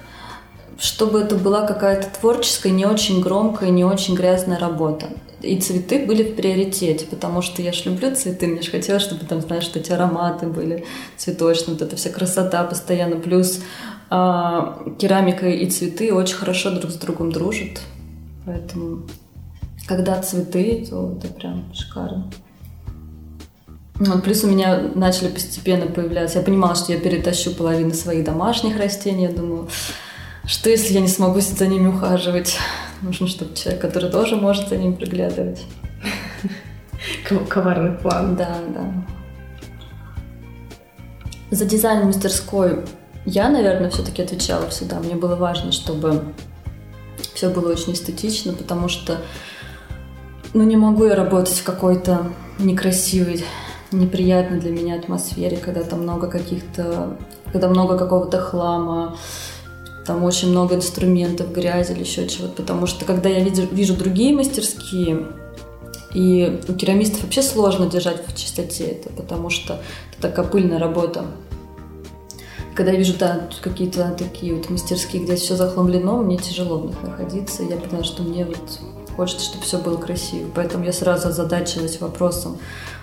чтобы 0.79 1.19
это 1.19 1.35
была 1.35 1.67
какая-то 1.67 2.07
творческая, 2.21 2.71
не 2.71 2.87
очень 2.87 3.21
громкая, 3.21 3.71
не 3.71 3.85
очень 3.85 4.15
грязная 4.15 4.61
работа. 4.61 5.07
И 5.43 5.61
цветы 5.61 6.07
были 6.07 6.23
в 6.23 6.37
приоритете, 6.37 7.07
потому 7.07 7.43
что 7.43 7.61
я 7.61 7.73
ж 7.73 7.87
люблю 7.87 8.15
цветы, 8.15 8.47
мне 8.47 8.63
же 8.63 8.71
хотелось, 8.71 9.03
чтобы 9.03 9.27
там, 9.27 9.41
знаешь, 9.41 9.69
эти 9.75 9.91
ароматы 9.91 10.47
были 10.47 10.87
цветочные, 11.17 11.75
вот 11.75 11.83
эта 11.83 11.97
вся 11.97 12.11
красота 12.11 12.63
постоянно, 12.63 13.17
плюс 13.17 13.61
а, 14.11 14.81
керамика 15.01 15.49
и 15.49 15.69
цветы 15.69 16.15
очень 16.15 16.37
хорошо 16.37 16.71
друг 16.71 16.93
с 16.93 16.95
другом 16.95 17.33
дружат, 17.33 17.81
поэтому 18.47 19.09
когда 19.89 20.23
цветы, 20.23 20.87
то 20.89 21.17
это 21.19 21.35
прям 21.35 21.75
шикарно. 21.75 22.31
Плюс 24.23 24.45
у 24.45 24.47
меня 24.47 24.81
начали 24.95 25.29
постепенно 25.29 25.87
появляться. 25.87 26.39
Я 26.39 26.45
понимала, 26.45 26.77
что 26.77 26.93
я 26.93 27.01
перетащу 27.01 27.55
половину 27.55 27.93
своих 27.95 28.25
домашних 28.25 28.79
растений. 28.79 29.25
Я 29.25 29.33
думаю, 29.33 29.69
что 30.47 30.71
если 30.71 30.95
я 30.95 31.01
не 31.01 31.09
смогу 31.09 31.41
за 31.41 31.67
ними 31.67 31.89
ухаживать? 31.89 32.57
Нужно, 33.03 33.27
чтобы 33.27 33.57
человек, 33.57 33.81
который 33.81 34.11
тоже 34.11 34.37
может 34.37 34.69
за 34.69 34.77
ними 34.77 34.95
приглядывать. 34.95 35.63
Коварный 37.49 37.99
план. 37.99 38.37
Да, 38.37 38.59
да. 38.73 38.93
За 41.51 41.65
дизайн 41.65 42.07
мастерской 42.07 42.85
я, 43.27 43.49
наверное, 43.49 43.91
все-таки 43.91 44.23
отвечала 44.23 44.69
всегда. 44.69 45.01
Мне 45.01 45.17
было 45.17 45.35
важно, 45.35 45.73
чтобы 45.73 46.23
все 47.35 47.51
было 47.51 47.73
очень 47.73 47.95
эстетично, 47.95 48.53
потому 48.53 48.89
что 48.89 49.19
ну, 50.55 50.63
не 50.63 50.77
могу 50.77 51.05
я 51.05 51.15
работать 51.15 51.59
в 51.59 51.65
какой-то 51.65 52.33
некрасивой 52.59 53.45
неприятной 53.93 54.61
для 54.61 54.71
меня 54.71 54.97
атмосфере, 54.97 55.57
когда 55.57 55.83
там 55.83 56.03
много 56.03 56.29
каких-то, 56.29 57.17
когда 57.53 57.69
много 57.69 57.97
какого-то 57.97 58.41
хлама, 58.41 59.17
там 60.07 60.25
очень 60.25 60.51
много 60.51 60.75
инструментов, 60.75 61.53
грязи 61.53 61.93
или 61.93 62.01
еще 62.01 62.29
чего-то, 62.29 62.63
потому 62.63 62.87
что 62.87 63.05
когда 63.05 63.29
я 63.29 63.41
вижу, 63.41 63.67
вижу 63.71 63.95
другие 63.95 64.35
мастерские, 64.35 65.27
и 66.15 66.61
у 66.69 66.73
керамистов 66.73 67.25
вообще 67.25 67.43
сложно 67.43 67.87
держать 67.87 68.27
в 68.27 68.35
чистоте 68.35 68.85
это, 68.85 69.11
потому 69.11 69.51
что 69.51 69.81
это 70.13 70.29
такая 70.29 70.47
пыльная 70.47 70.79
работа. 70.79 71.27
Когда 72.75 72.93
я 72.93 72.99
вижу 72.99 73.15
да, 73.19 73.49
какие-то 73.61 74.15
такие 74.17 74.55
вот 74.55 74.71
мастерские, 74.71 75.25
где 75.25 75.37
все 75.37 75.57
захламлено, 75.57 76.23
мне 76.23 76.39
тяжело 76.39 76.79
в 76.79 76.87
них 76.87 77.03
находиться. 77.03 77.65
Я 77.65 77.77
поняла, 77.77 78.05
что 78.05 78.23
мне 78.23 78.45
вот 78.45 78.81
хочется, 79.17 79.45
чтобы 79.47 79.65
все 79.65 79.79
было 79.79 79.97
красиво. 79.97 80.49
Поэтому 80.55 80.85
я 80.85 80.93
сразу 80.93 81.29
озадачилась 81.29 82.01
вопросом 82.01 82.59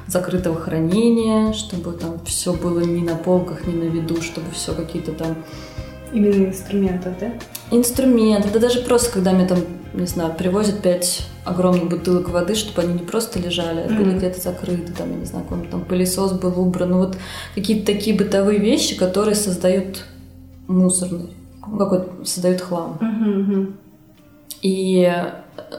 закрытого 0.07 0.59
хранения, 0.59 1.53
чтобы 1.53 1.93
там 1.93 2.19
все 2.25 2.53
было 2.53 2.79
не 2.81 3.01
на 3.01 3.15
полках, 3.15 3.67
не 3.67 3.73
на 3.73 3.89
виду, 3.89 4.21
чтобы 4.21 4.51
все 4.51 4.73
какие-то 4.73 5.11
там... 5.11 5.37
Именно 6.13 6.45
инструментов, 6.45 7.13
да? 7.19 7.33
Инструменты, 7.71 8.49
да 8.53 8.59
даже 8.59 8.81
просто, 8.81 9.11
когда 9.11 9.31
мне 9.31 9.47
там, 9.47 9.59
не 9.93 10.05
знаю, 10.05 10.33
привозят 10.37 10.81
пять 10.81 11.27
огромных 11.43 11.89
бутылок 11.89 12.29
воды, 12.29 12.55
чтобы 12.55 12.83
они 12.83 12.93
не 12.93 13.05
просто 13.05 13.39
лежали, 13.39 13.81
а 13.81 13.87
были 13.87 14.15
где-то 14.15 14.39
закрыты, 14.39 14.93
там, 14.93 15.11
я 15.11 15.17
не 15.17 15.25
знаю, 15.25 15.45
какой 15.45 15.67
там 15.67 15.83
пылесос 15.83 16.33
был 16.33 16.59
убран, 16.59 16.91
ну 16.91 16.97
вот 16.99 17.17
какие-то 17.55 17.85
такие 17.87 18.15
бытовые 18.15 18.59
вещи, 18.59 18.95
которые 18.97 19.35
создают 19.35 20.05
мусорный, 20.67 21.31
какой-то 21.61 22.23
создают 22.23 22.61
хлам. 22.61 22.97
Mm-hmm. 23.01 23.73
И 24.65 25.07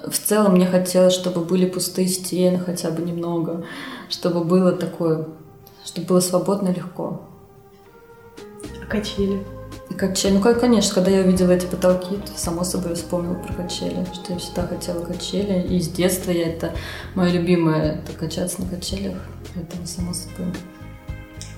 в 0.07 0.17
целом 0.17 0.53
мне 0.53 0.65
хотелось, 0.65 1.13
чтобы 1.13 1.41
были 1.41 1.67
пустые 1.67 2.07
стены 2.07 2.61
хотя 2.61 2.93
бы 2.93 3.03
немного, 3.03 3.65
чтобы 4.09 4.45
было 4.45 4.71
такое, 4.71 5.27
чтобы 5.85 6.07
было 6.07 6.21
свободно 6.21 6.69
и 6.69 6.75
легко. 6.75 7.23
А 8.81 8.87
качели? 8.87 9.43
Качели. 9.99 10.35
Ну, 10.35 10.41
конечно, 10.41 10.95
когда 10.95 11.11
я 11.11 11.25
увидела 11.25 11.51
эти 11.51 11.67
потолки, 11.67 12.15
то 12.15 12.39
само 12.39 12.63
собой 12.63 12.95
вспомнила 12.95 13.35
про 13.35 13.55
качели, 13.55 14.07
что 14.15 14.35
я 14.35 14.39
всегда 14.39 14.69
хотела 14.69 15.05
качели. 15.05 15.67
И 15.67 15.81
с 15.81 15.89
детства 15.89 16.31
я 16.31 16.47
это, 16.47 16.71
мое 17.17 17.33
любимое, 17.33 17.97
это 17.97 18.13
качаться 18.17 18.63
на 18.63 18.69
качелях. 18.69 19.19
Это 19.57 19.85
само 19.85 20.15
собой. 20.15 20.53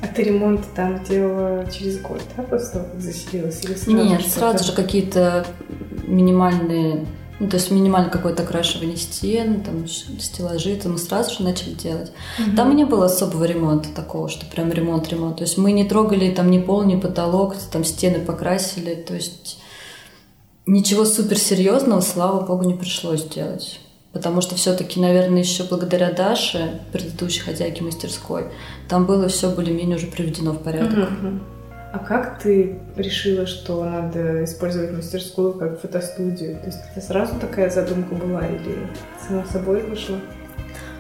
А 0.01 0.07
ты 0.07 0.23
ремонт 0.23 0.65
там 0.75 1.05
делала 1.05 1.71
через 1.71 2.01
год, 2.01 2.23
да, 2.39 2.43
после 2.45 2.71
того, 2.71 2.85
как 2.87 3.03
заселилась? 3.03 3.63
Или 3.65 3.75
сразу 3.75 3.97
Нет, 3.97 4.27
сразу 4.27 4.65
же 4.65 4.73
какие-то 4.73 5.45
минимальные 6.09 7.07
ну, 7.41 7.49
то 7.49 7.57
есть 7.57 7.71
минимально 7.71 8.11
какое-то 8.11 8.43
окрашивание 8.43 8.97
стен, 8.97 9.61
там 9.63 9.87
стеллажи, 9.87 10.71
это 10.71 10.89
мы 10.89 10.99
сразу 10.99 11.37
же 11.37 11.45
начали 11.45 11.73
делать. 11.73 12.11
Угу. 12.39 12.57
Там 12.57 12.75
не 12.75 12.85
было 12.85 13.07
особого 13.07 13.45
ремонта 13.45 13.91
такого, 13.95 14.29
что 14.29 14.45
прям 14.47 14.73
ремонт-ремонт. 14.73 15.37
То 15.37 15.45
есть 15.45 15.57
мы 15.57 15.71
не 15.71 15.85
трогали 15.85 16.33
там 16.33 16.51
ни 16.51 16.59
пол, 16.59 16.83
ни 16.83 16.97
потолок, 16.99 17.55
там 17.71 17.85
стены 17.85 18.19
покрасили. 18.25 18.95
То 18.95 19.15
есть 19.15 19.61
ничего 20.67 21.05
суперсерьезного, 21.05 22.01
слава 22.01 22.45
богу, 22.45 22.65
не 22.65 22.75
пришлось 22.75 23.25
делать. 23.25 23.79
Потому 24.13 24.41
что 24.41 24.57
все-таки, 24.57 24.99
наверное, 24.99 25.43
еще 25.43 25.63
благодаря 25.63 26.11
Даше, 26.11 26.81
предыдущей 26.93 27.41
хозяйке 27.41 27.85
мастерской, 27.85 28.47
там 28.89 29.07
было 29.07 29.29
все 29.29 29.49
более-менее 29.49 29.97
уже 29.97 30.09
приведено 30.09 30.53
в 30.53 30.59
порядок. 30.59 31.11
Угу. 31.11 31.58
А 31.91 31.99
как 31.99 32.39
ты 32.39 32.79
решила, 32.97 33.47
что 33.47 33.83
надо 33.85 34.45
использовать 34.45 34.93
мастерскую 34.93 35.55
как 35.55 35.81
фотостудию? 35.81 36.59
То 36.61 36.67
есть 36.67 36.79
это 36.95 37.05
сразу 37.05 37.35
такая 37.41 37.71
задумка 37.71 38.15
была 38.15 38.47
или 38.47 38.89
само 39.27 39.45
собой 39.51 39.83
вышло? 39.83 40.17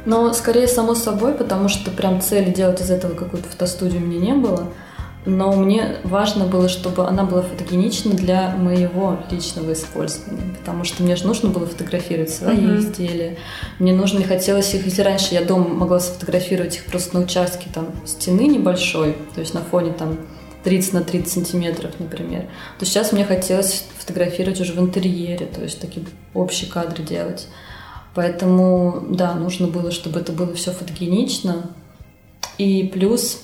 Но 0.06 0.32
скорее 0.32 0.66
само 0.66 0.94
собой, 0.94 1.34
потому 1.34 1.68
что 1.68 1.90
прям 1.90 2.22
цели 2.22 2.50
делать 2.50 2.80
из 2.80 2.90
этого 2.90 3.14
какую-то 3.14 3.48
фотостудию 3.48 4.00
меня 4.00 4.18
не 4.18 4.32
было. 4.32 4.68
Но 5.26 5.52
мне 5.52 5.96
важно 6.04 6.46
было, 6.46 6.70
чтобы 6.70 7.06
она 7.06 7.24
была 7.24 7.42
фотогенична 7.42 8.12
для 8.12 8.56
моего 8.56 9.18
личного 9.30 9.74
использования, 9.74 10.54
потому 10.58 10.84
что 10.84 11.02
мне 11.02 11.16
же 11.16 11.26
нужно 11.26 11.50
было 11.50 11.66
фотографировать 11.66 12.30
свои 12.30 12.56
uh-huh. 12.56 12.78
изделия. 12.78 13.36
Мне 13.78 13.92
нужно, 13.92 14.22
хотелось 14.22 14.72
их, 14.72 14.86
если 14.86 15.02
раньше 15.02 15.34
я 15.34 15.44
дома 15.44 15.68
могла 15.68 16.00
сфотографировать 16.00 16.76
их 16.76 16.86
просто 16.86 17.18
на 17.18 17.24
участке 17.24 17.68
там 17.74 17.88
стены 18.06 18.46
небольшой, 18.46 19.16
то 19.34 19.40
есть 19.40 19.52
на 19.52 19.60
фоне 19.60 19.92
там 19.92 20.16
30 20.68 20.92
на 20.92 21.00
30 21.00 21.32
сантиметров, 21.32 21.92
например, 21.98 22.44
то 22.78 22.84
сейчас 22.84 23.12
мне 23.12 23.24
хотелось 23.24 23.86
фотографировать 23.96 24.60
уже 24.60 24.74
в 24.74 24.80
интерьере, 24.80 25.46
то 25.46 25.62
есть 25.62 25.80
такие 25.80 26.04
общие 26.34 26.70
кадры 26.70 27.02
делать. 27.02 27.48
Поэтому, 28.14 29.06
да, 29.08 29.32
нужно 29.32 29.66
было, 29.66 29.90
чтобы 29.90 30.20
это 30.20 30.30
было 30.32 30.52
все 30.52 30.70
фотогенично. 30.70 31.70
И 32.58 32.82
плюс, 32.92 33.40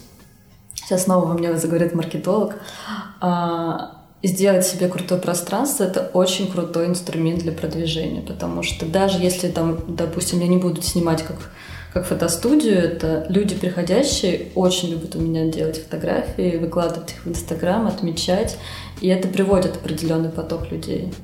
сейчас 0.74 1.04
снова 1.04 1.24
во 1.24 1.32
мне 1.32 1.56
заговорит 1.56 1.94
маркетолог, 1.94 2.56
а, 3.22 4.02
сделать 4.22 4.66
себе 4.66 4.88
крутое 4.88 5.18
пространство– 5.18 5.84
это 5.84 6.10
очень 6.12 6.52
крутой 6.52 6.88
инструмент 6.88 7.40
для 7.40 7.52
продвижения, 7.52 8.20
потому 8.20 8.62
что 8.62 8.84
даже 8.84 9.18
если 9.18 9.48
там, 9.48 9.96
допустим, 9.96 10.40
я 10.40 10.46
не 10.46 10.58
буду 10.58 10.82
снимать 10.82 11.22
как 11.22 11.38
как 11.94 12.06
фотостудию. 12.06 12.76
Это 12.76 13.24
люди, 13.28 13.54
приходящие, 13.54 14.48
очень 14.56 14.90
любят 14.90 15.14
у 15.14 15.20
меня 15.20 15.46
делать 15.46 15.80
фотографии, 15.80 16.58
выкладывать 16.58 17.12
их 17.12 17.24
в 17.24 17.28
Инстаграм, 17.28 17.86
отмечать. 17.86 18.58
И 19.00 19.08
это 19.08 19.28
приводит 19.28 19.76
определенный 19.76 20.30
поток 20.30 20.70
людей. 20.70 21.14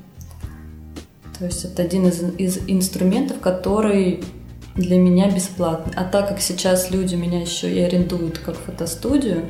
То 1.38 1.46
есть 1.46 1.64
это 1.64 1.82
один 1.82 2.06
из, 2.06 2.22
из 2.38 2.58
инструментов, 2.68 3.40
который 3.40 4.22
для 4.76 4.96
меня 4.96 5.28
бесплатный. 5.28 5.92
А 5.96 6.04
так 6.04 6.28
как 6.28 6.40
сейчас 6.40 6.90
люди 6.90 7.16
меня 7.16 7.40
еще 7.40 7.70
и 7.70 7.80
арендуют 7.80 8.38
как 8.38 8.54
фотостудию, 8.56 9.46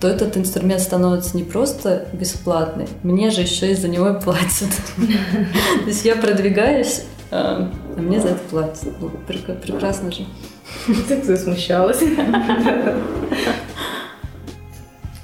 то 0.00 0.08
этот 0.08 0.36
инструмент 0.36 0.80
становится 0.80 1.36
не 1.36 1.42
просто 1.42 2.08
бесплатный, 2.12 2.86
мне 3.02 3.30
же 3.30 3.42
еще 3.42 3.70
и 3.72 3.74
за 3.74 3.88
него 3.88 4.08
и 4.08 4.20
платят. 4.20 4.70
То 4.96 5.86
есть 5.86 6.04
я 6.04 6.16
продвигаюсь, 6.16 7.02
а, 7.30 7.70
а 7.96 8.00
мне 8.00 8.20
за 8.20 8.28
это 8.28 8.40
платят. 8.48 8.88
Прекрасно 9.26 10.10
же. 10.10 10.24
Ты 11.08 11.22
засмущалась. 11.22 12.02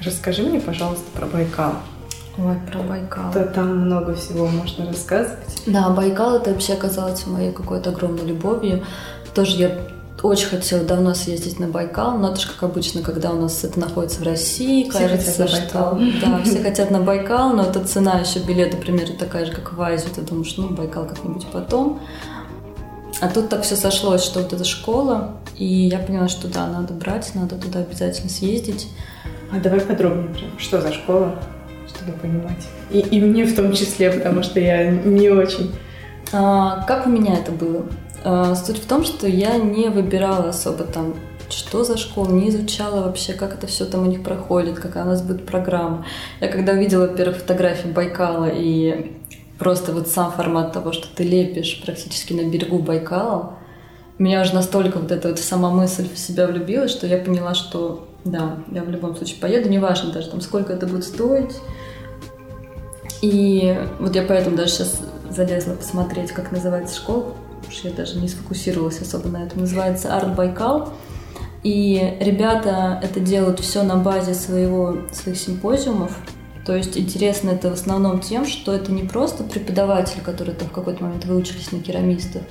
Расскажи 0.05 0.43
мне, 0.43 0.61
пожалуйста, 0.61 1.05
про 1.15 1.27
Байкал. 1.27 1.75
Ой, 2.39 2.57
про 2.71 2.81
Байкал. 2.81 3.33
То 3.33 3.45
там 3.47 3.87
много 3.87 4.15
всего 4.15 4.47
можно 4.47 4.87
рассказывать. 4.87 5.63
Да, 5.67 5.89
Байкал 5.91 6.37
это 6.37 6.51
вообще 6.51 6.75
оказалось 6.75 7.27
моей 7.27 7.53
какой-то 7.53 7.91
огромной 7.91 8.25
любовью. 8.27 8.85
Тоже 9.35 9.57
я 9.57 9.79
очень 10.23 10.49
хотела 10.49 10.85
давно 10.85 11.15
съездить 11.15 11.59
на 11.59 11.69
Байкал, 11.69 12.19
но 12.19 12.31
это 12.31 12.41
же 12.41 12.49
как 12.49 12.63
обычно, 12.63 13.03
когда 13.03 13.31
у 13.31 13.41
нас 13.41 13.65
это 13.65 13.79
находится 13.81 14.21
в 14.21 14.25
России, 14.25 14.89
все 14.89 14.99
кажется, 14.99 15.49
что 15.49 15.99
да, 16.23 16.43
все 16.45 16.63
хотят 16.63 16.91
на 16.91 17.01
Байкал, 17.01 17.55
но 17.55 17.65
эта 17.65 17.85
цена 17.85 18.21
еще 18.21 18.41
билета 18.41 18.77
примерно 18.77 19.15
такая 19.15 19.47
же, 19.47 19.53
как 19.53 19.73
в 19.73 19.81
Азию. 19.81 20.11
Ты 20.15 20.23
думаешь, 20.23 20.55
ну 20.57 20.69
Байкал 20.69 21.07
как-нибудь 21.07 21.47
потом. 21.53 22.01
А 23.21 23.29
тут 23.29 23.49
так 23.49 23.63
все 23.63 23.77
сошлось, 23.77 24.23
что 24.23 24.41
вот 24.41 24.53
эта 24.53 24.65
школа, 24.65 25.37
и 25.57 25.65
я 25.65 25.99
поняла, 25.99 26.29
что 26.29 26.49
да, 26.49 26.67
надо 26.67 26.93
брать, 26.93 27.35
надо 27.35 27.57
туда 27.57 27.81
обязательно 27.81 28.29
съездить. 28.29 28.89
А 29.51 29.59
давай 29.59 29.81
подробнее, 29.81 30.51
что 30.59 30.81
за 30.81 30.93
школа, 30.93 31.39
чтобы 31.89 32.13
понимать. 32.19 32.67
И, 32.91 33.01
и 33.01 33.21
мне 33.21 33.45
в 33.45 33.55
том 33.57 33.73
числе, 33.73 34.11
потому 34.11 34.43
что 34.43 34.61
я 34.61 34.91
не 34.91 35.31
очень. 35.31 35.73
А, 36.33 36.85
как 36.87 37.07
у 37.07 37.11
меня 37.11 37.35
это 37.35 37.53
было? 37.53 37.87
А, 38.25 38.55
суть 38.55 38.79
в 38.79 38.87
том, 38.87 39.05
что 39.05 39.27
я 39.27 39.57
не 39.57 39.89
выбирала 39.89 40.51
особо 40.51 40.85
там 40.85 41.15
что 41.49 41.85
за 41.85 41.97
школа, 41.97 42.33
не 42.33 42.49
изучала 42.49 43.05
вообще, 43.05 43.33
как 43.33 43.55
это 43.55 43.69
все 43.69 43.85
там 43.85 44.03
у 44.03 44.11
них 44.11 44.25
проходит, 44.25 44.81
какая 44.81 45.05
у 45.05 45.09
нас 45.09 45.23
будет 45.23 45.47
программа. 45.47 46.05
Я 46.41 46.49
когда 46.49 46.73
увидела, 46.73 47.03
во-первых, 47.03 47.37
фотографии 47.37 47.87
Байкала 47.89 48.49
и 48.53 49.13
просто 49.59 49.93
вот 49.93 50.09
сам 50.09 50.33
формат 50.33 50.73
того, 50.73 50.93
что 50.93 51.09
ты 51.15 51.25
лепишь 51.25 51.83
практически 51.85 52.33
на 52.33 52.49
берегу 52.49 52.79
Байкала, 52.79 53.55
меня 54.19 54.41
уже 54.41 54.55
настолько 54.55 54.99
вот 54.99 55.13
эта 55.13 55.29
вот 55.29 55.39
сама 55.39 55.71
мысль 55.71 56.09
в 56.13 56.19
себя 56.19 56.47
влюбилась, 56.47 56.91
что 56.91 57.07
я 57.07 57.19
поняла, 57.19 57.55
что 57.55 58.09
да, 58.25 58.59
я 58.73 58.83
в 58.83 58.91
любом 58.91 59.15
случае 59.15 59.39
поеду, 59.41 59.69
неважно 59.69 60.13
даже 60.13 60.31
там, 60.31 60.41
сколько 60.41 60.73
это 60.73 60.87
будет 60.87 61.05
стоить. 61.05 61.55
И 63.23 63.77
вот 63.99 64.15
я 64.15 64.23
поэтому 64.23 64.57
даже 64.57 64.73
сейчас 64.73 65.01
залезла 65.31 65.75
посмотреть, 65.75 66.33
как 66.33 66.53
называется 66.53 66.97
школа, 66.97 67.35
потому 67.57 67.73
что 67.73 67.89
я 67.89 67.95
даже 67.95 68.19
не 68.19 68.29
сфокусировалась 68.29 69.01
особо 69.01 69.29
на 69.29 69.45
этом. 69.45 69.61
Называется 69.61 70.15
Арт 70.15 70.35
Байкал. 70.35 70.93
И 71.63 72.17
ребята 72.21 73.01
это 73.03 73.19
делают 73.19 73.61
все 73.61 73.83
на 73.83 73.97
базе 73.97 74.35
своего, 74.35 74.99
своих 75.13 75.37
симпозиумов. 75.37 76.17
То 76.67 76.75
есть 76.75 76.99
интересно 76.99 77.51
это 77.51 77.71
в 77.71 77.75
основном 77.75 78.19
тем, 78.21 78.45
что 78.45 78.75
это 78.75 78.91
не 78.91 79.05
просто 79.05 79.45
преподаватели, 79.45 80.19
которые 80.19 80.57
там 80.57 80.69
в 80.69 80.73
какой-то 80.73 81.05
момент 81.05 81.25
выучились 81.25 81.71
на 81.71 81.81
керамистов, 81.81 82.43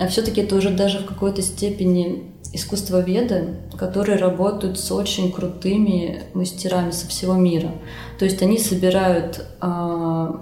а 0.00 0.08
все-таки 0.08 0.40
это 0.40 0.56
уже 0.56 0.70
даже 0.70 0.98
в 0.98 1.06
какой-то 1.06 1.42
степени 1.42 2.24
искусствоведы, 2.52 3.54
которые 3.78 4.18
работают 4.18 4.80
с 4.80 4.90
очень 4.90 5.30
крутыми 5.30 6.24
мастерами 6.34 6.90
со 6.90 7.06
всего 7.06 7.34
мира. 7.34 7.70
То 8.18 8.24
есть 8.24 8.42
они 8.42 8.58
собирают... 8.58 9.46
Э, 9.62 10.32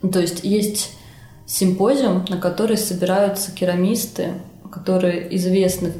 то 0.00 0.18
есть 0.18 0.42
есть 0.42 0.90
симпозиум, 1.46 2.24
на 2.28 2.38
который 2.38 2.76
собираются 2.76 3.52
керамисты, 3.52 4.32
которые 4.72 5.34
известны 5.36 5.92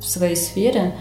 в 0.00 0.06
своей 0.06 0.36
сфере 0.36 0.94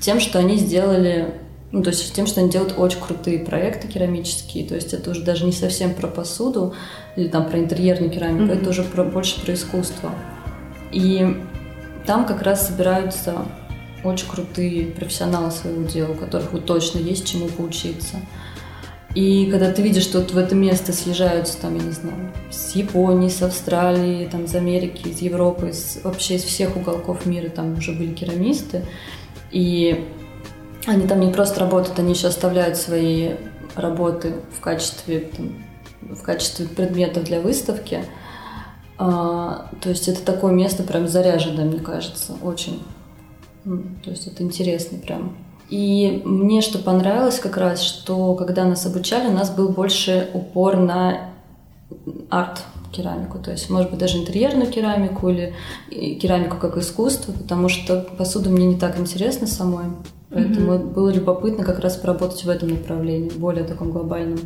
тем, 0.00 0.18
что 0.18 0.38
они 0.38 0.56
сделали 0.56 1.34
ну, 1.74 1.82
то 1.82 1.90
есть 1.90 2.14
тем, 2.14 2.28
что 2.28 2.40
они 2.40 2.50
делают 2.50 2.78
очень 2.78 3.00
крутые 3.00 3.40
проекты 3.40 3.88
керамические, 3.88 4.64
то 4.64 4.76
есть 4.76 4.94
это 4.94 5.10
уже 5.10 5.22
даже 5.22 5.44
не 5.44 5.50
совсем 5.50 5.92
про 5.92 6.06
посуду 6.06 6.72
или 7.16 7.26
там 7.26 7.48
про 7.48 7.58
интерьерную 7.58 8.12
керамику, 8.12 8.52
mm-hmm. 8.52 8.60
это 8.60 8.70
уже 8.70 8.84
про, 8.84 9.02
больше 9.02 9.44
про 9.44 9.54
искусство. 9.54 10.12
И 10.92 11.36
там 12.06 12.26
как 12.26 12.42
раз 12.42 12.68
собираются 12.68 13.44
очень 14.04 14.28
крутые 14.28 14.86
профессионалы 14.86 15.50
своего 15.50 15.82
дела, 15.82 16.12
у 16.12 16.14
которых 16.14 16.52
вот 16.52 16.64
точно 16.64 17.00
есть 17.00 17.26
чему 17.26 17.48
поучиться. 17.48 18.18
И 19.16 19.48
когда 19.50 19.72
ты 19.72 19.82
видишь, 19.82 20.04
что 20.04 20.20
вот 20.20 20.30
в 20.30 20.38
это 20.38 20.54
место 20.54 20.92
съезжаются, 20.92 21.60
там, 21.60 21.76
я 21.76 21.82
не 21.82 21.90
знаю, 21.90 22.32
с 22.52 22.76
Японии, 22.76 23.28
с 23.28 23.42
Австралии, 23.42 24.28
там, 24.30 24.44
из 24.44 24.54
Америки, 24.54 25.08
из 25.08 25.22
Европы, 25.22 25.70
из, 25.70 25.98
вообще 26.04 26.36
из 26.36 26.44
всех 26.44 26.76
уголков 26.76 27.26
мира 27.26 27.48
там 27.48 27.78
уже 27.78 27.90
были 27.90 28.14
керамисты, 28.14 28.84
и 29.50 30.04
они 30.86 31.06
там 31.06 31.20
не 31.20 31.32
просто 31.32 31.60
работают, 31.60 31.98
они 31.98 32.12
еще 32.12 32.28
оставляют 32.28 32.76
свои 32.76 33.34
работы 33.74 34.34
в 34.56 34.60
качестве, 34.60 35.30
там, 35.36 35.64
в 36.02 36.22
качестве 36.22 36.66
предметов 36.66 37.24
для 37.24 37.40
выставки. 37.40 38.04
А, 38.98 39.70
то 39.80 39.88
есть 39.88 40.08
это 40.08 40.22
такое 40.22 40.52
место 40.52 40.82
прям 40.82 41.08
заряженное, 41.08 41.64
мне 41.64 41.80
кажется, 41.80 42.34
очень. 42.42 42.82
То 43.64 44.10
есть 44.10 44.26
это 44.26 44.42
интересно 44.42 44.98
прям. 44.98 45.36
И 45.70 46.22
мне 46.24 46.60
что 46.60 46.78
понравилось 46.78 47.38
как 47.38 47.56
раз, 47.56 47.80
что 47.80 48.34
когда 48.34 48.64
нас 48.64 48.84
обучали, 48.84 49.28
у 49.28 49.32
нас 49.32 49.50
был 49.50 49.70
больше 49.70 50.30
упор 50.34 50.76
на 50.76 51.30
арт 52.28 52.62
керамику, 52.92 53.38
то 53.38 53.50
есть, 53.50 53.70
может 53.70 53.90
быть, 53.90 53.98
даже 53.98 54.18
интерьерную 54.18 54.70
керамику 54.70 55.28
или 55.28 55.54
керамику 55.90 56.58
как 56.58 56.76
искусство, 56.76 57.32
потому 57.32 57.68
что 57.68 58.06
посуда 58.16 58.50
мне 58.50 58.66
не 58.66 58.76
так 58.76 58.98
интересна 58.98 59.46
самой. 59.46 59.86
Поэтому 60.30 60.72
mm-hmm. 60.72 60.92
было 60.92 61.10
любопытно 61.10 61.64
как 61.64 61.78
раз 61.80 61.96
поработать 61.96 62.44
в 62.44 62.48
этом 62.48 62.70
направлении, 62.70 63.30
более 63.30 63.64
таком 63.64 63.92
глобальном. 63.92 64.40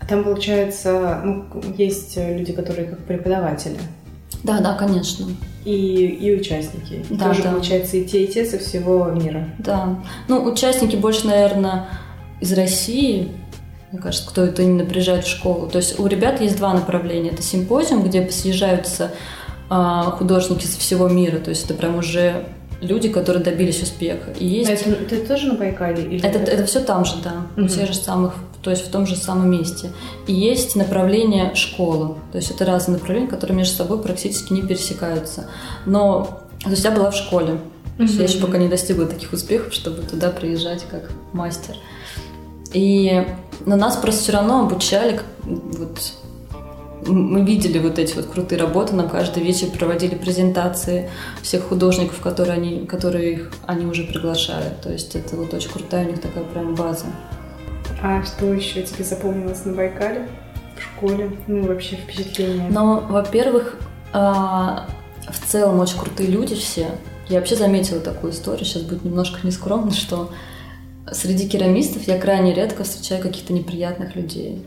А 0.00 0.06
там, 0.06 0.24
получается, 0.24 1.22
ну, 1.24 1.44
есть 1.76 2.16
люди, 2.16 2.52
которые 2.52 2.88
как 2.88 2.98
преподаватели. 3.00 3.78
Да, 4.42 4.60
да, 4.60 4.74
конечно. 4.74 5.26
И, 5.64 6.06
и 6.20 6.34
участники. 6.34 7.04
Да, 7.10 7.28
Тоже, 7.28 7.42
да. 7.42 7.52
получается, 7.52 7.96
и 7.96 8.04
те, 8.04 8.24
и 8.24 8.28
те 8.28 8.44
со 8.44 8.58
всего 8.58 9.06
мира. 9.06 9.48
Да. 9.58 9.98
Ну, 10.28 10.44
участники 10.44 10.94
больше, 10.94 11.26
наверное, 11.26 11.88
из 12.40 12.52
России, 12.52 13.32
мне 13.90 14.00
кажется, 14.00 14.28
кто 14.28 14.44
это 14.44 14.62
именно 14.62 14.84
приезжает 14.84 15.24
в 15.24 15.28
школу. 15.28 15.68
То 15.68 15.78
есть 15.78 15.98
у 15.98 16.06
ребят 16.06 16.40
есть 16.40 16.58
два 16.58 16.74
направления. 16.74 17.30
Это 17.30 17.42
симпозиум, 17.42 18.04
где 18.04 18.28
съезжаются 18.30 19.10
а, 19.68 20.10
художники 20.12 20.66
со 20.66 20.78
всего 20.78 21.08
мира. 21.08 21.38
То 21.38 21.50
есть 21.50 21.64
это 21.64 21.74
прям 21.74 21.96
уже 21.98 22.46
люди, 22.80 23.08
которые 23.08 23.42
добились 23.42 23.82
успеха. 23.82 24.32
И 24.38 24.46
есть... 24.46 24.70
Это, 24.70 24.90
это 24.90 25.28
тоже 25.28 25.48
на 25.48 25.54
Байкале? 25.54 26.02
Или 26.02 26.18
это, 26.18 26.38
это... 26.38 26.50
это 26.50 26.66
все 26.66 26.80
там 26.80 27.04
же, 27.04 27.14
да. 27.22 27.46
Угу. 27.56 27.66
У 27.66 27.68
тех 27.68 27.86
же 27.88 27.94
самых, 27.94 28.34
то 28.62 28.70
есть 28.70 28.86
в 28.86 28.90
том 28.90 29.06
же 29.06 29.16
самом 29.16 29.50
месте. 29.50 29.90
И 30.26 30.32
есть 30.32 30.76
направление 30.76 31.54
школа. 31.54 32.18
То 32.32 32.38
есть 32.38 32.50
это 32.50 32.64
разные 32.64 32.98
направления, 32.98 33.28
которые 33.28 33.56
между 33.56 33.76
собой 33.76 34.02
практически 34.02 34.52
не 34.52 34.62
пересекаются. 34.62 35.48
Но 35.84 36.40
то 36.62 36.70
есть 36.70 36.84
я 36.84 36.90
была 36.90 37.10
в 37.10 37.16
школе. 37.16 37.58
То 37.96 38.02
есть 38.02 38.16
я 38.16 38.24
еще 38.24 38.38
пока 38.40 38.58
не 38.58 38.68
достигла 38.68 39.06
таких 39.06 39.32
успехов, 39.32 39.72
чтобы 39.72 40.02
туда 40.02 40.30
приезжать 40.30 40.84
как 40.90 41.10
мастер. 41.32 41.76
И 42.72 43.26
на 43.64 43.76
нас 43.76 43.96
просто 43.96 44.22
все 44.22 44.32
равно 44.32 44.66
обучали 44.66 45.18
вот 45.44 45.98
мы 47.04 47.44
видели 47.44 47.78
вот 47.78 47.98
эти 47.98 48.14
вот 48.14 48.26
крутые 48.26 48.60
работы, 48.60 48.94
нам 48.94 49.08
каждый 49.08 49.42
вечер 49.42 49.68
проводили 49.68 50.14
презентации 50.14 51.10
всех 51.42 51.64
художников, 51.64 52.20
которые 52.20 52.54
они, 52.54 52.86
которые 52.86 53.32
их, 53.32 53.52
они 53.66 53.86
уже 53.86 54.04
приглашают. 54.04 54.80
То 54.80 54.92
есть 54.92 55.14
это 55.14 55.36
вот 55.36 55.52
очень 55.52 55.70
крутая 55.70 56.06
у 56.06 56.10
них 56.10 56.20
такая 56.20 56.44
прям 56.44 56.74
база. 56.74 57.06
А 58.02 58.22
что 58.24 58.52
еще 58.52 58.82
тебе 58.82 59.04
запомнилось 59.04 59.64
на 59.64 59.74
Байкале? 59.74 60.28
В 60.76 60.82
школе? 60.82 61.30
Ну, 61.46 61.66
вообще 61.66 61.96
впечатление? 61.96 62.68
Ну, 62.70 63.00
во-первых, 63.00 63.78
а, 64.12 64.86
в 65.28 65.46
целом 65.46 65.80
очень 65.80 65.98
крутые 65.98 66.30
люди 66.30 66.54
все. 66.54 66.88
Я 67.28 67.38
вообще 67.38 67.56
заметила 67.56 68.00
такую 68.00 68.32
историю, 68.32 68.64
сейчас 68.64 68.82
будет 68.82 69.04
немножко 69.04 69.44
нескромно, 69.44 69.92
что 69.92 70.30
среди 71.10 71.48
керамистов 71.48 72.06
я 72.06 72.18
крайне 72.18 72.54
редко 72.54 72.84
встречаю 72.84 73.22
каких-то 73.22 73.52
неприятных 73.52 74.14
людей. 74.14 74.64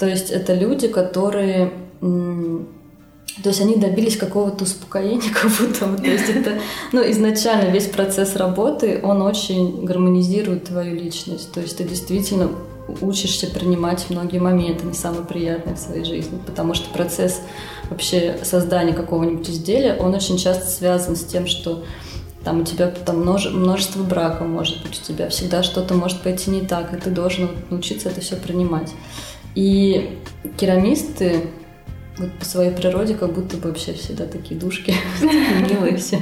То 0.00 0.06
есть 0.08 0.30
это 0.30 0.54
люди, 0.54 0.88
которые 0.88 1.72
то 2.00 3.48
есть 3.48 3.60
они 3.60 3.76
добились 3.76 4.16
какого-то 4.16 4.64
успокоения, 4.64 5.30
как 5.32 5.50
будто 5.52 5.96
то 5.96 6.10
есть 6.10 6.28
это, 6.28 6.54
ну, 6.92 7.08
изначально 7.10 7.70
весь 7.70 7.86
процесс 7.86 8.34
работы, 8.34 9.00
он 9.02 9.22
очень 9.22 9.84
гармонизирует 9.84 10.64
твою 10.64 10.96
личность. 10.96 11.52
То 11.52 11.60
есть 11.60 11.76
ты 11.76 11.84
действительно 11.84 12.48
учишься 13.00 13.46
принимать 13.46 14.06
многие 14.08 14.38
моменты, 14.38 14.84
не 14.84 14.94
самые 14.94 15.24
приятные 15.24 15.76
в 15.76 15.78
своей 15.78 16.04
жизни, 16.04 16.40
потому 16.44 16.74
что 16.74 16.90
процесс 16.90 17.40
вообще 17.88 18.38
создания 18.42 18.94
какого-нибудь 18.94 19.48
изделия, 19.48 19.94
он 19.94 20.14
очень 20.14 20.38
часто 20.38 20.66
связан 20.66 21.14
с 21.14 21.24
тем, 21.24 21.46
что 21.46 21.84
там 22.42 22.62
у 22.62 22.64
тебя 22.64 22.88
там 22.88 23.20
множество 23.20 24.02
браков 24.02 24.46
может 24.46 24.82
быть, 24.82 24.98
у 24.98 25.04
тебя 25.04 25.28
всегда 25.28 25.62
что-то 25.62 25.94
может 25.94 26.22
пойти 26.22 26.50
не 26.50 26.62
так, 26.62 26.92
и 26.94 26.96
ты 26.96 27.10
должен 27.10 27.50
научиться 27.68 28.08
это 28.08 28.20
все 28.22 28.36
принимать. 28.36 28.90
И 29.54 30.18
керамисты, 30.56 31.42
вот 32.18 32.32
по 32.38 32.44
своей 32.44 32.70
природе 32.70 33.14
как 33.14 33.32
будто 33.32 33.56
бы 33.56 33.68
вообще 33.68 33.92
всегда 33.94 34.26
такие 34.26 34.58
душки 34.58 34.94
милые 35.70 35.96
все. 35.96 36.20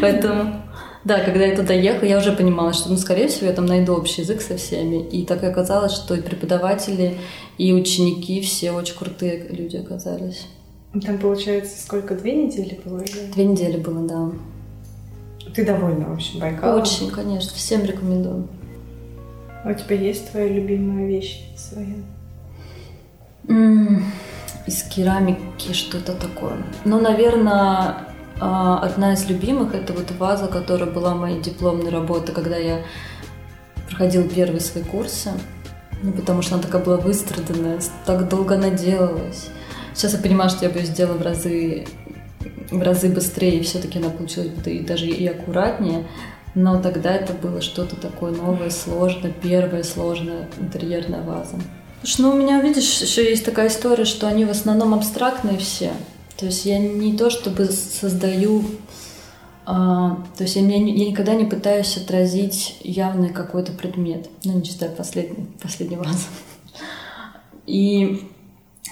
Поэтому 0.00 0.62
да, 1.06 1.20
когда 1.20 1.44
я 1.44 1.54
туда 1.54 1.72
ехала, 1.72 2.08
я 2.08 2.18
уже 2.18 2.32
понимала, 2.32 2.72
что, 2.72 2.88
ну, 2.88 2.96
скорее 2.96 3.28
всего, 3.28 3.46
я 3.46 3.52
там 3.52 3.64
найду 3.64 3.94
общий 3.94 4.22
язык 4.22 4.40
со 4.40 4.56
всеми. 4.56 5.06
И 5.08 5.24
так 5.24 5.44
и 5.44 5.46
оказалось, 5.46 5.92
что 5.92 6.16
и 6.16 6.20
преподаватели, 6.20 7.16
и 7.58 7.72
ученики 7.72 8.40
все 8.40 8.72
очень 8.72 8.96
крутые 8.96 9.46
люди 9.50 9.76
оказались. 9.76 10.48
Там, 11.04 11.18
получается, 11.18 11.80
сколько, 11.80 12.16
две 12.16 12.34
недели 12.34 12.80
было? 12.84 12.98
Или? 12.98 13.32
Две 13.32 13.44
недели 13.44 13.76
было, 13.76 14.00
да. 14.04 14.32
Ты 15.54 15.64
довольна, 15.64 16.08
в 16.08 16.14
общем, 16.14 16.40
Байкалом? 16.40 16.82
Очень, 16.82 17.10
конечно. 17.10 17.52
Всем 17.54 17.84
рекомендую. 17.84 18.48
А 19.62 19.70
у 19.70 19.74
тебя 19.74 19.94
есть 19.94 20.28
твоя 20.32 20.48
любимая 20.48 21.06
вещь 21.06 21.44
своя? 21.56 21.94
Из 23.48 24.82
керамики 24.82 25.72
что-то 25.72 26.12
такое. 26.12 26.56
Ну, 26.84 27.00
наверное, 27.00 28.06
а, 28.40 28.78
одна 28.80 29.14
из 29.14 29.28
любимых 29.28 29.74
это 29.74 29.92
вот 29.92 30.10
ваза, 30.18 30.48
которая 30.48 30.90
была 30.90 31.14
моей 31.14 31.40
дипломной 31.40 31.90
работой, 31.90 32.34
когда 32.34 32.56
я 32.56 32.82
проходила 33.88 34.24
первые 34.24 34.60
свои 34.60 34.82
курсы. 34.82 35.30
Ну, 36.02 36.12
потому 36.12 36.42
что 36.42 36.56
она 36.56 36.62
такая 36.62 36.84
была 36.84 36.96
выстраданная, 36.98 37.80
так 38.04 38.28
долго 38.28 38.56
она 38.56 38.70
делалась. 38.70 39.48
Сейчас 39.94 40.12
я 40.12 40.18
понимаю, 40.18 40.50
что 40.50 40.66
я 40.66 40.70
бы 40.70 40.80
ее 40.80 40.86
сделала 40.86 41.16
в 41.16 41.22
разы, 41.22 41.86
в 42.70 42.82
разы 42.82 43.08
быстрее, 43.08 43.60
и 43.60 43.62
все-таки 43.62 43.98
она 43.98 44.10
получилась 44.10 44.50
бы 44.50 44.70
и 44.70 44.84
даже 44.84 45.06
и 45.06 45.26
аккуратнее. 45.26 46.06
Но 46.54 46.80
тогда 46.80 47.14
это 47.14 47.32
было 47.32 47.62
что-то 47.62 47.96
такое 47.96 48.32
новое, 48.32 48.70
сложное, 48.70 49.30
первая 49.30 49.82
сложная 49.82 50.48
интерьерная 50.58 51.22
ваза. 51.22 51.56
Слушай, 52.06 52.20
ну 52.20 52.30
у 52.30 52.38
меня, 52.38 52.60
видишь, 52.60 53.00
еще 53.00 53.28
есть 53.28 53.44
такая 53.44 53.66
история, 53.66 54.04
что 54.04 54.28
они 54.28 54.44
в 54.44 54.50
основном 54.50 54.94
абстрактные 54.94 55.58
все. 55.58 55.90
То 56.36 56.46
есть 56.46 56.64
я 56.64 56.78
не 56.78 57.16
то 57.16 57.30
чтобы 57.30 57.64
создаю, 57.64 58.62
а, 59.64 60.22
то 60.36 60.44
есть 60.44 60.54
я, 60.54 60.62
я, 60.62 60.78
никогда 60.78 61.34
не 61.34 61.46
пытаюсь 61.46 61.96
отразить 61.96 62.76
явный 62.84 63.30
какой-то 63.30 63.72
предмет. 63.72 64.28
Ну, 64.44 64.52
не 64.52 64.62
читаю 64.62 64.92
последний, 64.92 65.48
последний 65.60 65.96
раз. 65.96 66.28
И 67.66 68.24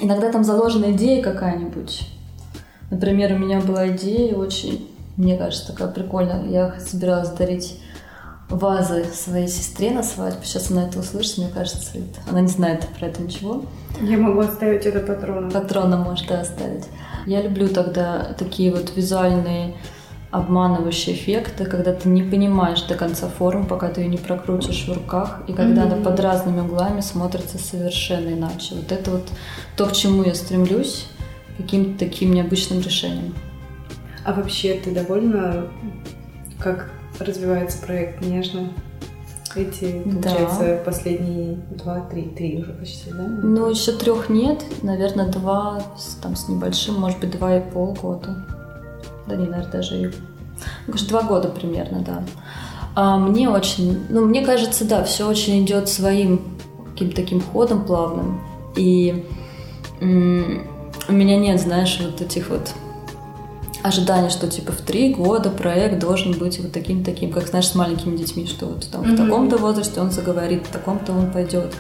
иногда 0.01 0.33
там 0.33 0.43
заложена 0.43 0.91
идея 0.91 1.23
какая-нибудь. 1.23 2.09
Например, 2.91 3.35
у 3.35 3.39
меня 3.39 3.61
была 3.61 3.91
идея 3.91 4.35
очень, 4.35 4.91
мне 5.17 5.39
кажется, 5.39 5.69
такая 5.69 5.87
прикольная. 5.87 6.49
Я 6.49 6.81
собиралась 6.81 7.31
дарить 7.31 7.79
вазы 8.49 9.05
своей 9.13 9.49
сестре 9.49 9.91
на 9.91 10.03
свадьбу. 10.03 10.45
Сейчас 10.45 10.71
она 10.71 10.87
это 10.87 10.99
услышит, 10.99 11.39
мне 11.39 11.49
кажется, 11.49 11.91
она 12.29 12.41
не 12.41 12.49
знает 12.49 12.87
про 12.99 13.07
это 13.07 13.23
ничего. 13.23 13.65
Я 14.01 14.19
могу 14.19 14.41
оставить 14.41 14.87
это 14.87 15.01
патроном. 15.01 15.51
Патроном 15.51 16.01
может 16.01 16.31
оставить. 16.31 16.85
Я 17.27 17.43
люблю 17.43 17.69
тогда 17.69 18.35
такие 18.39 18.71
вот 18.71 18.95
визуальные 18.97 19.75
обманывающие 20.31 21.15
эффекты, 21.15 21.65
когда 21.65 21.93
ты 21.93 22.09
не 22.09 22.23
понимаешь 22.23 22.83
до 22.83 22.97
конца 22.97 23.29
форму, 23.29 23.67
пока 23.67 23.89
ты 23.89 24.01
ее 24.01 24.09
не 24.09 24.17
прокрутишь 24.17 24.89
в 24.89 24.93
руках, 24.93 25.43
и 25.47 25.53
когда 25.53 25.85
mm-hmm. 25.85 25.93
она 25.93 26.05
под 26.05 26.19
разными 26.19 26.61
углами 26.61 27.01
смотрится 27.03 27.57
совершенно 27.57 28.31
иначе. 28.31 28.75
Вот 28.75 28.91
это 28.91 29.13
вот 29.13 29.29
то, 29.77 29.87
к 29.87 29.93
чему 29.93 30.25
я 30.25 30.35
стремлюсь, 30.35 31.07
каким-то 31.57 32.01
таким 32.01 32.33
необычным 32.33 32.81
решением. 32.81 33.33
А 34.25 34.33
вообще 34.33 34.75
ты 34.75 34.93
довольна, 34.93 35.69
как 36.59 36.91
развивается 37.19 37.79
проект 37.79 38.21
«Нежно»? 38.25 38.71
Эти, 39.57 40.03
получается, 40.03 40.59
да. 40.59 40.83
последние 40.85 41.55
два, 41.71 42.01
три, 42.01 42.23
три 42.23 42.59
уже 42.61 42.73
почти, 42.73 43.11
да? 43.13 43.23
Ну, 43.23 43.71
еще 43.71 43.93
трех 43.93 44.29
нет. 44.29 44.65
Наверное, 44.83 45.31
два 45.31 45.81
там 46.21 46.35
с 46.35 46.49
небольшим, 46.49 46.99
может 46.99 47.21
быть, 47.21 47.31
два 47.31 47.59
и 47.59 47.61
полгода. 47.61 48.45
Да 49.29 49.37
не, 49.37 49.47
наверное, 49.47 49.71
даже 49.71 50.01
и... 50.01 50.07
Ну, 50.07 50.13
конечно, 50.87 51.09
два 51.09 51.23
года 51.23 51.51
примерно, 51.51 52.01
да. 52.01 52.25
А 52.97 53.17
мне 53.17 53.49
очень, 53.49 54.05
ну, 54.09 54.25
мне 54.25 54.45
кажется, 54.45 54.85
да, 54.89 55.05
все 55.05 55.29
очень 55.29 55.65
идет 55.65 55.89
своим 55.89 56.43
каким-то 56.91 57.15
таким 57.15 57.41
ходом 57.41 57.85
плавным. 57.85 58.41
И 58.75 59.25
у 60.01 60.05
меня 60.05 61.39
нет, 61.39 61.61
знаешь, 61.61 62.01
вот 62.05 62.21
этих 62.21 62.51
вот 62.51 62.73
ожидание, 63.85 64.31
что 64.31 64.49
типа 64.49 64.73
в 64.73 64.81
три 64.81 65.13
года 65.13 65.51
проект 65.51 65.99
должен 65.99 66.33
быть 66.33 66.59
вот 66.59 66.73
таким-таким, 66.73 67.31
как 67.31 67.47
знаешь, 67.47 67.69
с 67.69 67.75
маленькими 67.75 68.17
детьми, 68.17 68.47
что 68.47 68.65
вот 68.65 68.89
там 68.91 69.03
mm-hmm. 69.03 69.13
в 69.13 69.17
таком-то 69.17 69.59
возрасте 69.59 70.01
он 70.01 70.11
заговорит, 70.11 70.67
в 70.67 70.71
таком-то 70.71 71.13
он 71.13 71.31
пойдет. 71.31 71.75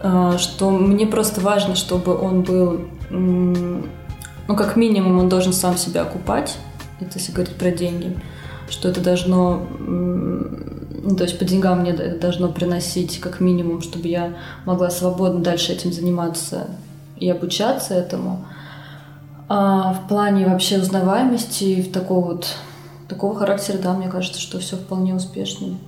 А, 0.00 0.38
что 0.38 0.70
мне 0.70 1.08
просто 1.08 1.40
важно, 1.40 1.74
чтобы 1.74 2.16
он 2.16 2.42
был, 2.42 2.82
ну, 3.10 3.82
как 4.46 4.76
минимум, 4.76 5.18
он 5.18 5.28
должен 5.28 5.52
сам 5.52 5.76
себя 5.76 6.02
окупать, 6.02 6.56
это 7.00 7.18
если 7.18 7.32
говорить 7.32 7.56
про 7.56 7.72
деньги, 7.72 8.16
что 8.70 8.88
это 8.88 9.00
должно, 9.00 9.66
ну, 9.80 11.16
то 11.16 11.24
есть 11.24 11.36
по 11.36 11.44
деньгам 11.44 11.80
мне 11.80 11.90
это 11.90 12.16
должно 12.16 12.48
приносить 12.48 13.18
как 13.18 13.40
минимум, 13.40 13.82
чтобы 13.82 14.06
я 14.06 14.34
могла 14.66 14.88
свободно 14.88 15.40
дальше 15.40 15.72
этим 15.72 15.92
заниматься 15.92 16.68
и 17.18 17.28
обучаться 17.28 17.94
этому. 17.94 18.46
А 19.48 19.92
в 19.92 20.08
плане 20.08 20.46
вообще 20.46 20.78
узнаваемости 20.78 21.82
в 21.82 21.92
такого 21.92 22.32
вот 22.32 22.56
такого 23.08 23.34
характера, 23.34 23.78
да, 23.78 23.92
мне 23.92 24.08
кажется, 24.08 24.40
что 24.40 24.58
все 24.58 24.76
вполне 24.76 25.14
успешно. 25.14 25.78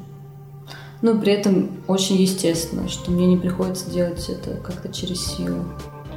Но 1.02 1.16
при 1.18 1.32
этом 1.32 1.70
очень 1.88 2.16
естественно, 2.16 2.88
что 2.88 3.10
мне 3.10 3.26
не 3.26 3.36
приходится 3.36 3.90
делать 3.90 4.28
это 4.28 4.56
как-то 4.56 4.92
через 4.92 5.24
силу. 5.24 5.64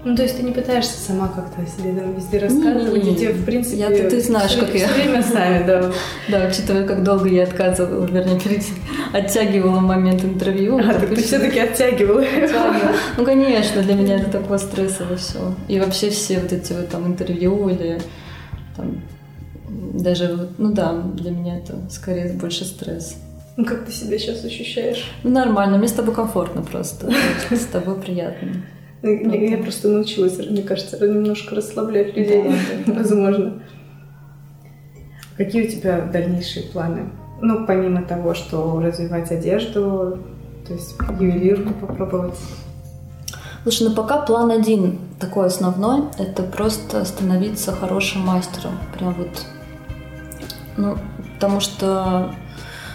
Ну, 0.05 0.15
то 0.15 0.23
есть 0.23 0.37
ты 0.37 0.43
не 0.43 0.51
пытаешься 0.51 0.97
сама 0.97 1.27
как-то 1.27 1.65
себе 1.65 1.93
там 1.93 2.13
везде 2.13 2.37
рассказывать, 2.37 3.03
не, 3.03 3.13
и 3.13 3.15
тебе, 3.15 3.33
в 3.33 3.45
принципе, 3.45 3.77
я, 3.77 3.87
ты, 3.89 4.09
ты 4.09 4.21
знаешь, 4.21 4.51
все, 4.51 4.61
как 4.61 4.69
все 4.69 4.79
я. 4.79 4.87
время 4.87 5.21
сами, 5.21 5.67
да. 5.67 5.91
Да, 6.29 6.47
учитывая, 6.47 6.87
как 6.87 7.03
долго 7.03 7.27
я 7.27 7.43
отказывала, 7.43 8.05
вернее, 8.05 8.39
оттягивала 9.13 9.81
момент 9.81 10.23
интервью. 10.23 10.79
А, 10.79 10.93
так 10.93 11.09
ты 11.09 11.21
все-таки 11.21 11.59
оттягивала. 11.59 12.21
оттягивала. 12.21 12.75
Ну, 13.17 13.25
конечно, 13.25 13.81
для 13.81 13.95
меня 13.95 14.15
это 14.15 14.31
такое 14.31 14.57
стрессово 14.57 15.17
все. 15.17 15.53
И 15.67 15.79
вообще 15.79 16.09
все 16.09 16.39
вот 16.39 16.53
эти 16.53 16.71
вот 16.71 16.87
там 16.89 17.05
интервью 17.07 17.67
или 17.67 17.99
там 18.77 19.01
даже, 19.93 20.49
ну 20.57 20.71
да, 20.71 20.93
для 20.93 21.31
меня 21.31 21.57
это 21.57 21.75
скорее 21.89 22.31
больше 22.33 22.63
стресс. 22.63 23.17
Ну, 23.57 23.65
как 23.65 23.85
ты 23.85 23.91
себя 23.91 24.17
сейчас 24.17 24.45
ощущаешь? 24.45 25.11
Ну, 25.23 25.31
нормально, 25.31 25.77
мне 25.77 25.89
с 25.89 25.91
тобой 25.91 26.15
комфортно 26.15 26.61
просто. 26.61 27.11
С 27.51 27.65
тобой 27.65 27.99
приятно. 27.99 28.63
Ну, 29.01 29.33
я 29.33 29.57
просто 29.57 29.87
научилась, 29.87 30.37
мне 30.37 30.61
кажется, 30.61 30.97
немножко 30.99 31.55
расслаблять 31.55 32.17
людей, 32.17 32.43
да, 32.85 32.93
возможно. 32.93 33.61
Какие 35.37 35.67
у 35.67 35.71
тебя 35.71 36.01
дальнейшие 36.01 36.65
планы? 36.65 37.09
Ну, 37.41 37.65
помимо 37.65 38.03
того, 38.03 38.33
что 38.33 38.81
развивать 38.81 39.31
одежду, 39.31 40.19
то 40.67 40.73
есть 40.73 40.95
ювелирку 41.19 41.73
попробовать. 41.73 42.35
Слушай, 43.63 43.89
ну 43.89 43.95
пока 43.95 44.21
план 44.21 44.51
один 44.51 44.99
такой 45.19 45.47
основной, 45.47 46.03
это 46.17 46.43
просто 46.43 47.05
становиться 47.05 47.71
хорошим 47.71 48.21
мастером. 48.21 48.77
Прям 48.97 49.13
вот, 49.13 49.45
ну, 50.77 50.97
потому 51.35 51.59
что, 51.59 52.33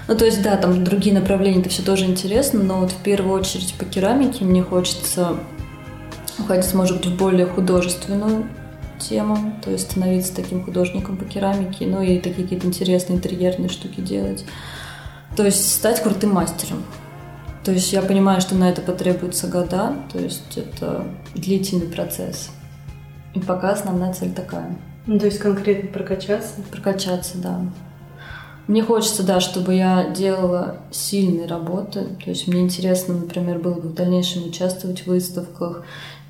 ну, 0.09 0.17
то 0.17 0.25
есть, 0.25 0.43
да, 0.43 0.57
там 0.57 0.85
другие 0.85 1.15
направления, 1.15 1.61
это 1.61 1.71
все 1.71 1.83
тоже 1.83 2.05
интересно, 2.05 2.63
но 2.63 2.81
вот 2.81 2.93
в 2.93 3.03
первую 3.03 3.39
очередь 3.39 3.75
по 3.79 3.85
керамике 3.85 4.45
мне 4.45 4.63
хочется 4.63 5.35
уходить, 6.39 6.73
может 6.75 6.97
быть, 6.99 7.07
в 7.07 7.17
более 7.17 7.47
художественную 7.47 8.49
тему, 8.99 9.55
то 9.63 9.71
есть 9.71 9.91
становиться 9.91 10.35
таким 10.35 10.65
художником 10.65 11.17
по 11.17 11.25
керамике, 11.25 11.87
ну 11.87 12.01
и 12.01 12.19
такие 12.19 12.45
какие-то 12.45 12.67
интересные 12.67 13.17
интерьерные 13.17 13.69
штуки 13.69 14.01
делать. 14.01 14.45
То 15.37 15.45
есть 15.45 15.73
стать 15.73 16.03
крутым 16.03 16.33
мастером. 16.33 16.83
То 17.65 17.73
есть 17.73 17.93
я 17.93 18.03
понимаю, 18.03 18.41
что 18.41 18.55
на 18.55 18.69
это 18.69 18.83
потребуется 18.83 19.47
года, 19.47 19.97
то 20.13 20.19
есть 20.19 20.57
это 20.57 21.07
длительный 21.35 21.87
процесс. 21.87 22.51
И 23.35 23.41
пока 23.41 23.71
основная 23.71 24.13
цель 24.13 24.33
такая. 24.33 24.77
Ну, 25.07 25.19
то 25.19 25.27
есть 25.27 25.39
конкретно 25.39 25.91
прокачаться? 25.91 26.55
Прокачаться, 26.71 27.39
да. 27.39 27.61
Мне 28.67 28.83
хочется, 28.83 29.23
да, 29.23 29.41
чтобы 29.41 29.75
я 29.75 30.09
делала 30.09 30.79
сильные 30.91 31.47
работы. 31.47 32.07
То 32.23 32.31
есть 32.31 32.49
мне 32.49 32.63
интересно, 32.63 33.15
например, 33.15 33.59
было 33.59 33.75
бы 33.75 33.89
в 33.89 33.95
дальнейшем 33.95 34.47
участвовать 34.47 35.01
в 35.01 35.09
выставках, 35.09 35.85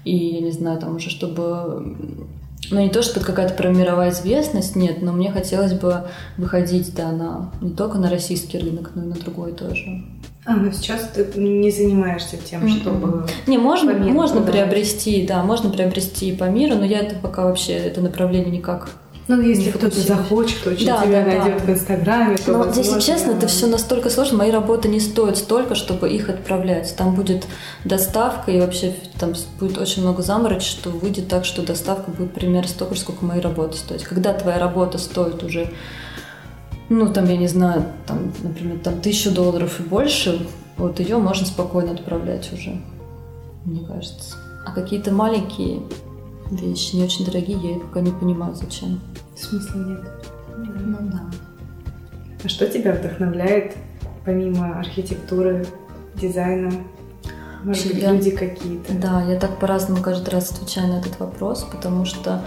и, 0.05 0.17
я 0.17 0.41
не 0.41 0.53
знаю, 0.53 0.79
там 0.79 0.97
уже, 0.97 1.11
чтобы... 1.11 1.97
Ну, 2.71 2.81
не 2.81 2.89
то, 2.89 3.03
что 3.03 3.21
это 3.21 3.27
какая-то 3.27 3.55
прям 3.55 3.77
мировая 3.77 4.11
известность, 4.11 4.75
нет, 4.75 5.03
но 5.03 5.13
мне 5.13 5.31
хотелось 5.31 5.75
бы 5.75 6.05
выходить, 6.39 6.95
да, 6.95 7.13
на, 7.13 7.53
не 7.61 7.71
только 7.71 7.99
на 7.99 8.09
российский 8.09 8.59
рынок, 8.59 8.93
но 8.95 9.03
и 9.03 9.07
на 9.07 9.15
другой 9.15 9.53
тоже. 9.53 10.03
А, 10.47 10.57
ну 10.57 10.73
сейчас 10.73 11.11
ты 11.15 11.39
не 11.39 11.71
занимаешься 11.71 12.37
тем, 12.39 12.65
mm-hmm. 12.65 12.81
чтобы... 12.81 13.27
Не, 13.47 13.59
можно, 13.59 13.93
можно 13.93 14.41
приобрести, 14.41 15.27
да, 15.27 15.43
можно 15.43 15.71
приобрести 15.71 16.33
по 16.33 16.45
миру, 16.45 16.77
но 16.77 16.85
я 16.85 17.01
это 17.01 17.17
пока 17.17 17.45
вообще, 17.45 17.75
это 17.75 18.01
направление 18.01 18.51
никак 18.51 18.91
Ну, 19.27 19.41
если 19.41 19.71
кто-то 19.71 19.99
захочет, 19.99 20.67
очень 20.67 20.87
да, 20.87 21.03
тебя 21.03 21.23
да, 21.23 21.27
найдет 21.27 21.59
да. 21.59 21.65
в 21.65 21.71
Инстаграме, 21.71 22.37
то 22.37 22.53
Но 22.53 22.59
возможно, 22.59 22.81
если 22.81 23.01
честно, 23.01 23.31
это 23.31 23.47
все 23.47 23.67
настолько 23.67 24.11
сложно. 24.11 24.39
Мои 24.39 24.51
работы 24.51 24.89
не 24.89 25.01
стоят 25.01 25.39
столько, 25.39 25.75
чтобы 25.75 26.11
их 26.11 26.29
отправлять. 26.29 26.95
Там 26.95 27.15
будет 27.15 27.47
доставка, 27.85 28.51
и 28.51 28.61
вообще 28.61 28.95
там 29.19 29.33
будет 29.59 29.79
очень 29.79 30.03
много 30.03 30.23
заморочек, 30.23 30.69
что 30.69 30.91
выйдет 30.91 31.29
так, 31.29 31.47
что 31.47 31.63
доставка 31.63 32.11
будет 32.11 32.35
примерно 32.35 32.69
столько, 32.69 32.97
сколько 32.97 33.25
мои 33.25 33.41
работы 33.41 33.79
стоят. 33.79 34.03
Когда 34.03 34.35
твоя 34.35 34.59
работа 34.59 34.99
стоит 34.99 35.43
уже 35.43 35.71
ну, 36.91 37.11
там, 37.11 37.25
я 37.27 37.37
не 37.37 37.49
знаю, 37.49 37.87
там, 38.07 38.33
например, 38.43 38.79
там 38.79 39.01
тысячу 39.01 39.31
долларов 39.31 39.81
и 39.81 39.83
больше, 39.83 40.47
вот 40.77 41.01
ее 41.01 41.17
можно 41.17 41.47
спокойно 41.47 41.93
отправлять 41.93 42.53
уже, 42.53 42.79
мне 43.65 43.81
кажется. 43.87 44.37
А 44.67 44.73
какие-то 44.73 45.13
маленькие 45.13 45.81
вещи, 46.51 46.97
не 46.97 47.05
очень 47.05 47.25
дорогие, 47.25 47.75
я 47.75 47.81
пока 47.81 48.01
не 48.01 48.11
понимаю, 48.11 48.55
зачем. 48.55 49.01
Смысла 49.37 49.79
нет. 49.79 50.01
Ну 50.57 50.99
да. 51.01 51.23
А 52.45 52.49
что 52.49 52.67
тебя 52.67 52.93
вдохновляет, 52.93 53.77
помимо 54.25 54.79
архитектуры, 54.79 55.67
дизайна? 56.15 56.73
Может 57.65 57.95
быть, 57.95 58.03
люди 58.03 58.31
какие-то? 58.31 58.93
Да, 58.95 59.23
я 59.23 59.39
так 59.39 59.59
по-разному 59.59 60.03
каждый 60.03 60.31
раз 60.31 60.53
отвечаю 60.53 60.89
на 60.89 60.99
этот 61.01 61.19
вопрос, 61.19 61.67
потому 61.71 62.05
что 62.05 62.43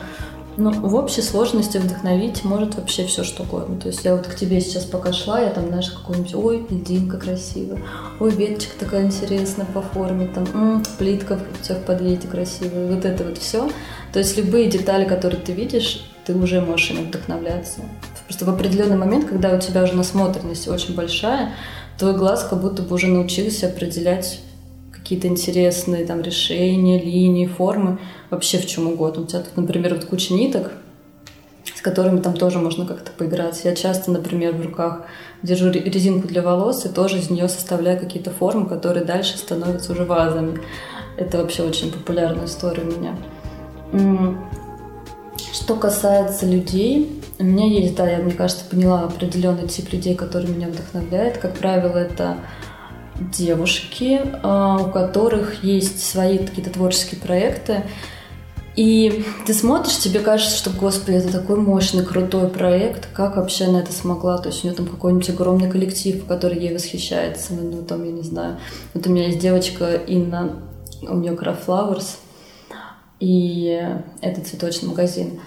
ну, 0.57 0.71
в 0.71 0.95
общей 0.95 1.21
сложности 1.21 1.77
вдохновить 1.77 2.43
может 2.43 2.75
вообще 2.75 3.05
все 3.05 3.23
что 3.23 3.43
угодно. 3.43 3.79
То 3.79 3.87
есть 3.87 4.03
я 4.03 4.15
вот 4.15 4.27
к 4.27 4.35
тебе 4.35 4.59
сейчас 4.59 4.85
пока 4.85 5.13
шла, 5.13 5.39
я 5.39 5.51
там, 5.51 5.67
знаешь, 5.67 5.91
какой-нибудь, 5.91 6.35
ой, 6.35 6.65
льдинка 6.69 7.17
красивая, 7.17 7.81
ой, 8.19 8.31
веточка 8.31 8.73
такая 8.79 9.05
интересная 9.05 9.67
по 9.67 9.81
форме, 9.81 10.27
там, 10.27 10.45
м-м, 10.53 10.83
плитка 10.97 11.33
у 11.33 11.63
тебя 11.63 11.75
в 11.75 11.83
подъезде 11.83 12.27
красивая, 12.27 12.93
вот 12.93 13.05
это 13.05 13.23
вот 13.23 13.37
все. 13.37 13.69
То 14.11 14.19
есть 14.19 14.35
любые 14.37 14.69
детали, 14.69 15.05
которые 15.05 15.39
ты 15.39 15.53
видишь, 15.53 16.09
ты 16.25 16.33
уже 16.33 16.59
можешь 16.59 16.89
ими 16.89 17.05
вдохновляться. 17.05 17.81
Просто 18.25 18.45
в 18.45 18.49
определенный 18.49 18.97
момент, 18.97 19.25
когда 19.29 19.53
у 19.55 19.59
тебя 19.59 19.83
уже 19.83 19.93
насмотренность 19.93 20.67
очень 20.67 20.95
большая, 20.95 21.53
твой 21.97 22.17
глаз 22.17 22.43
как 22.49 22.61
будто 22.61 22.81
бы 22.81 22.95
уже 22.95 23.07
научился 23.07 23.67
определять 23.67 24.41
какие-то 25.07 25.29
интересные 25.29 26.05
там 26.05 26.19
решения, 26.21 26.99
линии, 26.99 27.45
формы, 27.45 27.97
вообще 28.29 28.57
в 28.57 28.65
чем 28.65 28.87
угодно. 28.87 29.23
У 29.23 29.25
тебя 29.25 29.39
тут, 29.39 29.55
например, 29.55 29.93
вот 29.93 30.03
куча 30.03 30.33
ниток, 30.33 30.73
с 31.63 31.79
которыми 31.81 32.19
там 32.19 32.33
тоже 32.33 32.59
можно 32.59 32.85
как-то 32.85 33.13
поиграть. 33.13 33.61
Я 33.63 33.73
часто, 33.73 34.11
например, 34.11 34.53
в 34.53 34.61
руках 34.61 35.03
держу 35.43 35.69
резинку 35.69 36.27
для 36.27 36.41
волос 36.41 36.85
и 36.85 36.89
тоже 36.89 37.19
из 37.19 37.29
нее 37.29 37.47
составляю 37.47 37.97
какие-то 37.97 38.31
формы, 38.31 38.67
которые 38.67 39.05
дальше 39.05 39.37
становятся 39.37 39.93
уже 39.93 40.03
вазами. 40.03 40.59
Это 41.15 41.37
вообще 41.37 41.63
очень 41.63 41.89
популярная 41.89 42.47
история 42.47 42.83
у 42.83 42.87
меня. 42.99 43.15
Что 45.53 45.75
касается 45.75 46.45
людей, 46.45 47.21
у 47.39 47.45
меня 47.45 47.65
есть, 47.65 47.95
да, 47.95 48.09
я, 48.09 48.17
мне 48.17 48.33
кажется, 48.33 48.65
поняла 48.69 49.03
определенный 49.03 49.69
тип 49.69 49.93
людей, 49.93 50.15
который 50.15 50.49
меня 50.49 50.67
вдохновляет. 50.67 51.37
Как 51.37 51.53
правило, 51.53 51.95
это 51.95 52.39
девушки, 53.19 54.21
а, 54.43 54.77
у 54.77 54.91
которых 54.91 55.63
есть 55.63 56.03
свои 56.03 56.37
какие-то 56.37 56.71
творческие 56.71 57.19
проекты. 57.19 57.83
И 58.75 59.25
ты 59.47 59.55
смотришь, 59.55 59.97
тебе 59.97 60.19
кажется, 60.19 60.55
что, 60.55 60.69
господи, 60.69 61.15
это 61.15 61.31
такой 61.31 61.57
мощный, 61.57 62.05
крутой 62.05 62.47
проект, 62.47 63.07
как 63.11 63.37
вообще 63.37 63.65
она 63.65 63.79
это 63.79 63.91
смогла? 63.91 64.37
То 64.37 64.49
есть 64.49 64.63
у 64.63 64.67
нее 64.67 64.75
там 64.77 64.85
какой-нибудь 64.85 65.29
огромный 65.31 65.69
коллектив, 65.69 66.23
который 66.27 66.59
ей 66.59 66.75
восхищается, 66.75 67.53
ну, 67.53 67.81
там, 67.81 68.03
я 68.03 68.11
не 68.11 68.21
знаю. 68.21 68.59
Вот 68.93 69.07
у 69.07 69.09
меня 69.09 69.27
есть 69.27 69.39
девочка 69.39 69.95
Инна, 69.95 70.57
у 71.01 71.15
нее 71.17 71.33
Craft 71.33 71.65
Flowers, 71.65 72.17
и 73.19 73.83
это 74.21 74.41
цветочный 74.41 74.89
магазин. 74.89 75.39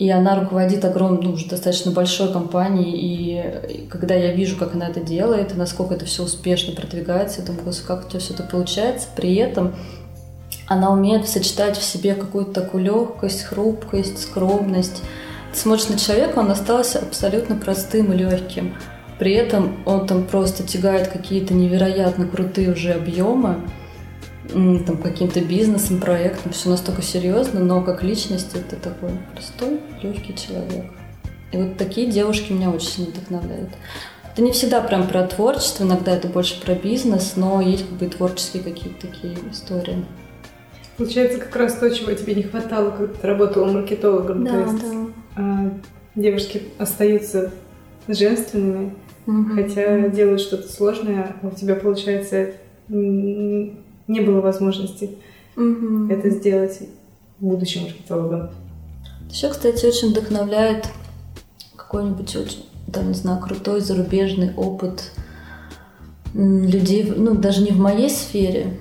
И 0.00 0.08
она 0.08 0.40
руководит 0.40 0.82
огромной, 0.86 1.24
ну, 1.24 1.32
уже 1.32 1.46
достаточно 1.46 1.92
большой 1.92 2.32
компанией, 2.32 2.96
и 2.96 3.86
когда 3.90 4.14
я 4.14 4.32
вижу, 4.32 4.56
как 4.56 4.74
она 4.74 4.88
это 4.88 5.00
делает, 5.00 5.52
и 5.52 5.58
насколько 5.58 5.92
это 5.92 6.06
все 6.06 6.22
успешно 6.22 6.74
продвигается, 6.74 7.42
я 7.42 7.46
думаю, 7.46 7.70
как 7.86 8.06
у 8.06 8.08
тебя 8.08 8.18
все 8.18 8.32
это 8.32 8.42
получается, 8.44 9.08
при 9.14 9.34
этом 9.34 9.74
она 10.66 10.90
умеет 10.90 11.28
сочетать 11.28 11.76
в 11.76 11.82
себе 11.82 12.14
какую-то 12.14 12.62
такую 12.62 12.82
легкость, 12.82 13.42
хрупкость, 13.42 14.22
скромность. 14.22 15.02
Ты 15.52 15.58
смотришь 15.58 15.90
на 15.90 15.98
человека, 15.98 16.38
он 16.38 16.50
остался 16.50 17.00
абсолютно 17.00 17.56
простым 17.56 18.10
и 18.14 18.16
легким. 18.16 18.76
При 19.18 19.34
этом 19.34 19.82
он 19.84 20.06
там 20.06 20.24
просто 20.24 20.62
тягает 20.62 21.08
какие-то 21.08 21.52
невероятно 21.52 22.26
крутые 22.26 22.72
уже 22.72 22.92
объемы, 22.92 23.68
там, 24.50 24.96
каким-то 24.96 25.40
бизнесом, 25.40 26.00
проектом, 26.00 26.52
все 26.52 26.70
настолько 26.70 27.02
серьезно, 27.02 27.60
но 27.60 27.82
как 27.82 28.02
личность 28.02 28.54
это 28.54 28.76
такой 28.76 29.10
простой, 29.32 29.80
легкий 30.02 30.34
человек. 30.34 30.86
И 31.52 31.56
вот 31.56 31.76
такие 31.76 32.10
девушки 32.10 32.52
меня 32.52 32.70
очень 32.70 32.88
сильно 32.88 33.10
вдохновляют. 33.10 33.70
Это 34.32 34.42
не 34.42 34.52
всегда 34.52 34.80
прям 34.80 35.08
про 35.08 35.26
творчество, 35.26 35.84
иногда 35.84 36.12
это 36.12 36.28
больше 36.28 36.60
про 36.60 36.74
бизнес, 36.74 37.32
но 37.36 37.60
есть 37.60 37.88
как 37.88 37.98
бы 37.98 38.06
и 38.06 38.08
творческие 38.08 38.62
какие-то 38.62 39.08
такие 39.08 39.34
истории. 39.50 40.04
Получается, 40.96 41.38
как 41.40 41.56
раз 41.56 41.74
то, 41.74 41.90
чего 41.90 42.12
тебе 42.12 42.34
не 42.34 42.42
хватало, 42.42 42.90
когда 42.90 43.14
ты 43.14 43.26
работала 43.26 43.66
маркетологом. 43.66 44.44
Да, 44.44 44.50
то 44.50 44.58
есть 44.60 44.82
да. 44.82 45.06
А, 45.36 45.72
девушки 46.14 46.62
остаются 46.78 47.50
женственными, 48.06 48.94
угу. 49.26 49.54
хотя 49.54 50.08
делают 50.08 50.40
что-то 50.40 50.68
сложное, 50.68 51.34
а 51.42 51.46
у 51.46 51.50
тебя, 51.50 51.74
получается, 51.74 52.52
не 54.10 54.20
было 54.20 54.40
возможности 54.40 55.10
угу. 55.56 56.08
это 56.10 56.30
сделать 56.30 56.80
будущим 57.38 57.82
маркетологом. 57.82 58.50
Еще, 59.30 59.48
кстати, 59.48 59.86
очень 59.86 60.10
вдохновляет 60.10 60.88
какой-нибудь 61.76 62.36
очень, 62.36 62.64
там, 62.92 63.08
не 63.08 63.14
знаю, 63.14 63.40
крутой 63.40 63.80
зарубежный 63.80 64.52
опыт 64.54 65.12
людей, 66.34 67.12
ну, 67.16 67.34
даже 67.34 67.62
не 67.62 67.70
в 67.70 67.78
моей 67.78 68.10
сфере, 68.10 68.78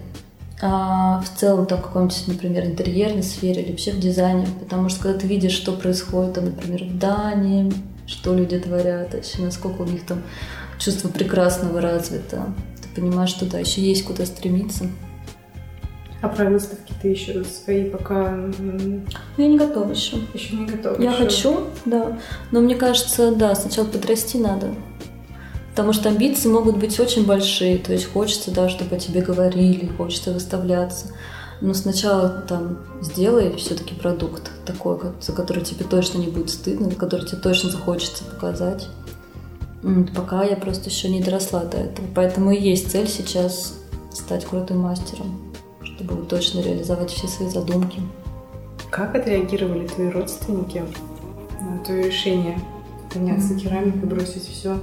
а 0.62 1.22
в 1.22 1.40
целом 1.40 1.66
там 1.66 1.80
в 1.80 1.84
каком-нибудь, 1.84 2.28
например, 2.28 2.66
интерьерной 2.66 3.24
сфере 3.24 3.62
или 3.62 3.72
вообще 3.72 3.92
в 3.92 4.00
дизайне. 4.00 4.48
Потому 4.60 4.90
что 4.90 5.04
когда 5.04 5.20
ты 5.20 5.28
видишь, 5.28 5.54
что 5.54 5.72
происходит, 5.72 6.34
там, 6.34 6.46
например, 6.46 6.84
в 6.84 6.98
Дании, 6.98 7.72
что 8.08 8.34
люди 8.34 8.60
творят, 8.60 9.14
еще 9.14 9.42
насколько 9.42 9.82
у 9.84 9.86
них 9.86 10.06
там 10.06 10.22
чувство 10.80 11.10
прекрасного 11.10 11.80
развито, 11.80 12.54
ты 12.82 13.02
понимаешь, 13.02 13.30
что 13.30 13.46
да, 13.46 13.60
еще 13.60 13.82
есть 13.82 14.04
куда 14.04 14.26
стремиться. 14.26 14.86
А 16.22 16.28
про 16.28 16.49
выставки 16.49 16.93
ты 17.01 17.09
еще 17.09 17.43
свои 17.45 17.89
пока... 17.89 18.38
Я 19.38 19.47
не 19.47 19.57
готова 19.57 19.89
еще. 19.91 20.17
Еще 20.34 20.55
не 20.57 20.65
готова. 20.65 21.01
Я 21.01 21.11
еще. 21.11 21.24
хочу, 21.24 21.59
да. 21.86 22.20
Но 22.51 22.59
мне 22.59 22.76
кажется, 22.76 23.34
да, 23.34 23.55
сначала 23.55 23.86
подрасти 23.86 24.38
надо. 24.38 24.74
Потому 25.72 25.93
что 25.93 26.09
амбиции 26.09 26.49
могут 26.49 26.78
быть 26.78 26.99
очень 26.99 27.26
большие. 27.26 27.78
То 27.78 27.93
есть 27.93 28.11
хочется, 28.11 28.51
да, 28.51 28.67
чтобы 28.67 28.97
о 28.97 28.99
тебе 28.99 29.22
говорили, 29.22 29.88
хочется 29.97 30.34
выставляться. 30.34 31.07
Но 31.61 31.74
сначала 31.74 32.30
там 32.30 32.80
сделай 33.01 33.55
все-таки 33.55 33.93
продукт 33.93 34.51
такой, 34.65 34.97
за 35.22 35.32
который 35.32 35.63
тебе 35.63 35.86
точно 35.86 36.17
не 36.17 36.28
будет 36.28 36.49
стыдно, 36.49 36.89
за 36.89 36.97
который 36.97 37.26
тебе 37.26 37.38
точно 37.38 37.70
захочется 37.70 38.26
показать. 38.26 38.89
Пока 40.13 40.43
я 40.43 40.57
просто 40.57 40.89
еще 40.89 41.07
не 41.07 41.24
доросла 41.24 41.63
до 41.63 41.78
этого. 41.78 42.07
Поэтому 42.13 42.51
и 42.51 42.61
есть 42.61 42.91
цель 42.91 43.07
сейчас 43.07 43.76
стать 44.11 44.45
крутым 44.45 44.80
мастером 44.80 45.49
чтобы 46.00 46.26
точно 46.26 46.62
реализовать 46.62 47.12
все 47.12 47.28
свои 47.28 47.50
задумки. 47.50 48.02
Как 48.89 49.16
отреагировали 49.16 49.86
твои 49.88 50.10
родственники 50.10 50.84
на 51.60 51.80
твое 51.80 52.04
решение 52.04 52.58
заняться 53.14 53.54
mm-hmm. 53.54 53.60
керамикой, 53.60 54.10
бросить 54.10 54.47
все? 54.47 54.78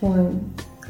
Ой, 0.00 0.30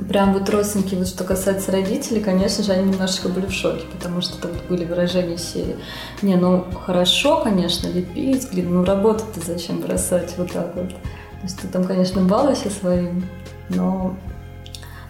прям 0.08 0.34
вот 0.34 0.48
родственники, 0.50 0.94
вот 0.94 1.08
что 1.08 1.24
касается 1.24 1.72
родителей, 1.72 2.20
конечно 2.20 2.62
же, 2.62 2.72
они 2.72 2.90
немножечко 2.90 3.28
были 3.28 3.46
в 3.46 3.52
шоке, 3.52 3.84
потому 3.92 4.20
что 4.20 4.40
там 4.40 4.50
были 4.68 4.84
выражения 4.84 5.38
серии. 5.38 5.76
Не, 6.20 6.36
ну 6.36 6.64
хорошо, 6.84 7.40
конечно, 7.42 7.88
лепить, 7.88 8.48
блин, 8.52 8.74
ну 8.74 8.84
работу-то 8.84 9.40
зачем 9.44 9.80
бросать 9.80 10.34
вот 10.36 10.52
так 10.52 10.76
вот. 10.76 10.90
То 10.90 11.44
есть 11.44 11.58
ты 11.58 11.68
там, 11.68 11.84
конечно, 11.84 12.22
балуйся 12.22 12.70
своим, 12.70 13.24
но 13.70 14.14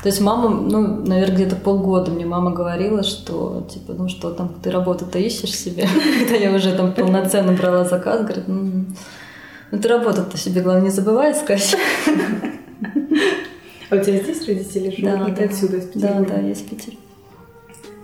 то 0.02 0.08
есть 0.08 0.20
мама, 0.20 0.48
ну, 0.48 1.06
наверное, 1.06 1.36
где-то 1.36 1.54
полгода 1.54 2.10
мне 2.10 2.26
мама 2.26 2.50
говорила, 2.50 3.04
что, 3.04 3.66
типа, 3.72 3.92
ну 3.92 4.08
что 4.08 4.32
там, 4.32 4.52
ты 4.60 4.72
работу-то 4.72 5.20
ищешь 5.20 5.54
себе? 5.54 5.86
Когда 6.18 6.34
я 6.34 6.52
уже 6.52 6.74
там 6.74 6.92
полноценно 6.92 7.52
брала 7.52 7.84
заказ, 7.84 8.22
говорит, 8.22 8.48
ну, 8.48 8.84
ну 9.70 9.78
ты 9.78 9.88
работу-то 9.88 10.36
себе, 10.36 10.60
главное, 10.60 10.84
не 10.84 10.90
забывай 10.90 11.32
искать. 11.32 11.76
А 13.90 13.96
у 13.96 13.98
тебя 13.98 14.20
здесь 14.20 14.48
родители 14.48 14.88
живут? 14.88 15.04
Да, 15.04 15.34
да. 15.36 15.44
отсюда, 15.44 15.76
из 15.76 15.84
Петербурга? 15.84 16.26
Да, 16.26 16.34
да, 16.36 16.40
я 16.40 16.52
из 16.52 16.62
Питера. 16.62 16.96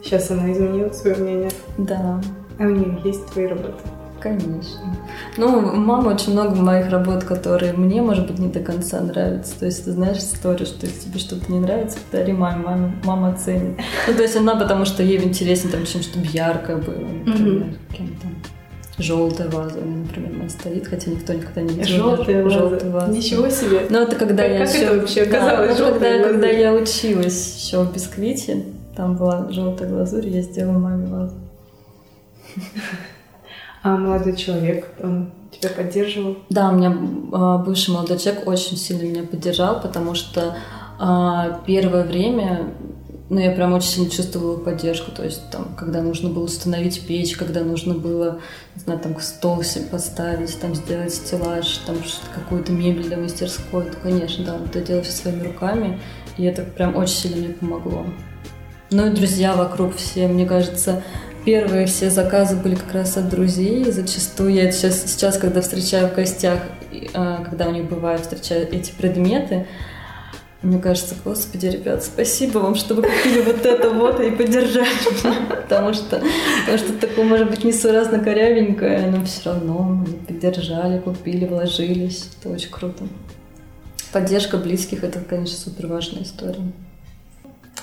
Сейчас 0.05 0.31
она 0.31 0.53
изменила 0.53 0.91
свое 0.91 1.17
мнение? 1.17 1.51
Да. 1.79 2.21
А 2.59 2.63
у 2.65 2.69
нее 2.69 3.01
есть 3.07 3.27
твои 3.29 3.47
работы? 3.47 3.83
Конечно. 4.21 4.97
Ну, 5.37 5.61
мама 5.77 6.09
очень 6.11 6.33
много 6.33 6.57
моих 6.57 6.91
работ, 6.91 7.25
которые 7.25 7.73
мне, 7.73 8.03
может 8.03 8.27
быть, 8.27 8.39
не 8.39 8.49
до 8.49 8.61
конца 8.61 9.01
нравятся. 9.01 9.59
То 9.59 9.67
есть, 9.67 9.85
ты 9.85 9.93
знаешь 9.93 10.19
историю, 10.19 10.67
что 10.67 10.87
если 10.87 11.09
тебе 11.09 11.19
что-то 11.21 11.53
не 11.53 11.61
нравится, 11.61 11.99
подари 12.11 12.33
маме, 12.33 12.65
маме, 12.65 12.93
мама 13.05 13.37
ценит. 13.37 13.79
Ну, 14.09 14.15
то 14.15 14.23
есть 14.23 14.37
она, 14.37 14.57
потому 14.57 14.85
что 14.85 15.03
ей 15.03 15.23
интереснее, 15.23 15.73
там, 15.73 15.87
чем 15.87 16.03
чтобы 16.03 16.27
яркое 16.27 16.77
было, 16.77 16.95
например, 16.95 17.63
mm-hmm. 17.63 17.97
кем-то. 17.97 18.29
желтая 19.03 19.49
ваза, 19.49 19.79
например, 19.81 20.33
она 20.41 20.49
стоит, 20.49 20.89
хотя 20.89 21.11
никто 21.11 21.33
никогда 21.33 21.63
не 21.63 21.75
видел. 21.75 21.87
Желтая 21.87 22.43
ваза. 22.43 22.59
Желтая 22.59 22.91
ваза. 22.91 23.13
Ничего 23.13 23.49
себе. 23.51 23.87
Ну, 23.89 23.99
это 24.01 24.17
когда 24.17 24.43
как, 24.43 24.53
я 24.53 24.59
как 24.59 24.75
еще... 24.75 24.85
это 24.85 24.95
вообще 24.99 25.23
оказалось? 25.23 25.77
Да, 25.79 25.85
ну, 25.85 25.93
когда, 25.93 26.09
глазурь? 26.11 26.33
когда 26.33 26.49
я 26.49 26.75
училась 26.75 27.57
еще 27.57 27.83
в 27.83 27.93
бисквите, 27.93 28.65
там 28.97 29.17
была 29.17 29.47
желтая 29.51 29.89
глазурь, 29.89 30.27
я 30.27 30.43
сделала 30.43 30.79
маме 30.79 31.07
вазу. 31.07 31.37
А 33.89 33.97
молодой 33.97 34.37
человек, 34.37 34.87
он 35.03 35.31
тебя 35.51 35.71
поддерживал? 35.71 36.37
Да, 36.51 36.69
у 36.69 36.73
меня 36.75 36.91
э, 36.91 37.65
бывший 37.65 37.95
молодой 37.95 38.19
человек 38.19 38.47
очень 38.47 38.77
сильно 38.77 39.05
меня 39.05 39.23
поддержал, 39.23 39.81
потому 39.81 40.15
что 40.15 40.57
э, 41.01 41.59
первое 41.65 42.05
время, 42.05 42.75
ну, 43.31 43.41
я 43.41 43.51
прям 43.53 43.73
очень 43.73 43.89
сильно 43.89 44.11
чувствовала 44.11 44.59
поддержку, 44.59 45.11
то 45.11 45.25
есть 45.25 45.51
там, 45.51 45.75
когда 45.75 46.03
нужно 46.03 46.29
было 46.29 46.45
установить 46.45 47.07
печь, 47.07 47.35
когда 47.35 47.63
нужно 47.63 47.95
было, 47.95 48.41
не 48.77 48.83
знаю, 48.83 49.01
там 49.01 49.19
стол 49.21 49.63
себе 49.63 49.87
поставить, 49.87 50.61
там 50.61 50.75
сделать 50.75 51.15
стеллаж, 51.15 51.79
там 51.87 51.97
какую-то 52.35 52.73
мебель 52.73 53.05
для 53.05 53.17
мастерской, 53.17 53.85
то, 53.85 53.97
конечно, 54.03 54.45
да, 54.45 54.59
это 54.67 54.83
делала 54.83 55.03
все 55.03 55.13
своими 55.13 55.45
руками, 55.45 55.99
и 56.37 56.45
это 56.45 56.61
прям 56.61 56.95
очень 56.95 57.17
сильно 57.17 57.37
мне 57.39 57.55
помогло. 57.55 58.05
Ну 58.91 59.07
и 59.07 59.11
друзья 59.11 59.55
вокруг 59.55 59.97
все, 59.97 60.29
мне 60.29 60.47
кажется, 60.47 61.03
первые 61.45 61.87
все 61.87 62.11
заказы 62.11 62.57
были 62.57 62.75
как 62.75 62.93
раз 62.93 63.17
от 63.17 63.29
друзей. 63.29 63.85
Зачастую 63.91 64.53
я 64.53 64.71
сейчас, 64.71 65.03
сейчас, 65.07 65.39
когда 65.39 65.61
встречаю 65.61 66.09
в 66.09 66.15
гостях, 66.15 66.61
а, 67.15 67.45
когда 67.45 67.69
у 67.69 67.73
них 67.73 67.85
бывает, 67.89 68.21
встречаю 68.21 68.69
эти 68.73 68.93
предметы, 68.93 69.67
мне 70.63 70.81
кажется, 70.81 71.15
господи, 71.25 71.67
ребят, 71.67 72.03
спасибо 72.03 72.59
вам, 72.59 72.75
что 72.75 72.95
вы 72.95 73.03
купили 73.03 73.43
вот 73.43 73.65
это 73.65 73.91
вот 73.91 74.19
и 74.19 74.33
поддержали 74.33 74.89
меня. 75.23 75.37
Потому 75.49 75.95
что, 75.95 76.21
потому 76.61 76.79
что 76.79 76.93
такое, 76.95 77.25
может 77.25 77.49
быть, 77.49 77.63
несуразно 77.63 78.19
корявенькое, 78.19 79.07
но 79.07 79.25
все 79.25 79.51
равно 79.51 80.05
поддержали, 80.27 80.99
купили, 80.99 81.47
вложились. 81.47 82.31
Это 82.41 82.53
очень 82.53 82.71
круто. 82.71 83.07
Поддержка 84.13 84.57
близких– 84.57 85.05
это, 85.05 85.21
конечно, 85.21 85.57
супер 85.57 85.87
важная 85.87 86.25
история. 86.25 86.73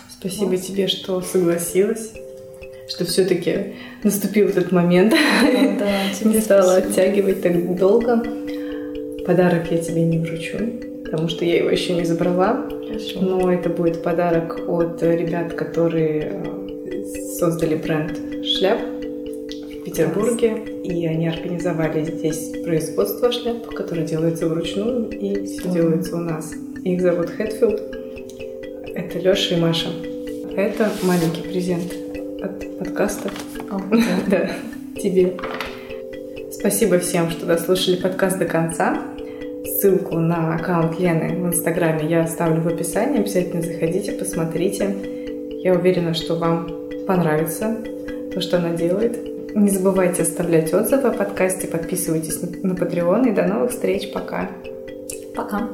Спасибо 0.10 0.50
Класс. 0.50 0.62
тебе, 0.62 0.88
что 0.88 1.22
согласилась, 1.22 2.14
что 2.88 3.06
все-таки 3.06 3.76
наступил 4.04 4.50
этот 4.50 4.72
момент. 4.72 5.12
Да, 5.12 5.78
да 5.80 5.90
тебе 6.20 6.42
стало 6.42 6.76
оттягивать 6.76 7.42
так 7.42 7.76
долго. 7.76 8.24
Подарок 9.26 9.72
я 9.72 9.78
тебе 9.80 10.04
не 10.04 10.20
вручу, 10.20 10.58
потому 11.04 11.28
что 11.30 11.46
я 11.46 11.58
его 11.58 11.70
еще 11.70 11.94
не 11.94 12.04
забрала. 12.04 12.68
Хорошо. 12.88 13.22
Но 13.22 13.52
это 13.52 13.70
будет 13.70 14.04
подарок 14.04 14.60
от 14.68 15.02
ребят, 15.02 15.54
которые 15.54 16.44
создали 17.40 17.76
бренд 17.76 18.18
шляп 18.46 18.80
в 18.80 19.84
Петербурге. 19.84 20.58
И 20.84 21.08
они 21.08 21.28
организовали 21.28 22.04
здесь 22.04 22.52
производство 22.64 23.32
шляп, 23.32 23.66
которые 23.74 24.06
делаются 24.06 24.48
вручную, 24.48 25.10
и 25.10 25.46
все 25.46 25.70
делается 25.70 26.16
у 26.16 26.20
нас. 26.20 26.54
Их 26.84 27.02
зовут 27.02 27.32
Хэтфилд. 27.32 27.82
Это 28.94 29.18
Леша 29.20 29.56
и 29.56 29.60
Маша. 29.60 29.90
Это 30.56 30.92
маленький 31.02 31.42
презент 31.42 32.05
от 32.46 32.78
подкаста. 32.80 33.30
Да, 34.28 34.50
тебе. 34.96 35.34
Спасибо 36.52 37.00
всем, 37.00 37.30
что 37.30 37.46
дослушали 37.46 37.98
подкаст 37.98 38.40
до 38.40 38.46
конца. 38.46 38.98
Ссылку 39.66 40.18
на 40.18 40.56
аккаунт 40.56 41.00
Лены 41.00 41.36
в 41.36 41.48
Инстаграме 41.48 42.08
я 42.08 42.24
оставлю 42.24 42.62
в 42.62 42.68
описании. 42.68 43.20
Обязательно 43.20 43.62
заходите, 43.62 44.14
посмотрите. 44.14 44.96
Я 45.64 45.74
уверена, 45.74 46.14
что 46.14 46.36
вам 46.36 46.70
понравится 47.08 47.78
то, 48.34 48.42
что 48.42 48.58
она 48.58 48.72
делает. 48.72 49.18
Не 49.56 49.70
забывайте 49.70 50.24
оставлять 50.24 50.74
отзывы 50.74 51.10
о 51.10 51.12
подкасте, 51.12 51.68
подписывайтесь 51.68 52.42
на 52.42 52.74
Patreon 52.74 53.30
и 53.30 53.32
до 53.32 53.48
новых 53.48 53.72
встреч. 53.72 54.12
Пока. 54.12 54.50
Пока. 55.36 55.70